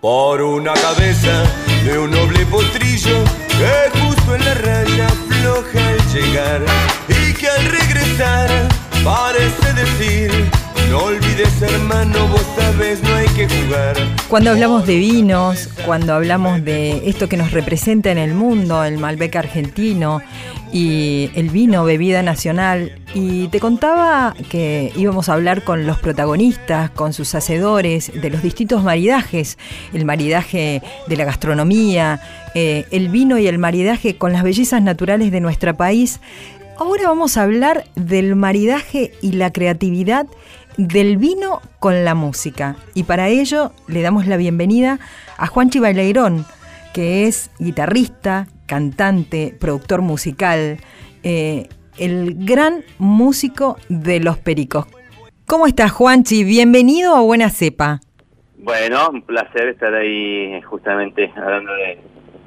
Por 0.00 0.40
una 0.40 0.72
cabeza 0.74 1.44
de 1.84 1.98
un 1.98 2.10
noble 2.10 2.46
potrillo 2.46 3.24
que 3.48 3.98
justo 4.00 4.34
en 4.34 4.44
la 4.44 4.54
raya 4.54 5.08
floja 5.08 5.88
al 5.88 5.98
llegar 6.12 6.62
y 7.08 7.34
que 7.34 7.48
al 7.48 7.64
regresar 7.66 8.68
parece 9.04 9.72
decir 9.74 10.50
no 10.90 11.04
olvides 11.04 11.62
hermano, 11.62 12.26
vos 12.28 12.44
sabes, 12.56 13.00
no 13.04 13.14
hay 13.14 13.28
que 13.28 13.48
jugar. 13.48 13.96
Cuando 14.28 14.50
hablamos 14.50 14.86
de 14.86 14.96
vinos, 14.96 15.68
cuando 15.86 16.14
hablamos 16.14 16.64
de 16.64 17.08
esto 17.08 17.28
que 17.28 17.36
nos 17.36 17.52
representa 17.52 18.10
en 18.10 18.18
el 18.18 18.34
mundo, 18.34 18.82
el 18.82 18.98
Malbec 18.98 19.36
argentino 19.36 20.20
y 20.72 21.30
el 21.34 21.50
vino, 21.50 21.84
bebida 21.84 22.22
nacional, 22.24 22.98
y 23.14 23.46
te 23.48 23.60
contaba 23.60 24.34
que 24.50 24.92
íbamos 24.96 25.28
a 25.28 25.34
hablar 25.34 25.62
con 25.62 25.86
los 25.86 25.98
protagonistas, 26.00 26.90
con 26.90 27.12
sus 27.12 27.36
hacedores, 27.36 28.10
de 28.20 28.28
los 28.28 28.42
distintos 28.42 28.82
maridajes, 28.82 29.58
el 29.92 30.04
maridaje 30.04 30.82
de 31.06 31.16
la 31.16 31.24
gastronomía, 31.24 32.20
eh, 32.56 32.86
el 32.90 33.10
vino 33.10 33.38
y 33.38 33.46
el 33.46 33.58
maridaje 33.58 34.16
con 34.16 34.32
las 34.32 34.42
bellezas 34.42 34.82
naturales 34.82 35.30
de 35.30 35.40
nuestro 35.40 35.76
país. 35.76 36.20
Ahora 36.78 37.08
vamos 37.08 37.36
a 37.36 37.42
hablar 37.42 37.84
del 37.94 38.34
maridaje 38.36 39.12
y 39.20 39.32
la 39.32 39.52
creatividad 39.52 40.26
del 40.88 41.18
vino 41.18 41.60
con 41.78 42.04
la 42.04 42.14
música. 42.14 42.76
Y 42.94 43.04
para 43.04 43.28
ello 43.28 43.72
le 43.86 44.00
damos 44.00 44.26
la 44.26 44.38
bienvenida 44.38 44.98
a 45.36 45.46
Juanchi 45.46 45.78
Baileirón, 45.78 46.46
que 46.94 47.26
es 47.26 47.50
guitarrista, 47.58 48.46
cantante, 48.66 49.54
productor 49.60 50.00
musical, 50.00 50.78
eh, 51.22 51.68
el 51.98 52.34
gran 52.46 52.82
músico 52.98 53.76
de 53.90 54.20
Los 54.20 54.38
Pericos. 54.38 54.86
¿Cómo 55.46 55.66
estás, 55.66 55.92
Juanchi? 55.92 56.44
Bienvenido 56.44 57.14
a 57.14 57.20
Buena 57.20 57.50
Cepa. 57.50 58.00
Bueno, 58.56 59.10
un 59.10 59.22
placer 59.22 59.68
estar 59.68 59.92
ahí 59.94 60.62
justamente 60.62 61.30
hablando 61.36 61.72
de 61.74 61.98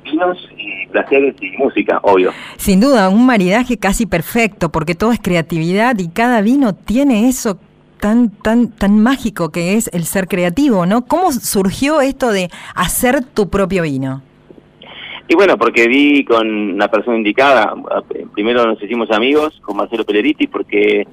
vinos 0.03 0.37
y 0.57 0.87
placeres 0.87 1.35
y 1.39 1.51
música, 1.57 1.99
obvio. 2.01 2.31
Sin 2.57 2.79
duda, 2.79 3.09
un 3.09 3.27
maridaje 3.27 3.77
casi 3.77 4.07
perfecto, 4.07 4.71
porque 4.71 4.95
todo 4.95 5.11
es 5.11 5.19
creatividad 5.19 5.99
y 5.99 6.09
cada 6.09 6.41
vino 6.41 6.73
tiene 6.73 7.29
eso 7.29 7.59
tan, 8.03 8.31
tan, 8.31 8.69
tan 8.69 9.01
mágico 9.01 9.49
que 9.49 9.75
es 9.75 9.89
el 9.93 10.03
ser 10.03 10.27
creativo, 10.27 10.85
¿no? 10.85 11.05
¿Cómo 11.05 11.31
surgió 11.31 12.01
esto 12.01 12.33
de 12.33 12.49
hacer 12.75 13.23
tu 13.23 13.49
propio 13.49 13.83
vino? 13.83 14.21
Y 15.29 15.35
bueno, 15.35 15.57
porque 15.57 15.87
vi 15.87 16.25
con 16.25 16.45
una 16.73 16.89
persona 16.89 17.15
indicada, 17.15 17.73
primero 18.33 18.65
nos 18.65 18.83
hicimos 18.83 19.09
amigos 19.09 19.57
con 19.61 19.77
Marcelo 19.77 20.03
Peleriti, 20.03 20.47
porque 20.47 21.07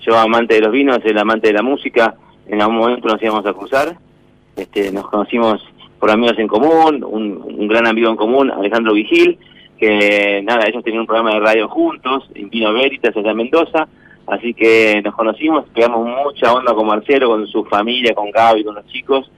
yo 0.00 0.18
amante 0.18 0.56
de 0.56 0.60
los 0.60 0.70
vinos, 0.70 0.98
el 1.02 1.16
amante 1.16 1.46
de 1.46 1.54
la 1.54 1.62
música, 1.62 2.14
en 2.46 2.60
algún 2.60 2.76
momento 2.76 3.08
nos 3.08 3.22
íbamos 3.22 3.46
a 3.46 3.54
cruzar, 3.54 3.96
este, 4.54 4.92
nos 4.92 5.08
conocimos 5.08 5.66
por 5.98 6.10
amigos 6.10 6.38
en 6.38 6.46
común, 6.46 7.02
un, 7.04 7.68
gran 7.68 7.86
amigo 7.86 8.10
en 8.10 8.16
común, 8.16 8.50
Alejandro 8.50 8.92
Vigil, 8.92 9.38
que 9.78 10.42
nada, 10.44 10.66
ellos 10.66 10.84
tenían 10.84 11.00
un 11.00 11.06
programa 11.06 11.32
de 11.32 11.40
radio 11.40 11.68
juntos, 11.70 12.28
en 12.34 12.50
Vino 12.50 12.70
Veritas 12.74 13.16
allá 13.16 13.30
en 13.30 13.36
Mendoza, 13.38 13.88
Así 14.26 14.54
que 14.54 15.02
nos 15.04 15.14
conocimos, 15.14 15.66
pegamos 15.74 16.08
mucha 16.24 16.52
onda 16.52 16.72
con 16.74 16.86
Marcelo, 16.86 17.28
con 17.28 17.46
su 17.46 17.64
familia, 17.64 18.14
con 18.14 18.30
Gaby, 18.30 18.64
con 18.64 18.74
los 18.74 18.86
chicos. 18.86 19.30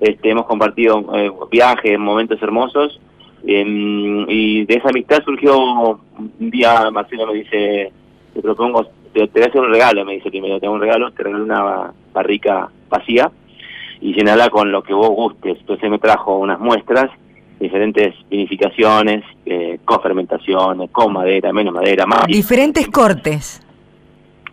Este, 0.00 0.30
hemos 0.30 0.46
compartido 0.46 1.04
eh, 1.14 1.30
viajes, 1.50 1.98
momentos 1.98 2.40
hermosos. 2.40 3.00
Em, 3.44 4.28
y 4.28 4.64
de 4.64 4.74
esa 4.74 4.90
amistad 4.90 5.22
surgió 5.24 5.58
un 5.58 6.50
día, 6.50 6.90
Marcelo 6.90 7.26
me 7.26 7.34
dice, 7.34 7.92
te 8.32 8.42
propongo, 8.42 8.86
te, 9.12 9.26
voy 9.26 9.42
a 9.42 9.46
hacer 9.46 9.60
un 9.60 9.72
regalo, 9.72 10.04
me 10.04 10.14
dice 10.14 10.30
primero, 10.30 10.60
te 10.60 10.66
hago 10.66 10.74
un 10.74 10.80
regalo, 10.80 11.10
te 11.10 11.22
regalo 11.24 11.44
una 11.44 11.92
barrica 12.12 12.68
vacía 12.88 13.30
y 14.00 14.14
llenala 14.14 14.50
con 14.50 14.70
lo 14.70 14.82
que 14.82 14.94
vos 14.94 15.10
gustes. 15.10 15.58
Entonces 15.58 15.90
me 15.90 15.98
trajo 15.98 16.38
unas 16.38 16.60
muestras, 16.60 17.10
diferentes 17.58 18.14
vinificaciones, 18.30 19.24
eh, 19.46 19.80
con 19.84 20.00
fermentaciones, 20.00 20.90
con 20.90 21.12
madera, 21.12 21.52
menos 21.52 21.74
madera, 21.74 22.06
más. 22.06 22.26
Diferentes 22.28 22.86
cortes 22.88 23.64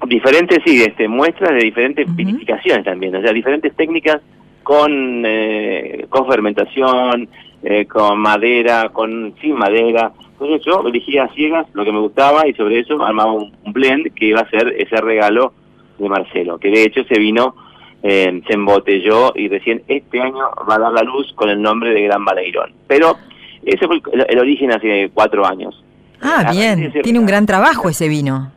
diferentes, 0.07 0.59
sí, 0.65 0.81
este, 0.83 1.07
muestras 1.07 1.51
de 1.51 1.63
diferentes 1.63 2.13
vinificaciones 2.15 2.85
también, 2.85 3.15
o 3.15 3.21
sea, 3.21 3.31
diferentes 3.31 3.75
técnicas 3.75 4.21
con, 4.63 5.23
eh, 5.25 6.05
con 6.09 6.27
fermentación, 6.27 7.29
eh, 7.63 7.85
con 7.85 8.19
madera, 8.19 8.89
con 8.89 9.33
sin 9.41 9.53
madera. 9.55 10.11
Entonces 10.33 10.65
yo 10.65 10.83
elegía 10.85 11.25
a 11.25 11.33
ciegas 11.33 11.67
lo 11.73 11.85
que 11.85 11.91
me 11.91 11.99
gustaba 11.99 12.47
y 12.47 12.53
sobre 12.53 12.79
eso 12.79 13.01
armaba 13.03 13.31
un, 13.31 13.53
blend 13.67 14.13
que 14.13 14.25
iba 14.25 14.41
a 14.41 14.49
ser 14.49 14.75
ese 14.77 14.97
regalo 14.97 15.53
de 15.97 16.09
Marcelo, 16.09 16.57
que 16.57 16.69
de 16.69 16.83
hecho 16.83 17.03
se 17.05 17.17
vino, 17.19 17.55
eh, 18.03 18.41
se 18.45 18.53
embotelló 18.53 19.33
y 19.35 19.47
recién 19.47 19.83
este 19.87 20.19
año 20.19 20.49
va 20.69 20.75
a 20.75 20.79
dar 20.79 20.91
la 20.91 21.03
luz 21.03 21.31
con 21.35 21.49
el 21.49 21.61
nombre 21.61 21.91
de 21.91 22.01
Gran 22.01 22.25
Baleirón. 22.25 22.73
Pero 22.87 23.17
ese 23.63 23.87
fue 23.87 24.01
el, 24.29 24.39
origen 24.39 24.71
hace 24.71 25.09
cuatro 25.13 25.45
años. 25.45 25.83
Ah, 26.21 26.51
bien, 26.51 26.91
tiene 27.03 27.19
un 27.19 27.25
gran 27.25 27.45
trabajo 27.45 27.89
ese 27.89 28.07
vino. 28.07 28.51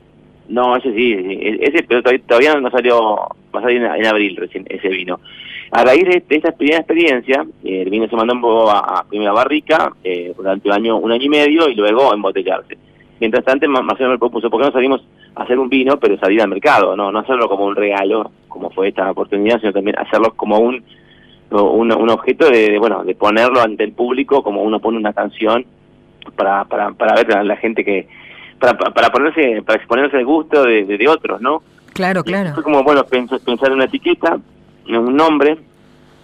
No, 0.49 0.76
ese 0.76 0.92
sí, 0.94 1.14
ese, 1.61 1.82
pero 1.82 2.03
todavía 2.03 2.55
no 2.59 2.70
salió, 2.70 3.16
va 3.55 3.61
a 3.61 3.70
en, 3.70 4.07
abril 4.07 4.36
recién 4.36 4.64
ese 4.68 4.88
vino. 4.88 5.20
A 5.70 5.84
raíz 5.84 6.05
de, 6.05 6.24
esta 6.28 6.53
primera 6.53 6.78
experiencia, 6.78 7.44
eh, 7.62 7.82
el 7.82 7.90
vino 7.90 8.09
se 8.09 8.16
mandó 8.16 8.70
a, 8.70 9.01
a 9.01 9.05
primera 9.05 9.32
barrica 9.32 9.92
eh, 10.03 10.32
durante 10.34 10.68
un 10.68 10.74
año, 10.74 10.96
un 10.96 11.12
año 11.12 11.24
y 11.24 11.28
medio 11.28 11.68
y 11.68 11.74
luego 11.74 12.11
a 12.11 12.14
embotellarse. 12.14 12.78
Mientras 13.20 13.44
tanto, 13.44 13.68
Marcelo 13.68 14.11
me 14.11 14.18
propuso, 14.18 14.49
¿por 14.49 14.61
qué 14.61 14.66
no 14.66 14.72
salimos 14.72 15.05
a 15.34 15.42
hacer 15.42 15.59
un 15.59 15.68
vino, 15.68 15.99
pero 15.99 16.18
salir 16.18 16.40
al 16.40 16.49
mercado? 16.49 16.96
No 16.96 17.12
no 17.12 17.18
hacerlo 17.18 17.49
como 17.49 17.66
un 17.66 17.76
regalo, 17.76 18.30
como 18.49 18.70
fue 18.70 18.88
esta 18.88 19.11
oportunidad, 19.11 19.61
sino 19.61 19.72
también 19.72 19.99
hacerlo 19.99 20.34
como 20.34 20.59
un, 20.59 20.82
un, 21.51 21.92
un 21.92 22.11
objeto 22.11 22.49
de, 22.49 22.78
bueno, 22.78 23.05
de 23.05 23.14
ponerlo 23.14 23.61
ante 23.61 23.84
el 23.84 23.92
público, 23.92 24.42
como 24.42 24.62
uno 24.62 24.80
pone 24.80 24.96
una 24.96 25.12
canción 25.12 25.66
para, 26.36 26.64
para, 26.64 26.92
para 26.92 27.14
ver 27.14 27.36
a 27.36 27.44
la 27.44 27.57
gente 27.57 27.84
que 27.84 28.07
para, 28.59 28.76
para 28.76 29.11
ponerse, 29.11 29.62
para 29.62 29.78
exponerse 29.78 30.16
al 30.16 30.24
gusto 30.24 30.64
de, 30.64 30.84
de, 30.84 31.09
otros, 31.09 31.40
¿no? 31.40 31.62
Claro, 31.92 32.22
claro. 32.22 32.54
Fue 32.54 32.62
como, 32.62 32.82
bueno, 32.82 33.04
pensar, 33.04 33.40
en 33.46 33.72
una 33.72 33.84
etiqueta, 33.84 34.38
en 34.86 34.96
un 34.96 35.16
nombre, 35.16 35.59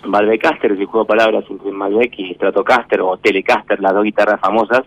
Malbecaster, 0.05 0.72
el 0.72 0.85
juego 0.87 1.05
de 1.05 1.09
palabras 1.09 1.45
entre 1.49 1.72
Malbec 1.72 2.18
y 2.18 2.35
Stratocaster 2.35 3.01
o 3.01 3.16
Telecaster, 3.16 3.80
las 3.80 3.95
dos 3.95 4.05
guitarras 4.05 4.41
famosas. 4.41 4.82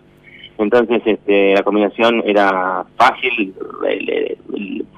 Entonces, 0.58 1.02
este, 1.04 1.54
la 1.54 1.62
combinación 1.62 2.22
era 2.24 2.84
fácil, 2.96 3.54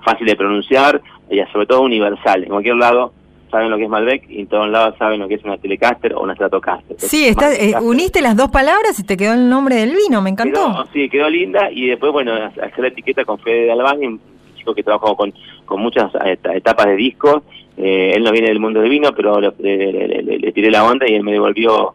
fácil 0.04 0.26
de 0.26 0.36
pronunciar 0.36 1.00
y 1.30 1.40
sobre 1.52 1.66
todo 1.66 1.82
universal. 1.82 2.44
En 2.44 2.50
cualquier 2.50 2.76
lado 2.76 3.12
saben 3.50 3.70
lo 3.70 3.76
que 3.76 3.84
es 3.84 3.88
Malbec 3.88 4.28
y 4.30 4.40
en 4.40 4.46
todos 4.46 4.68
lados 4.68 4.94
saben 4.98 5.20
lo 5.20 5.28
que 5.28 5.34
es 5.34 5.44
una 5.44 5.58
Telecaster 5.58 6.14
o 6.14 6.22
una 6.22 6.34
Stratocaster. 6.34 6.96
Sí, 6.98 7.26
está, 7.26 7.52
eh, 7.54 7.74
uniste 7.80 8.20
las 8.20 8.36
dos 8.36 8.50
palabras 8.50 8.98
y 8.98 9.04
te 9.04 9.16
quedó 9.16 9.34
el 9.34 9.48
nombre 9.48 9.76
del 9.76 9.94
vino, 9.94 10.22
me 10.22 10.30
encantó. 10.30 10.86
sí, 10.92 11.08
quedó 11.08 11.28
linda 11.28 11.70
y 11.70 11.88
después, 11.88 12.12
bueno, 12.12 12.32
hacer 12.34 12.78
la 12.78 12.88
etiqueta 12.88 13.24
con 13.24 13.38
Fede 13.38 13.64
de 13.64 13.72
Albán, 13.72 13.98
un 13.98 14.20
chico 14.56 14.74
que 14.74 14.82
trabajó 14.82 15.16
con, 15.16 15.32
con 15.64 15.80
muchas 15.80 16.10
etapas 16.24 16.86
de 16.86 16.96
discos. 16.96 17.42
Eh, 17.76 18.12
él 18.14 18.22
no 18.22 18.32
viene 18.32 18.48
del 18.48 18.60
mundo 18.60 18.80
del 18.80 18.90
vino, 18.90 19.12
pero 19.14 19.40
le, 19.40 20.52
tiré 20.52 20.70
la 20.70 20.84
onda 20.84 21.08
y 21.08 21.14
él 21.14 21.22
me 21.22 21.32
devolvió 21.32 21.94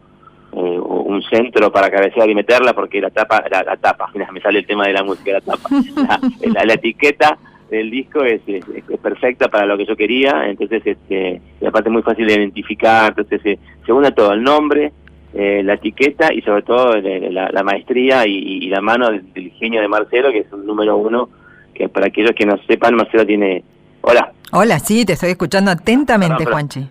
eh, 0.54 0.58
un 0.58 1.22
centro 1.24 1.72
para 1.72 1.92
cabecear 1.92 2.30
y 2.30 2.36
meterla 2.36 2.74
porque 2.74 3.00
la 3.02 3.10
tapa, 3.10 3.44
la, 3.50 3.78
tapa, 3.78 4.10
mira, 4.14 4.30
me 4.34 4.42
sale 4.42 4.60
el 4.60 4.66
tema 4.66 4.88
de 4.88 4.94
la 4.94 5.04
música, 5.04 5.34
la 5.34 5.42
tapa, 5.42 5.70
la 6.64 6.74
etiqueta 6.74 7.38
del 7.78 7.92
disco 7.92 8.24
es, 8.24 8.42
es, 8.48 8.64
perfecta 9.02 9.48
para 9.50 9.66
lo 9.66 9.78
que 9.78 9.86
yo 9.86 9.96
quería, 9.96 10.48
entonces 10.48 10.82
este, 10.86 11.42
y 11.62 11.66
aparte 11.66 11.90
muy 11.90 12.02
fácil 12.02 12.28
de 12.28 12.34
identificar, 12.34 13.10
entonces 13.10 13.42
se, 13.42 13.60
se 13.86 13.92
une 13.92 14.12
todo, 14.12 14.34
el 14.34 14.44
nombre, 14.44 14.92
eh, 15.34 15.62
la 15.64 15.74
etiqueta 15.74 16.34
y 16.34 16.42
sobre 16.42 16.62
todo 16.62 16.96
la, 16.96 17.64
maestría 17.64 18.26
y, 18.26 18.70
la 18.70 18.80
mano 18.80 19.10
del, 19.12 19.52
genio 19.60 19.82
de 19.82 19.88
Marcelo, 19.88 20.32
que 20.32 20.40
es 20.40 20.54
un 20.54 20.66
número 20.66 20.96
uno, 20.96 21.30
que 21.74 21.90
para 21.90 22.08
aquellos 22.08 22.32
que 22.32 22.46
no 22.46 22.58
sepan, 22.68 22.96
Marcelo 22.96 23.26
tiene... 23.26 23.64
Hola. 24.02 24.32
Hola, 24.54 24.80
sí, 24.80 25.04
te 25.04 25.14
estoy 25.14 25.32
escuchando 25.32 25.72
atentamente, 25.72 26.46
Juanchi. 26.46 26.88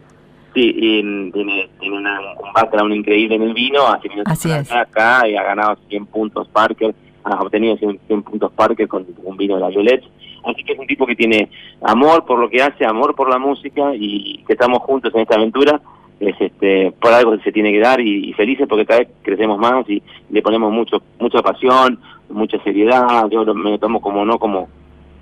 Sí, 0.52 0.74
y 0.76 1.30
tiene, 1.32 1.70
tiene 1.80 1.96
una, 1.96 2.20
un 2.20 2.52
background 2.52 2.94
increíble 2.94 3.36
en 3.36 3.42
el 3.42 3.54
vino, 3.54 3.86
hace 3.86 4.08
Así 4.26 4.52
acá 4.52 5.26
y 5.26 5.36
ha 5.36 5.42
ganado 5.42 5.78
100 5.88 6.06
puntos 6.06 6.46
Parker 6.48 6.94
ha 7.24 7.40
obtenido 7.42 7.76
100, 7.76 8.00
100 8.06 8.22
puntos 8.22 8.52
Parker 8.52 8.86
con 8.88 9.06
un 9.24 9.36
vino 9.36 9.54
de 9.56 9.60
la 9.62 9.68
Violet. 9.68 10.02
Así 10.44 10.62
que 10.62 10.74
es 10.74 10.78
un 10.78 10.86
tipo 10.86 11.06
que 11.06 11.16
tiene 11.16 11.48
amor 11.82 12.24
por 12.26 12.38
lo 12.38 12.50
que 12.50 12.62
hace, 12.62 12.84
amor 12.84 13.14
por 13.14 13.30
la 13.30 13.38
música 13.38 13.92
y 13.94 14.44
que 14.46 14.52
estamos 14.52 14.80
juntos 14.80 15.14
en 15.14 15.22
esta 15.22 15.36
aventura. 15.36 15.80
Es 16.20 16.36
este, 16.38 16.92
por 17.00 17.12
algo 17.12 17.36
se 17.38 17.50
tiene 17.50 17.72
que 17.72 17.80
dar 17.80 18.00
y, 18.00 18.28
y 18.28 18.32
felices 18.34 18.66
porque 18.68 18.86
cada 18.86 19.00
vez 19.00 19.08
crecemos 19.22 19.58
más 19.58 19.88
y 19.88 20.02
le 20.30 20.42
ponemos 20.42 20.70
mucho 20.72 21.02
mucha 21.18 21.42
pasión, 21.42 21.98
mucha 22.28 22.58
seriedad. 22.62 23.28
Yo 23.30 23.42
lo- 23.44 23.54
me 23.54 23.70
lo 23.70 23.78
tomo 23.78 24.00
como 24.00 24.24
no 24.24 24.38
como 24.38 24.68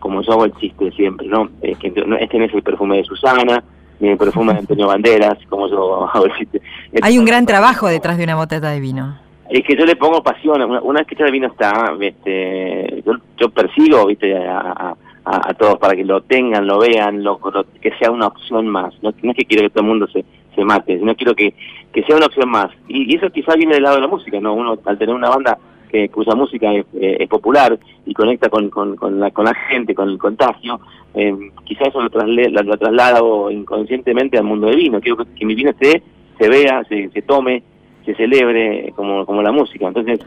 como 0.00 0.20
yo 0.22 0.32
hago 0.32 0.44
el 0.46 0.52
chiste 0.56 0.90
siempre, 0.90 1.28
¿no? 1.28 1.48
Es 1.62 1.78
que 1.78 1.90
no, 2.04 2.16
este 2.16 2.36
no 2.38 2.44
es 2.46 2.52
el 2.54 2.62
perfume 2.62 2.96
de 2.96 3.04
Susana, 3.04 3.62
ni 4.00 4.08
el 4.08 4.18
perfume 4.18 4.52
de 4.52 4.58
Antonio 4.58 4.86
Banderas, 4.88 5.38
como 5.48 5.68
yo 5.68 6.08
hago 6.12 6.26
el 6.26 6.32
chiste. 6.36 6.60
Hay 7.00 7.16
un 7.18 7.24
gran 7.24 7.46
trabajo 7.46 7.86
detrás 7.86 8.18
de 8.18 8.24
una 8.24 8.34
botella 8.34 8.68
de 8.70 8.80
vino. 8.80 9.16
Es 9.52 9.64
que 9.64 9.76
yo 9.76 9.84
le 9.84 9.96
pongo 9.96 10.22
pasión. 10.22 10.62
Una, 10.62 10.80
una 10.80 11.00
vez 11.00 11.08
que 11.08 11.14
ya 11.14 11.26
el 11.26 11.32
vino 11.32 11.46
está, 11.48 11.94
este, 12.00 13.02
yo, 13.04 13.12
yo 13.36 13.50
persigo, 13.50 14.06
viste, 14.06 14.34
a, 14.36 14.94
a- 15.24 15.54
todos 15.54 15.78
para 15.78 15.94
que 15.94 16.04
lo 16.04 16.22
tengan, 16.22 16.66
lo 16.66 16.78
vean, 16.80 17.22
lo, 17.22 17.38
que 17.80 17.92
sea 17.98 18.10
una 18.10 18.26
opción 18.28 18.66
más. 18.66 18.92
No, 19.02 19.12
no 19.22 19.30
es 19.30 19.36
que 19.36 19.44
quiero 19.44 19.62
que 19.64 19.70
todo 19.70 19.82
el 19.84 19.88
mundo 19.90 20.06
se, 20.08 20.24
se 20.54 20.64
mate, 20.64 20.98
sino 20.98 21.14
quiero 21.14 21.34
que, 21.34 21.54
que 21.92 22.02
sea 22.02 22.16
una 22.16 22.26
opción 22.26 22.48
más. 22.50 22.70
Y, 22.88 23.14
eso 23.14 23.30
quizá 23.30 23.54
viene 23.54 23.74
del 23.74 23.82
lado 23.84 23.96
de 23.96 24.00
la 24.02 24.08
música, 24.08 24.40
¿no? 24.40 24.54
Uno 24.54 24.78
al 24.84 24.98
tener 24.98 25.14
una 25.14 25.28
banda 25.28 25.58
que 25.90 26.10
usa 26.16 26.34
música 26.34 26.72
es, 26.72 26.86
eh, 26.94 27.18
es 27.20 27.28
popular 27.28 27.78
y 28.06 28.14
conecta 28.14 28.48
con, 28.48 28.70
con, 28.70 28.96
con, 28.96 29.20
la, 29.20 29.30
con 29.30 29.44
la 29.44 29.54
gente, 29.54 29.94
con 29.94 30.08
el 30.08 30.16
contagio, 30.18 30.80
eh, 31.14 31.36
quizá 31.64 31.84
eso 31.84 32.00
lo, 32.00 32.08
trasle- 32.10 32.48
lo, 32.50 32.62
lo 32.62 32.78
traslado 32.78 33.50
inconscientemente 33.50 34.38
al 34.38 34.44
mundo 34.44 34.68
del 34.68 34.76
vino. 34.76 35.00
Quiero 35.02 35.18
que, 35.18 35.34
que 35.34 35.44
mi 35.44 35.54
vino 35.54 35.70
se, 35.78 36.02
se 36.38 36.48
vea, 36.48 36.82
se, 36.88 37.10
se 37.10 37.20
tome, 37.22 37.62
se 38.04 38.14
celebre 38.14 38.92
como, 38.96 39.24
como 39.26 39.42
la 39.42 39.52
música. 39.52 39.86
Entonces, 39.88 40.20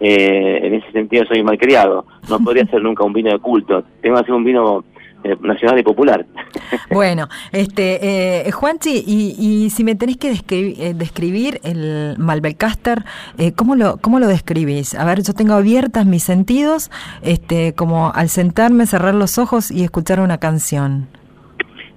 eh, 0.00 0.60
en 0.62 0.74
ese 0.74 0.90
sentido 0.92 1.24
soy 1.26 1.42
malcriado. 1.42 2.06
No 2.28 2.38
podría 2.44 2.64
ser 2.66 2.82
nunca 2.82 3.04
un 3.04 3.12
vino 3.12 3.30
de 3.30 3.38
culto. 3.38 3.84
Tengo 4.02 4.16
que 4.16 4.22
hacer 4.22 4.34
un 4.34 4.44
vino 4.44 4.84
eh, 5.24 5.36
nacional 5.40 5.78
y 5.78 5.82
popular. 5.82 6.24
Bueno, 6.92 7.28
este, 7.52 8.46
eh, 8.46 8.50
Juanchi, 8.50 9.04
y, 9.06 9.36
y 9.38 9.70
si 9.70 9.84
me 9.84 9.94
tenés 9.94 10.16
que 10.16 10.32
descri- 10.32 10.74
eh, 10.78 10.92
describir 10.94 11.60
el 11.62 12.16
Malbecaster, 12.18 13.04
eh, 13.38 13.52
¿cómo, 13.52 13.76
lo, 13.76 13.96
¿cómo 13.98 14.18
lo 14.18 14.26
describís? 14.26 14.94
A 14.96 15.04
ver, 15.04 15.22
yo 15.22 15.32
tengo 15.32 15.54
abiertas 15.54 16.04
mis 16.06 16.22
sentidos, 16.24 16.90
este, 17.22 17.74
como 17.74 18.12
al 18.12 18.28
sentarme, 18.28 18.86
cerrar 18.86 19.14
los 19.14 19.38
ojos 19.38 19.70
y 19.70 19.84
escuchar 19.84 20.20
una 20.20 20.38
canción. 20.38 21.06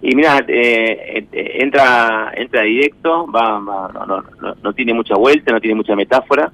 Y 0.06 0.16
mira, 0.16 0.44
eh, 0.48 1.26
eh, 1.32 1.58
entra 1.62 2.32
entra 2.36 2.62
directo, 2.64 3.26
va, 3.32 3.58
va- 3.60 3.90
no, 3.94 4.06
no, 4.06 4.24
no, 4.42 4.56
no 4.62 4.74
tiene 4.74 4.94
mucha 4.94 5.16
vuelta, 5.16 5.52
no 5.54 5.62
tiene 5.62 5.76
mucha 5.76 5.96
metáfora, 5.96 6.52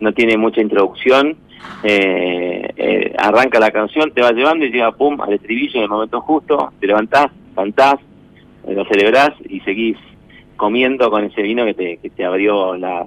no 0.00 0.12
tiene 0.12 0.36
mucha 0.38 0.60
introducción. 0.60 1.36
eh, 1.82 2.68
eh, 2.76 3.14
arranca 3.18 3.58
la 3.58 3.70
canción, 3.70 4.12
te 4.12 4.20
va 4.22 4.30
llevando 4.32 4.64
y 4.64 4.70
llega 4.70 4.92
pum 4.92 5.20
al 5.20 5.32
estribillo 5.32 5.76
en 5.76 5.82
el 5.84 5.88
momento 5.88 6.20
justo, 6.20 6.72
te 6.78 6.86
levantás, 6.86 7.30
cantás, 7.54 7.96
eh, 8.66 8.74
lo 8.74 8.84
celebrás 8.84 9.30
y 9.48 9.60
seguís 9.60 9.96
comiendo 10.56 11.10
con 11.10 11.24
ese 11.24 11.42
vino 11.42 11.64
que 11.64 11.74
te, 11.74 11.96
que 11.98 12.10
te 12.10 12.24
abrió 12.24 12.76
la... 12.76 13.06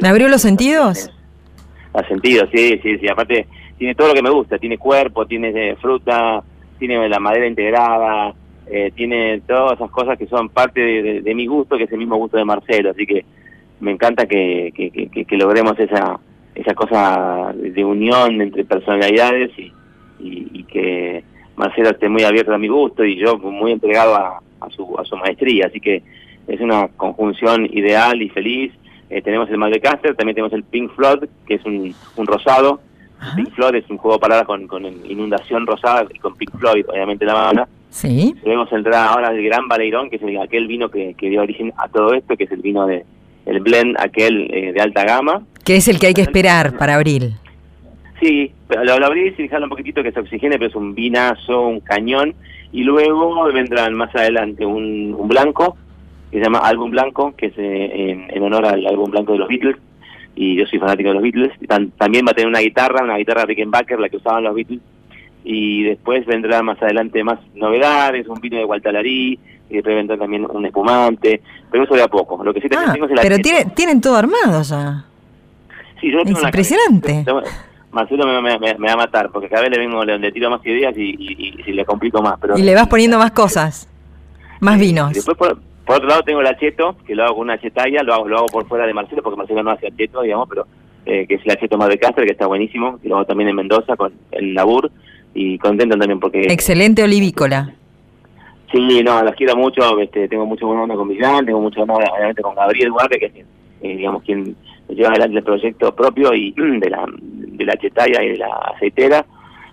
¿Me 0.00 0.08
abrió 0.08 0.28
los 0.28 0.42
sentidos? 0.42 1.10
a 1.94 2.02
sentido, 2.08 2.46
sí, 2.52 2.80
sí, 2.82 2.98
sí. 2.98 3.06
Aparte, 3.08 3.46
tiene 3.76 3.94
todo 3.94 4.08
lo 4.08 4.14
que 4.14 4.22
me 4.22 4.30
gusta. 4.30 4.56
Tiene 4.58 4.78
cuerpo, 4.78 5.26
tiene 5.26 5.76
fruta, 5.76 6.42
tiene 6.78 7.06
la 7.08 7.20
madera 7.20 7.46
integrada, 7.46 8.32
eh, 8.74 8.90
tiene 8.94 9.40
todas 9.46 9.74
esas 9.74 9.90
cosas 9.90 10.18
que 10.18 10.26
son 10.26 10.48
parte 10.48 10.80
de, 10.80 11.02
de- 11.02 11.20
de 11.22 11.34
mi 11.34 11.46
gusto, 11.46 11.76
que 11.76 11.84
es 11.84 11.92
el 11.92 11.98
mismo 11.98 12.16
gusto 12.16 12.36
de 12.38 12.44
Marcelo. 12.44 12.90
Así 12.90 13.06
que 13.06 13.24
me 13.80 13.90
encanta 13.92 14.26
que, 14.26 14.72
que, 14.74 14.90
que- 14.90 15.08
que- 15.08 15.24
que 15.24 15.36
logremos 15.36 15.78
esa 15.78 16.18
esa 16.54 16.74
cosa 16.74 17.52
de 17.54 17.82
unión 17.84 18.40
entre 18.42 18.64
personalidades 18.64 19.50
y, 19.58 19.72
y, 20.20 20.48
y 20.52 20.64
que 20.64 21.24
Marcelo 21.56 21.88
esté 21.90 22.08
muy 22.10 22.24
abierto 22.24 22.52
a 22.52 22.58
mi 22.58 22.68
gusto 22.68 23.04
y 23.04 23.16
yo 23.16 23.38
muy 23.38 23.72
entregado 23.72 24.14
a, 24.16 24.38
a 24.60 24.70
su, 24.70 24.94
a 24.98 25.04
su 25.04 25.16
maestría. 25.16 25.66
Así 25.68 25.80
que 25.80 26.02
es 26.46 26.60
una 26.60 26.88
conjunción 26.88 27.66
ideal 27.72 28.20
y 28.20 28.28
feliz. 28.28 28.70
Eh, 29.08 29.22
tenemos 29.22 29.48
el 29.50 29.56
Malbecaster, 29.58 30.14
también 30.14 30.34
tenemos 30.34 30.52
el 30.52 30.62
Pink 30.64 30.90
Floyd, 30.94 31.24
que 31.46 31.54
es 31.54 31.64
un, 31.64 31.94
un 32.16 32.26
rosado. 32.26 32.80
Pink 33.36 33.50
Floyd 33.54 33.76
es 33.76 33.88
un 33.88 33.96
juego 33.98 34.16
de 34.16 34.20
palabras 34.20 34.46
con, 34.46 34.66
con 34.66 34.84
inundación 34.84 35.66
rosada 35.66 36.06
y 36.12 36.18
con 36.18 36.34
Pink 36.36 36.50
Floyd, 36.58 36.84
obviamente 36.88 37.24
la 37.24 37.34
banda. 37.34 37.68
Sí. 37.92 38.34
Luego 38.44 38.66
saldrá 38.68 39.06
ahora 39.08 39.30
el 39.30 39.44
Gran 39.44 39.68
Baleirón, 39.68 40.08
que 40.08 40.16
es 40.16 40.22
el- 40.22 40.38
aquel 40.40 40.66
vino 40.66 40.88
que, 40.88 41.14
que 41.14 41.28
dio 41.28 41.42
origen 41.42 41.72
a 41.76 41.88
todo 41.88 42.14
esto, 42.14 42.36
que 42.36 42.44
es 42.44 42.50
el 42.50 42.62
vino 42.62 42.86
de 42.86 43.04
el 43.44 43.60
blend 43.60 43.96
aquel 44.00 44.48
eh, 44.52 44.72
de 44.72 44.80
alta 44.80 45.04
gama. 45.04 45.42
Que 45.64 45.76
es 45.76 45.88
el 45.88 45.98
que 45.98 46.06
hay 46.08 46.14
que 46.14 46.22
esperar 46.22 46.76
para 46.78 46.94
abril. 46.94 47.34
Sí, 48.20 48.52
pero 48.68 48.84
lo, 48.84 48.98
lo 48.98 49.06
abrís 49.06 49.34
y 49.38 49.42
dejarlo 49.42 49.66
un 49.66 49.70
poquitito 49.70 50.02
que 50.02 50.12
se 50.12 50.20
oxigene, 50.20 50.56
pero 50.58 50.70
es 50.70 50.76
un 50.76 50.94
vinazo, 50.94 51.66
un 51.66 51.80
cañón. 51.80 52.34
Y 52.72 52.84
luego 52.84 53.44
vendrán 53.52 53.94
más 53.94 54.14
adelante 54.14 54.64
un, 54.64 55.14
un 55.18 55.28
blanco, 55.28 55.76
que 56.30 56.38
se 56.38 56.44
llama 56.44 56.60
Álbum 56.60 56.90
Blanco, 56.92 57.34
que 57.36 57.46
es 57.46 57.52
eh, 57.58 57.90
en, 58.10 58.26
en 58.34 58.42
honor 58.42 58.64
al 58.64 58.86
álbum 58.86 59.10
blanco 59.10 59.32
de 59.32 59.38
los 59.40 59.48
Beatles. 59.48 59.76
Y 60.34 60.56
yo 60.56 60.64
soy 60.66 60.78
fanático 60.78 61.08
de 61.10 61.14
los 61.16 61.22
Beatles. 61.22 61.50
Tan- 61.68 61.90
también 61.90 62.24
va 62.26 62.30
a 62.30 62.34
tener 62.34 62.48
una 62.48 62.60
guitarra, 62.60 63.04
una 63.04 63.18
guitarra 63.18 63.44
Rickenbacker, 63.44 64.00
la 64.00 64.08
que 64.08 64.16
usaban 64.16 64.44
los 64.44 64.54
Beatles. 64.54 64.80
Y 65.44 65.82
después 65.84 66.24
vendrá 66.26 66.62
más 66.62 66.80
adelante 66.82 67.22
más 67.24 67.38
novedades, 67.54 68.28
un 68.28 68.40
vino 68.40 68.58
de 68.58 68.64
Gualtalarí, 68.64 69.38
y 69.70 69.74
después 69.74 69.96
vendrá 69.96 70.16
también 70.16 70.46
un 70.48 70.64
espumante. 70.66 71.40
Pero 71.70 71.84
eso 71.84 71.94
de 71.94 72.02
a 72.02 72.08
poco. 72.08 72.42
Lo 72.44 72.52
que 72.54 72.60
sí 72.60 72.68
también 72.68 72.90
Ah, 72.90 72.92
tengo 72.94 73.06
es 73.06 73.12
el 73.12 73.18
pero 73.20 73.38
tiene, 73.38 73.64
tienen 73.74 74.00
todo 74.00 74.16
armado 74.16 74.62
ya. 74.62 75.04
Sí, 76.00 76.10
yo 76.10 76.22
tengo 76.24 76.38
Es 76.38 76.44
impresionante. 76.44 77.24
Marcelo 77.90 78.24
me, 78.26 78.58
me- 78.58 78.58
me- 78.78 78.86
va 78.88 78.92
a 78.94 78.96
matar, 78.96 79.30
porque 79.30 79.48
cada 79.48 79.62
vez 79.62 79.70
le 79.72 79.78
vengo, 79.78 80.02
le, 80.04 80.18
le 80.18 80.32
tiro 80.32 80.48
más 80.48 80.64
ideas 80.64 80.96
y, 80.96 81.10
y, 81.10 81.36
y- 81.38 81.54
y 81.66 81.72
le 81.72 81.84
complico 81.84 82.22
más. 82.22 82.38
Pero 82.40 82.56
Y 82.56 82.62
le 82.62 82.74
vas 82.74 82.88
poniendo 82.88 83.18
más 83.18 83.32
cosas. 83.32 83.86
Más 84.60 84.78
vinos. 84.78 85.10
Y 85.10 85.14
después, 85.14 85.36
por, 85.36 85.58
por 85.84 85.96
otro 85.96 86.08
lado, 86.08 86.22
tengo 86.22 86.40
el 86.40 86.46
acheto, 86.46 86.96
que 87.06 87.14
lo 87.14 87.24
hago 87.24 87.34
con 87.34 87.42
una 87.44 87.54
achetalla, 87.54 88.02
lo 88.02 88.14
hago, 88.14 88.28
lo 88.28 88.38
hago 88.38 88.46
por 88.46 88.66
fuera 88.66 88.86
de 88.86 88.94
Marcelo, 88.94 89.22
porque 89.22 89.36
Marcelo 89.36 89.62
no 89.62 89.72
hace 89.72 89.88
acheto, 89.88 90.22
digamos, 90.22 90.48
pero 90.48 90.66
eh, 91.04 91.26
que 91.26 91.34
es 91.34 91.42
el 91.44 91.50
acheto 91.50 91.76
más 91.76 91.88
de 91.88 91.98
Cáceres, 91.98 92.26
que 92.26 92.32
está 92.32 92.46
buenísimo, 92.46 92.98
y 93.02 93.08
lo 93.08 93.16
hago 93.16 93.24
también 93.26 93.50
en 93.50 93.56
Mendoza 93.56 93.96
con 93.96 94.12
el 94.30 94.54
Labur, 94.54 94.90
y 95.34 95.58
contento 95.58 95.96
también 95.96 96.20
porque... 96.20 96.42
Excelente 96.42 97.02
olivícola. 97.02 97.72
Sí, 98.70 99.02
no, 99.02 99.22
los 99.22 99.34
quiero 99.34 99.54
mucho, 99.56 99.98
este, 100.00 100.28
tengo 100.28 100.46
mucha 100.46 100.64
buena 100.64 100.82
onda 100.82 100.94
con 100.94 101.06
Millán, 101.08 101.44
tengo 101.44 101.60
mucha 101.60 101.82
onda 101.82 101.94
obviamente 101.94 102.40
con 102.42 102.54
Gabriel 102.54 102.90
Guardia, 102.90 103.18
que 103.18 103.26
es, 103.26 103.46
eh, 103.82 103.96
digamos, 103.96 104.22
quien 104.22 104.56
lleva 104.88 105.10
adelante 105.10 105.38
el 105.38 105.44
proyecto 105.44 105.94
propio 105.94 106.32
y 106.34 106.52
de 106.56 106.88
la, 106.90 107.04
de 107.16 107.64
la 107.66 107.76
chetalla 107.76 108.22
y 108.22 108.30
de 108.30 108.36
la 108.38 108.48
aceitera, 108.74 109.26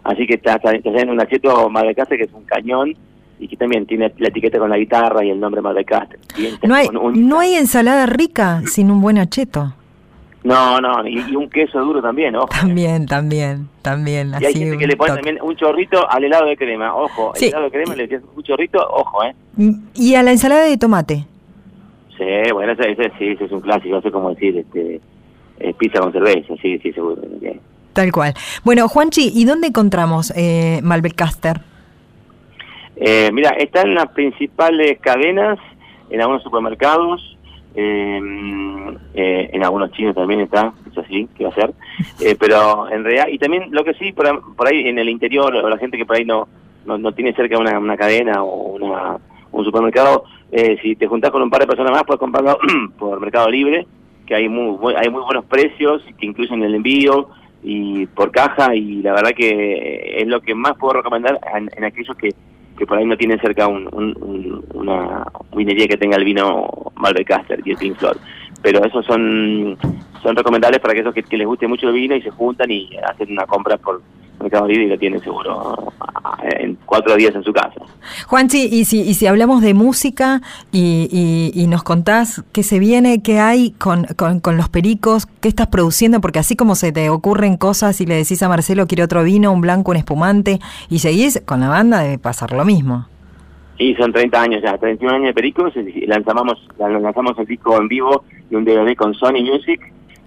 así 0.04 0.28
que 0.28 0.34
está, 0.36 0.56
está, 0.56 0.72
está 0.74 0.90
haciendo 0.90 1.14
un 1.14 1.22
acheto 1.22 1.70
Mar 1.70 1.86
del 1.86 1.96
Castre, 1.96 2.18
que 2.18 2.24
es 2.26 2.34
un 2.34 2.44
cañón, 2.44 2.94
y 3.40 3.48
que 3.48 3.56
también 3.56 3.86
tiene 3.86 4.12
la 4.18 4.28
etiqueta 4.28 4.60
con 4.60 4.70
la 4.70 4.78
guitarra 4.78 5.24
y 5.24 5.30
el 5.30 5.40
nombre 5.40 5.62
Mar 5.62 5.74
del 5.76 5.86
Castre. 5.86 6.20
Bien, 6.38 6.56
No 6.64 6.76
hay, 6.76 6.88
un- 6.88 7.30
no 7.30 7.40
hay 7.40 7.56
ensalada 7.56 8.06
rica 8.06 8.62
sin 8.66 8.92
un 8.92 9.00
buen 9.00 9.18
acheto. 9.18 9.74
No, 10.44 10.80
no, 10.80 11.06
y, 11.08 11.20
y 11.30 11.36
un 11.36 11.50
queso 11.50 11.80
duro 11.80 12.02
también, 12.02 12.36
ojo. 12.36 12.48
También, 12.48 13.06
también, 13.06 13.68
también. 13.82 14.32
Y 14.40 14.46
hay 14.46 14.54
gente 14.54 14.78
que 14.78 14.88
le 14.88 14.96
pone 14.98 15.12
toque. 15.12 15.22
también 15.24 15.44
un 15.44 15.56
chorrito 15.56 16.10
al 16.10 16.24
helado 16.24 16.46
de 16.48 16.56
crema, 16.58 16.96
ojo, 16.96 17.34
Sí. 17.36 17.46
el 17.46 17.50
helado 17.52 17.66
de 17.66 17.72
crema 17.72 17.96
le 17.96 18.04
echas 18.06 18.22
un 18.36 18.44
chorrito, 18.44 18.80
ojo, 18.90 19.24
eh. 19.24 19.36
Y 19.96 20.16
a 20.16 20.24
la 20.24 20.32
ensalada 20.32 20.64
de 20.64 20.78
tomate. 20.78 21.26
Sí, 22.18 22.52
bueno, 22.54 22.74
ese, 22.74 22.92
ese 22.92 23.12
sí, 23.18 23.28
ese 23.30 23.46
es 23.46 23.52
un 23.52 23.62
clásico, 23.62 23.96
no 23.96 24.02
sé 24.02 24.12
cómo 24.12 24.30
decir, 24.30 24.58
este, 24.58 25.00
pizza 25.78 26.00
con 26.00 26.12
cerveza, 26.12 26.54
sí, 26.62 26.78
sí, 26.80 26.92
seguro. 26.94 27.22
Tal 27.94 28.12
cual. 28.12 28.34
Bueno, 28.64 28.88
Juanchi, 28.88 29.32
¿y 29.34 29.46
dónde 29.46 29.68
encontramos 29.68 30.32
eh, 30.36 30.80
Malbec 30.84 31.16
Caster? 31.16 31.62
Eh, 32.98 33.30
mira, 33.34 33.52
está 33.52 33.82
en 33.82 33.96
las 33.96 34.08
principales 34.10 35.00
cadenas, 35.00 35.58
en 36.10 36.22
algunos 36.22 36.44
supermercados, 36.44 37.38
eh, 37.76 38.20
eh, 39.14 39.50
en 39.54 39.64
algunos 39.64 39.92
chinos 39.92 40.16
también 40.16 40.42
está, 40.42 40.74
es 40.92 40.98
así, 40.98 41.28
que 41.38 41.44
va 41.46 41.50
a 41.52 41.56
ser, 41.56 41.74
Eh, 42.22 42.36
pero 42.40 42.90
en 42.90 43.04
realidad, 43.04 43.28
y 43.30 43.38
también 43.38 43.68
lo 43.72 43.84
que 43.84 43.94
sí, 43.94 44.12
por, 44.14 44.56
por 44.56 44.68
ahí 44.68 44.88
en 44.88 45.00
el 45.00 45.10
interior, 45.10 45.54
o 45.56 45.70
la 45.70 45.78
gente 45.78 45.98
que 45.98 46.06
por 46.06 46.16
ahí 46.18 46.26
no, 46.26 46.48
no, 46.86 46.98
no 46.98 47.12
tiene 47.14 47.34
cerca 47.34 47.58
una, 47.58 47.78
una 47.80 47.98
cadena 47.98 48.44
o 48.44 48.74
una, 48.76 49.18
un 49.52 49.66
supermercado, 49.66 50.24
eh, 50.52 50.78
si 50.82 50.96
te 50.96 51.08
juntás 51.08 51.32
con 51.32 51.42
un 51.42 51.50
par 51.50 51.62
de 51.62 51.68
personas 51.68 51.92
más, 51.92 52.04
puedes 52.06 52.20
comprarlo 52.20 52.58
por 53.00 53.20
Mercado 53.20 53.50
Libre, 53.50 53.86
que 54.26 54.36
hay 54.36 54.48
muy, 54.50 54.78
muy- 54.78 54.96
hay 54.96 55.10
muy 55.10 55.22
buenos 55.24 55.46
precios, 55.46 56.04
que 56.18 56.26
incluyen 56.26 56.64
el 56.64 56.76
envío 56.76 57.30
y 57.64 58.06
por 58.08 58.32
caja, 58.32 58.74
y 58.76 59.02
la 59.02 59.14
verdad 59.14 59.32
que 59.36 60.16
es 60.22 60.28
lo 60.28 60.40
que 60.42 60.56
más 60.56 60.78
puedo 60.78 60.94
recomendar 60.94 61.40
en, 61.56 61.70
en 61.76 61.84
aquellos 61.84 62.16
que, 62.18 62.30
que 62.80 62.88
por 62.88 62.98
ahí 62.98 63.06
no 63.06 63.18
tienen 63.18 63.40
cerca 63.40 63.68
un, 63.68 63.88
un- 63.92 64.16
un- 64.22 64.66
una 64.74 65.26
vinería 65.56 65.88
que 65.88 65.98
tenga 65.98 66.16
el 66.18 66.24
vino 66.26 66.66
Malbec 66.96 67.28
Caster 67.28 67.62
y 67.64 67.72
el 67.72 67.78
Pink. 67.78 67.98
Pero 68.64 68.84
esos 68.84 69.06
son 69.06 69.78
son 70.24 70.36
recomendables 70.36 70.80
para 70.82 70.94
aquellos 70.94 71.14
que, 71.14 71.24
que 71.24 71.38
les 71.38 71.48
guste 71.48 71.68
mucho 71.68 71.88
el 71.88 71.94
vino 71.94 72.16
y 72.16 72.22
se 72.22 72.30
juntan 72.32 72.70
y 72.72 72.90
hacen 73.08 73.32
una 73.32 73.46
compra 73.46 73.78
por 73.78 74.02
Mercado 74.40 74.68
Libre 74.68 74.86
y 74.86 74.88
lo 74.90 74.98
tiene 74.98 75.20
seguro 75.20 75.92
en 76.52 76.78
cuatro 76.86 77.16
días 77.16 77.36
en 77.36 77.44
su 77.44 77.52
casa. 77.54 77.74
Juanchi, 78.28 78.68
y 78.72 78.86
si, 78.86 79.02
y 79.02 79.14
si 79.14 79.28
hablamos 79.28 79.62
de 79.62 79.74
música 79.74 80.42
y, 80.72 81.10
y- 81.12 81.62
y 81.62 81.68
nos 81.68 81.84
contás 81.84 82.44
qué 82.54 82.64
se 82.64 82.80
viene, 82.80 83.22
qué 83.22 83.40
hay 83.40 83.72
con, 83.72 84.06
con- 84.16 84.40
con 84.40 84.58
los 84.58 84.70
pericos, 84.70 85.26
qué 85.42 85.48
estás 85.50 85.68
produciendo, 85.68 86.22
porque 86.22 86.40
así 86.40 86.56
como 86.56 86.76
se 86.76 86.92
te 86.92 87.10
ocurren 87.10 87.58
cosas 87.58 88.00
y 88.02 88.06
le 88.06 88.16
decís 88.16 88.42
a 88.44 88.50
Marcelo 88.50 88.88
quiere 88.88 89.04
otro 89.04 89.24
vino, 89.24 89.52
un 89.52 89.62
blanco, 89.62 89.92
un 89.92 89.98
espumante, 89.98 90.60
y 90.90 91.00
seguís 91.00 91.42
con 91.46 91.60
la 91.60 91.70
banda, 91.70 92.00
debe 92.00 92.18
pasar 92.18 92.52
lo 92.54 92.64
mismo. 92.66 93.08
Y 93.78 93.96
son 93.96 94.12
30 94.12 94.42
años 94.42 94.62
ya, 94.64 94.78
31 94.78 95.16
años 95.16 95.28
de 95.28 95.34
Pericos, 95.34 95.74
lanzamos, 96.08 96.68
lanzamos 96.78 97.38
el 97.40 97.46
disco 97.46 97.78
en 97.80 97.88
vivo 97.88 98.24
y 98.52 98.56
un 98.56 98.66
DVD 98.66 98.96
con 98.96 99.14
Sony 99.14 99.42
Music, 99.42 99.80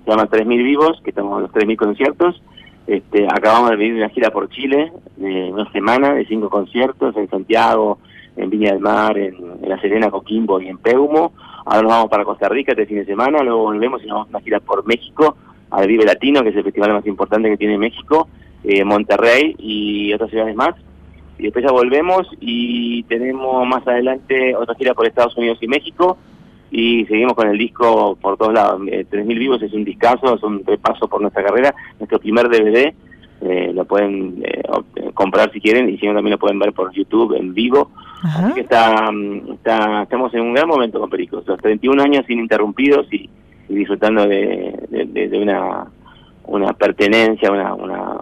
se 0.05 0.11
llama 0.11 0.27
3000 0.27 0.63
Vivos, 0.63 1.01
que 1.05 1.11
estamos 1.11 1.37
en 1.37 1.43
los 1.43 1.53
3000 1.53 1.77
conciertos. 1.77 2.43
Este, 2.87 3.27
acabamos 3.27 3.71
de 3.71 3.77
de 3.77 3.95
una 3.95 4.09
gira 4.09 4.31
por 4.31 4.49
Chile, 4.51 4.93
de 5.17 5.53
una 5.53 5.71
semana, 5.73 6.15
de 6.15 6.27
cinco 6.27 6.51
conciertos 6.51 7.17
en 7.17 7.29
Santiago, 7.29 7.99
en 8.37 8.51
Viña 8.51 8.73
del 8.73 8.81
Mar, 8.81 9.17
en, 9.19 9.37
en 9.63 9.69
La 9.69 9.81
Serena, 9.81 10.11
Coquimbo 10.11 10.61
y 10.61 10.69
en 10.69 10.79
Peumo. 10.79 11.33
Ahora 11.65 11.83
nos 11.83 11.93
vamos 11.93 12.11
para 12.11 12.25
Costa 12.25 12.49
Rica 12.49 12.73
este 12.73 12.87
fin 12.87 12.99
de 12.99 13.05
semana, 13.05 13.43
luego 13.43 13.63
volvemos 13.63 14.03
y 14.03 14.07
nos 14.07 14.15
vamos 14.15 14.29
a 14.29 14.31
una 14.31 14.45
gira 14.45 14.61
por 14.61 14.87
México, 14.87 15.37
al 15.71 15.87
Vive 15.87 16.05
Latino, 16.05 16.43
que 16.43 16.49
es 16.49 16.57
el 16.57 16.65
festival 16.65 16.93
más 16.93 17.07
importante 17.07 17.49
que 17.49 17.57
tiene 17.57 17.79
México, 17.79 18.29
eh, 18.65 18.85
Monterrey 18.85 19.55
y 19.59 20.13
otras 20.13 20.31
ciudades 20.31 20.57
más 20.57 20.75
y 21.43 21.45
después 21.45 21.65
ya 21.65 21.73
volvemos 21.73 22.29
y 22.41 23.03
tenemos 23.05 23.67
más 23.67 23.87
adelante 23.87 24.55
otra 24.55 24.77
gira 24.77 24.95
por 24.95 25.07
Estados 25.07 25.37
Unidos 25.37 25.59
y 25.61 25.67
México 25.67 26.17
y 26.73 27.05
seguimos 27.07 27.35
con 27.35 27.47
el 27.49 27.59
disco 27.59 28.17
por 28.21 28.37
todos 28.39 28.55
lados. 28.55 28.81
Eh, 28.89 29.05
3000 29.09 29.39
Vivos 29.39 29.63
es 29.63 29.73
un 29.75 29.85
discazo, 29.85 30.35
es 30.35 30.43
un 30.43 30.65
repaso 30.67 31.07
por 31.07 31.21
nuestra 31.21 31.45
carrera, 31.45 31.75
nuestro 32.01 32.19
primer 32.19 32.49
DVD, 32.49 32.93
eh, 33.43 33.73
lo 33.75 33.85
pueden 33.85 34.41
eh, 34.45 34.63
eh, 34.97 35.11
comprar 35.15 35.53
si 35.53 35.61
quieren 35.61 35.89
y 35.91 35.99
si 35.99 36.07
no 36.07 36.15
también 36.15 36.33
lo 36.33 36.39
pueden 36.39 36.59
ver 36.59 36.73
por 36.73 36.93
YouTube 36.93 37.35
en 37.37 37.53
vivo. 37.55 37.91
Ajá. 38.23 38.47
Así 38.47 38.55
que 38.55 38.61
está, 38.61 39.11
mm, 39.13 39.53
está, 39.55 40.03
estamos 40.05 40.33
en 40.35 40.41
un 40.41 40.55
gran 40.55 40.67
momento 40.69 40.99
con 40.99 41.11
Pericos, 41.11 41.47
los 41.47 41.59
31 41.61 42.03
años 42.03 42.25
ininterrumpidos 42.29 43.07
y, 43.13 43.29
y 43.69 43.75
disfrutando 43.75 44.27
de, 44.27 44.75
de- 44.89 45.05
de- 45.07 45.29
de 45.29 45.39
una, 45.43 45.87
una 46.47 46.73
pertenencia, 46.73 47.51
una, 47.51 47.75
una, 47.75 48.17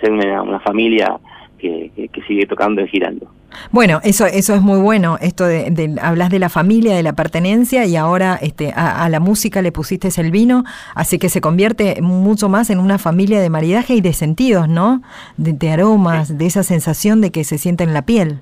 ser 0.00 0.10
una, 0.12 0.42
una 0.42 0.60
familia 0.60 1.16
que, 1.58 1.90
que, 1.94 2.08
que 2.08 2.22
sigue 2.22 2.46
tocando 2.46 2.80
y 2.82 2.88
girando. 2.88 3.26
Bueno, 3.70 4.00
eso, 4.02 4.26
eso 4.26 4.54
es 4.54 4.62
muy 4.62 4.80
bueno, 4.80 5.16
esto 5.20 5.44
de, 5.46 5.70
de- 5.70 5.94
hablas 6.02 6.30
de 6.30 6.40
la 6.40 6.48
familia, 6.48 6.96
de 6.96 7.02
la 7.04 7.12
pertenencia 7.14 7.86
y 7.86 7.94
ahora 7.96 8.36
este, 8.42 8.72
a, 8.74 9.04
a 9.04 9.08
la 9.08 9.20
música 9.20 9.62
le 9.62 9.70
pusiste 9.70 10.08
el 10.20 10.30
vino, 10.32 10.64
así 10.96 11.18
que 11.18 11.28
se 11.28 11.40
convierte 11.40 12.00
mucho 12.02 12.48
más 12.48 12.70
en 12.70 12.80
una 12.80 12.98
familia 12.98 13.40
de 13.40 13.50
maridaje 13.50 13.94
y 13.94 14.00
de 14.00 14.12
sentidos, 14.12 14.68
¿no? 14.68 15.02
De, 15.36 15.52
de 15.52 15.70
aromas, 15.70 16.36
de 16.36 16.46
esa 16.46 16.62
sensación 16.64 17.20
de 17.20 17.30
que 17.30 17.44
se 17.44 17.58
siente 17.58 17.84
en 17.84 17.94
la 17.94 18.02
piel. 18.02 18.40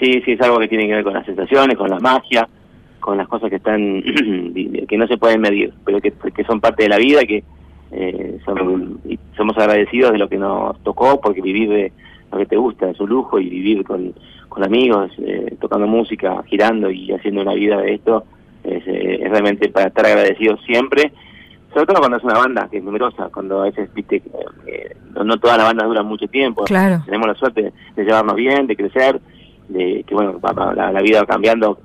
Sí, 0.00 0.22
sí, 0.24 0.32
es 0.32 0.40
algo 0.40 0.58
que 0.58 0.68
tiene 0.68 0.86
que 0.88 0.94
ver 0.94 1.04
con 1.04 1.12
las 1.14 1.24
sensaciones, 1.26 1.76
con 1.76 1.88
la 1.90 2.00
magia, 2.00 2.48
con 3.00 3.16
las 3.18 3.28
cosas 3.28 3.50
que 3.50 3.56
están 3.56 4.02
que 4.88 4.96
no 4.98 5.06
se 5.06 5.18
pueden 5.18 5.40
medir, 5.42 5.72
pero 5.84 6.00
que, 6.00 6.12
que 6.34 6.44
son 6.44 6.60
parte 6.60 6.84
de 6.84 6.88
la 6.88 6.96
vida, 6.96 7.24
que 7.26 7.44
eh, 7.92 8.38
son, 8.44 9.00
somos 9.36 9.56
agradecidos 9.58 10.12
de 10.12 10.18
lo 10.18 10.28
que 10.28 10.38
nos 10.38 10.82
tocó, 10.82 11.20
porque 11.20 11.42
vivir 11.42 11.68
de 11.68 11.92
lo 12.34 12.40
que 12.40 12.46
te 12.46 12.56
gusta 12.56 12.90
es 12.90 13.00
un 13.00 13.08
lujo 13.08 13.38
y 13.38 13.48
vivir 13.48 13.84
con, 13.84 14.12
con 14.48 14.64
amigos, 14.64 15.10
eh, 15.18 15.56
tocando 15.60 15.86
música, 15.86 16.42
girando 16.46 16.90
y 16.90 17.12
haciendo 17.12 17.42
una 17.42 17.54
vida 17.54 17.78
de 17.78 17.94
esto, 17.94 18.24
es, 18.62 18.86
eh, 18.86 19.20
es 19.22 19.30
realmente 19.30 19.68
para 19.70 19.88
estar 19.88 20.06
agradecidos 20.06 20.60
siempre. 20.64 21.12
Sobre 21.72 21.86
todo 21.86 21.98
cuando 21.98 22.18
es 22.18 22.24
una 22.24 22.38
banda 22.38 22.68
que 22.70 22.78
es 22.78 22.84
numerosa, 22.84 23.30
cuando 23.32 23.62
a 23.62 23.64
veces, 23.64 23.92
viste, 23.94 24.22
eh, 24.66 24.96
no, 25.14 25.24
no 25.24 25.38
todas 25.38 25.56
las 25.56 25.66
bandas 25.66 25.88
duran 25.88 26.06
mucho 26.06 26.28
tiempo. 26.28 26.64
Claro. 26.64 27.02
Tenemos 27.04 27.26
la 27.26 27.34
suerte 27.34 27.72
de 27.96 28.04
llevarnos 28.04 28.36
bien, 28.36 28.66
de 28.66 28.76
crecer, 28.76 29.20
de 29.68 30.04
que 30.06 30.14
bueno, 30.14 30.38
la, 30.74 30.92
la 30.92 31.02
vida 31.02 31.20
va 31.20 31.26
cambiando, 31.26 31.78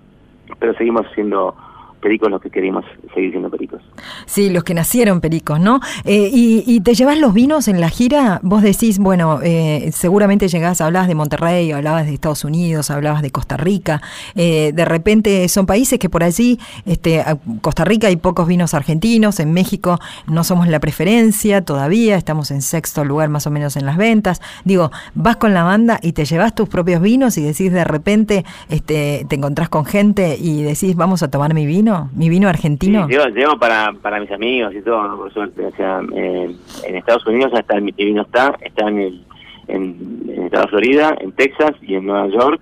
pero 0.59 0.73
seguimos 0.75 1.07
siendo 1.15 1.55
pericos 1.99 2.29
los 2.29 2.41
que 2.41 2.49
queremos 2.49 2.85
seguir 3.13 3.31
siendo 3.31 3.49
pericos. 3.49 3.81
Sí, 4.25 4.49
los 4.49 4.63
que 4.63 4.73
nacieron 4.73 5.21
pericos, 5.21 5.59
¿no? 5.59 5.79
Eh, 6.05 6.29
y, 6.31 6.63
y 6.65 6.81
te 6.81 6.93
llevas 6.93 7.17
los 7.19 7.33
vinos 7.33 7.67
en 7.67 7.81
la 7.81 7.89
gira, 7.89 8.39
vos 8.43 8.61
decís, 8.61 8.99
bueno, 8.99 9.39
eh, 9.43 9.91
seguramente 9.93 10.47
llegás, 10.47 10.81
hablabas 10.81 11.07
de 11.07 11.15
Monterrey, 11.15 11.71
hablabas 11.71 12.05
de 12.05 12.13
Estados 12.13 12.43
Unidos, 12.43 12.89
hablabas 12.89 13.21
de 13.21 13.31
Costa 13.31 13.57
Rica, 13.57 14.01
eh, 14.35 14.71
de 14.73 14.85
repente 14.85 15.47
son 15.49 15.65
países 15.65 15.99
que 15.99 16.09
por 16.09 16.23
allí, 16.23 16.59
este, 16.85 17.23
Costa 17.61 17.85
Rica 17.85 18.07
hay 18.07 18.17
pocos 18.17 18.47
vinos 18.47 18.73
argentinos, 18.73 19.39
en 19.39 19.53
México 19.53 19.99
no 20.27 20.43
somos 20.43 20.67
la 20.67 20.79
preferencia 20.79 21.63
todavía, 21.63 22.15
estamos 22.15 22.51
en 22.51 22.61
sexto 22.61 23.03
lugar 23.03 23.29
más 23.29 23.47
o 23.47 23.51
menos 23.51 23.75
en 23.75 23.85
las 23.85 23.97
ventas, 23.97 24.41
digo, 24.63 24.91
vas 25.15 25.37
con 25.37 25.53
la 25.53 25.63
banda 25.63 25.99
y 26.01 26.13
te 26.13 26.25
llevas 26.25 26.55
tus 26.55 26.69
propios 26.69 27.01
vinos 27.01 27.37
y 27.37 27.41
decís 27.41 27.71
de 27.71 27.83
repente, 27.83 28.45
este, 28.69 29.25
te 29.27 29.35
encontrás 29.35 29.69
con 29.69 29.85
gente 29.85 30.37
y 30.39 30.63
decís, 30.63 30.95
vamos 30.95 31.23
a 31.23 31.29
tomar 31.29 31.53
mi 31.53 31.65
vino, 31.65 31.88
mi 32.13 32.29
vino 32.29 32.47
argentino. 32.47 33.07
Sí, 33.07 33.15
llevo, 33.33 33.57
para, 33.57 33.93
para 34.01 34.19
mis 34.19 34.31
amigos 34.31 34.73
y 34.75 34.81
todo, 34.81 35.17
por 35.17 35.33
suerte. 35.33 35.65
O 35.65 35.71
sea, 35.71 36.01
eh, 36.15 36.55
en 36.85 36.95
Estados 36.95 37.25
Unidos 37.27 37.51
hasta 37.53 37.75
el 37.75 37.83
mi 37.83 37.91
vino 37.91 38.21
está, 38.23 38.55
está 38.61 38.87
en 38.87 38.99
el 38.99 39.25
en, 39.67 40.23
en 40.27 40.43
estado 40.45 40.63
de 40.63 40.69
Florida, 40.69 41.15
en 41.19 41.31
Texas 41.33 41.71
y 41.81 41.95
en 41.95 42.05
Nueva 42.05 42.27
York. 42.27 42.61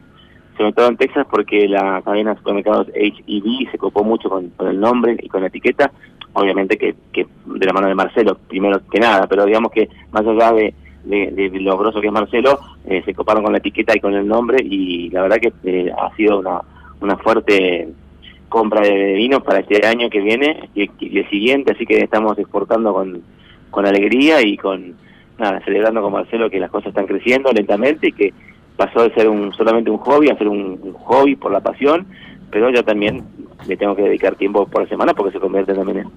Sobre 0.58 0.74
todo 0.74 0.88
en 0.88 0.98
Texas 0.98 1.28
porque 1.30 1.68
la 1.68 2.02
cadena 2.04 2.32
de 2.32 2.38
supermercados 2.38 2.88
H-E-B 2.90 3.70
se 3.72 3.78
copó 3.78 4.04
mucho 4.04 4.28
con, 4.28 4.50
con 4.50 4.68
el 4.68 4.80
nombre 4.80 5.16
y 5.22 5.28
con 5.30 5.42
la 5.42 5.48
etiqueta. 5.48 5.92
Obviamente 6.34 6.78
que, 6.78 6.96
que 7.14 7.28
de 7.46 7.66
la 7.66 7.74
mano 7.74 7.88
de 7.88 7.96
Marcelo, 7.96 8.38
primero 8.48 8.82
que 8.92 9.00
nada, 9.00 9.28
pero 9.28 9.46
digamos 9.46 9.72
que 9.72 9.88
más 10.12 10.26
allá 10.26 10.52
de, 10.52 10.74
de, 11.04 11.32
de 11.32 11.60
lo 11.60 11.78
grosso 11.78 12.02
que 12.02 12.08
es 12.08 12.14
Marcelo, 12.14 12.60
eh, 12.86 13.02
se 13.06 13.14
coparon 13.14 13.44
con 13.44 13.54
la 13.54 13.60
etiqueta 13.60 13.96
y 13.96 14.00
con 14.00 14.14
el 14.14 14.28
nombre 14.28 14.58
y 14.64 15.10
la 15.10 15.22
verdad 15.22 15.38
que 15.38 15.54
eh, 15.64 15.92
ha 15.98 16.16
sido 16.16 16.40
una, 16.40 16.62
una 17.02 17.18
fuerte 17.18 17.90
compra 18.50 18.82
de 18.82 19.14
vino 19.14 19.44
para 19.44 19.60
este 19.60 19.86
año 19.86 20.10
que 20.10 20.22
viene 20.22 20.70
y, 20.74 20.90
el 21.18 21.30
siguiente, 21.30 21.74
así 21.74 21.86
que 21.86 21.98
estamos 21.98 22.38
exportando 22.40 22.94
con, 22.94 23.22
con 23.70 23.86
alegría 23.86 24.42
y 24.42 24.58
con 24.58 24.96
nada, 25.38 25.62
celebrando 25.66 26.02
con 26.02 26.14
Marcelo 26.14 26.50
que 26.50 26.60
las 26.60 26.72
cosas 26.72 26.90
están 26.90 27.08
creciendo 27.08 27.52
lentamente 27.52 28.08
y 28.08 28.12
que 28.12 28.34
pasó 28.76 29.04
de 29.04 29.14
ser 29.14 29.28
un 29.28 29.54
solamente 29.54 29.90
un 29.90 29.98
hobby 29.98 30.30
a 30.30 30.38
ser 30.38 30.48
un, 30.48 30.94
hobby 30.94 31.36
por 31.36 31.52
la 31.52 31.62
pasión, 31.62 32.06
pero 32.52 32.70
yo 32.70 32.84
también 32.84 33.24
le 33.68 33.76
tengo 33.76 33.96
que 33.96 34.04
dedicar 34.04 34.36
tiempo 34.36 34.68
por 34.68 34.88
semana 34.88 35.14
porque 35.14 35.34
se 35.34 35.40
convierte 35.40 35.74
también 35.74 36.00
en, 36.00 36.12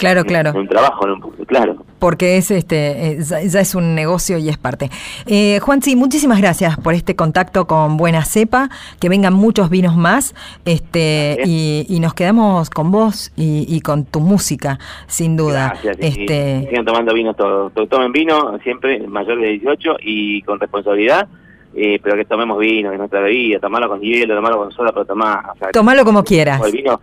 Claro, 0.00 0.24
claro. 0.24 0.52
un 0.58 0.66
trabajo, 0.66 1.04
un- 1.06 1.44
claro. 1.46 1.76
porque 1.98 2.36
es 2.38 2.50
este 2.50 3.12
eh, 3.12 3.18
ya, 3.22 3.60
es 3.60 3.74
un 3.74 3.94
negocio 3.94 4.38
y 4.38 4.48
es 4.48 4.56
parte. 4.58 4.90
Eh, 5.26 5.60
Juanchi, 5.60 5.94
muchísimas 5.96 6.40
gracias 6.40 6.76
por 6.78 6.94
este 6.94 7.14
contacto 7.14 7.66
con 7.66 7.96
Buena 7.96 8.24
Cepa, 8.24 8.70
que 8.98 9.08
vengan 9.08 9.34
muchos 9.34 9.68
vinos 9.70 9.96
más, 9.96 10.34
este 10.64 11.38
y, 11.44 11.86
y 11.88 12.00
nos 12.00 12.14
quedamos 12.14 12.70
con 12.70 12.90
vos 12.90 13.32
y, 13.36 13.66
y 13.68 13.80
con 13.80 14.04
tu 14.04 14.20
música, 14.20 14.78
sin 15.06 15.36
duda. 15.36 15.68
Gracias, 15.82 15.96
este 16.00 16.66
sigan 16.68 16.84
tomando 16.84 17.12
vino 17.14 17.34
todos. 17.34 17.72
To- 17.74 17.86
Tomen 17.86 18.12
vino 18.12 18.58
siempre 18.62 19.06
mayor 19.06 19.40
de 19.40 19.48
18 19.50 19.96
y 20.02 20.42
con 20.42 20.58
responsabilidad, 20.60 21.28
eh, 21.74 22.00
pero 22.02 22.16
que 22.16 22.24
tomemos 22.24 22.58
vino, 22.58 22.88
que 22.88 22.94
es 22.94 22.98
nuestra 22.98 23.20
bebida, 23.20 23.58
tomarlo 23.60 23.88
con 23.88 24.00
hielo, 24.00 24.34
tomarlo 24.34 24.58
con 24.58 24.72
soda, 24.72 24.90
pero 24.92 25.04
tomar. 25.04 25.40
O 25.54 25.58
sea, 25.58 25.70
Tomalo 25.70 26.04
como 26.04 26.24
quieras. 26.24 26.60
El 26.64 26.72
vino, 26.72 27.00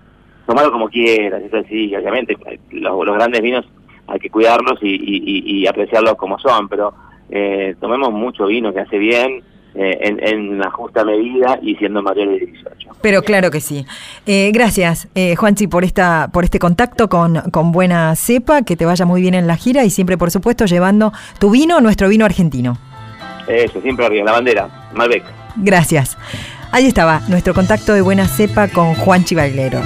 tomarlo 0.47 0.71
como 0.71 0.89
quieras, 0.89 1.43
eso 1.43 1.57
sí, 1.69 1.93
obviamente. 1.95 2.35
Los, 2.71 3.05
los 3.05 3.15
grandes 3.15 3.41
vinos 3.41 3.65
hay 4.07 4.19
que 4.19 4.29
cuidarlos 4.31 4.79
y, 4.81 5.61
y- 5.61 5.67
apreciarlos 5.67 6.15
como 6.15 6.39
son, 6.39 6.67
pero 6.69 6.93
eh, 7.29 7.75
tomemos 7.79 8.11
mucho 8.13 8.45
vino 8.47 8.73
que 8.73 8.79
hace 8.79 8.97
bien, 8.97 9.43
eh, 9.75 9.97
en, 10.01 10.25
en 10.25 10.57
la 10.59 10.71
justa 10.71 11.03
medida 11.03 11.59
y 11.61 11.75
siendo 11.75 12.01
mayores 12.01 12.39
de 12.39 12.45
18. 12.47 12.89
Pero 13.01 13.21
claro 13.21 13.51
que 13.51 13.59
sí. 13.59 13.85
Eh, 14.25 14.49
gracias, 14.53 15.07
eh, 15.13 15.35
Juanchi, 15.35 15.67
por 15.67 15.83
esta, 15.83 16.29
por 16.33 16.45
este 16.45 16.57
contacto 16.57 17.09
con, 17.09 17.35
con 17.51 17.71
Buena 17.71 18.15
Cepa, 18.15 18.61
que 18.63 18.75
te 18.75 18.85
vaya 18.85 19.05
muy 19.05 19.21
bien 19.21 19.33
en 19.35 19.45
la 19.45 19.55
gira 19.57 19.83
y 19.83 19.89
siempre, 19.91 20.17
por 20.17 20.31
supuesto, 20.31 20.65
llevando 20.65 21.11
tu 21.39 21.51
vino, 21.51 21.79
nuestro 21.81 22.07
vino 22.09 22.25
argentino. 22.25 22.77
Eso, 23.47 23.79
siempre 23.81 24.05
arriba, 24.05 24.25
la 24.25 24.31
bandera, 24.31 24.89
Malbec. 24.95 25.23
Gracias. 25.57 26.17
Ahí 26.71 26.85
estaba 26.85 27.21
nuestro 27.29 27.53
contacto 27.53 27.93
de 27.93 28.01
Buena 28.01 28.25
Cepa 28.27 28.69
con 28.69 28.93
Juanchi 28.95 29.35
Bailero. 29.35 29.79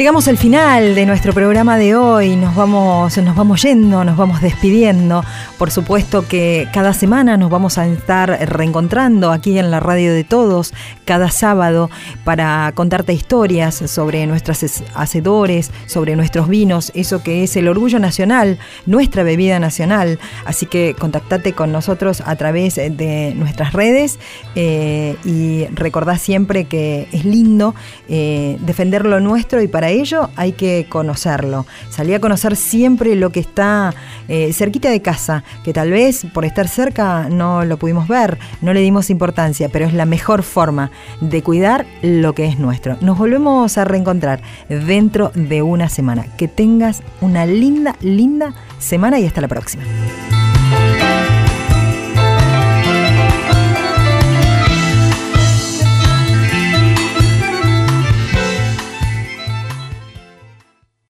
Llegamos 0.00 0.28
al 0.28 0.38
final 0.38 0.94
de 0.94 1.04
nuestro 1.04 1.34
programa 1.34 1.76
de 1.76 1.94
hoy, 1.94 2.34
nos 2.34 2.54
vamos, 2.54 3.18
nos 3.18 3.36
vamos 3.36 3.60
yendo, 3.60 4.02
nos 4.02 4.16
vamos 4.16 4.40
despidiendo. 4.40 5.22
Por 5.58 5.70
supuesto 5.70 6.26
que 6.26 6.66
cada 6.72 6.94
semana 6.94 7.36
nos 7.36 7.50
vamos 7.50 7.76
a 7.76 7.86
estar 7.86 8.30
reencontrando 8.48 9.30
aquí 9.30 9.58
en 9.58 9.70
la 9.70 9.78
radio 9.78 10.14
de 10.14 10.24
todos, 10.24 10.72
cada 11.04 11.30
sábado, 11.30 11.90
para 12.24 12.72
contarte 12.74 13.12
historias 13.12 13.74
sobre 13.74 14.26
nuestros 14.26 14.64
hacedores, 14.94 15.70
sobre 15.84 16.16
nuestros 16.16 16.48
vinos, 16.48 16.92
eso 16.94 17.22
que 17.22 17.44
es 17.44 17.54
el 17.56 17.68
orgullo 17.68 17.98
nacional, 17.98 18.58
nuestra 18.86 19.22
bebida 19.22 19.58
nacional. 19.58 20.18
Así 20.46 20.64
que 20.64 20.96
contactate 20.98 21.52
con 21.52 21.72
nosotros 21.72 22.22
a 22.24 22.36
través 22.36 22.76
de 22.76 23.34
nuestras 23.36 23.74
redes 23.74 24.18
eh, 24.54 25.16
y 25.26 25.66
recordá 25.74 26.16
siempre 26.16 26.64
que 26.64 27.06
es 27.12 27.26
lindo 27.26 27.74
eh, 28.08 28.56
defender 28.60 29.04
lo 29.04 29.20
nuestro 29.20 29.60
y 29.60 29.68
para 29.68 29.89
ello 29.90 30.30
hay 30.36 30.52
que 30.52 30.86
conocerlo. 30.88 31.66
Salí 31.90 32.14
a 32.14 32.20
conocer 32.20 32.56
siempre 32.56 33.14
lo 33.16 33.30
que 33.30 33.40
está 33.40 33.94
eh, 34.28 34.52
cerquita 34.52 34.90
de 34.90 35.02
casa, 35.02 35.44
que 35.64 35.72
tal 35.72 35.90
vez 35.90 36.26
por 36.32 36.44
estar 36.44 36.68
cerca 36.68 37.28
no 37.28 37.64
lo 37.64 37.78
pudimos 37.78 38.08
ver, 38.08 38.38
no 38.60 38.72
le 38.72 38.80
dimos 38.80 39.10
importancia, 39.10 39.68
pero 39.68 39.86
es 39.86 39.94
la 39.94 40.06
mejor 40.06 40.42
forma 40.42 40.90
de 41.20 41.42
cuidar 41.42 41.86
lo 42.02 42.34
que 42.34 42.46
es 42.46 42.58
nuestro. 42.58 42.96
Nos 43.00 43.18
volvemos 43.18 43.76
a 43.78 43.84
reencontrar 43.84 44.42
dentro 44.68 45.32
de 45.34 45.62
una 45.62 45.88
semana. 45.88 46.26
Que 46.36 46.48
tengas 46.48 47.02
una 47.20 47.46
linda, 47.46 47.96
linda 48.00 48.54
semana 48.78 49.18
y 49.18 49.26
hasta 49.26 49.40
la 49.40 49.48
próxima. 49.48 49.82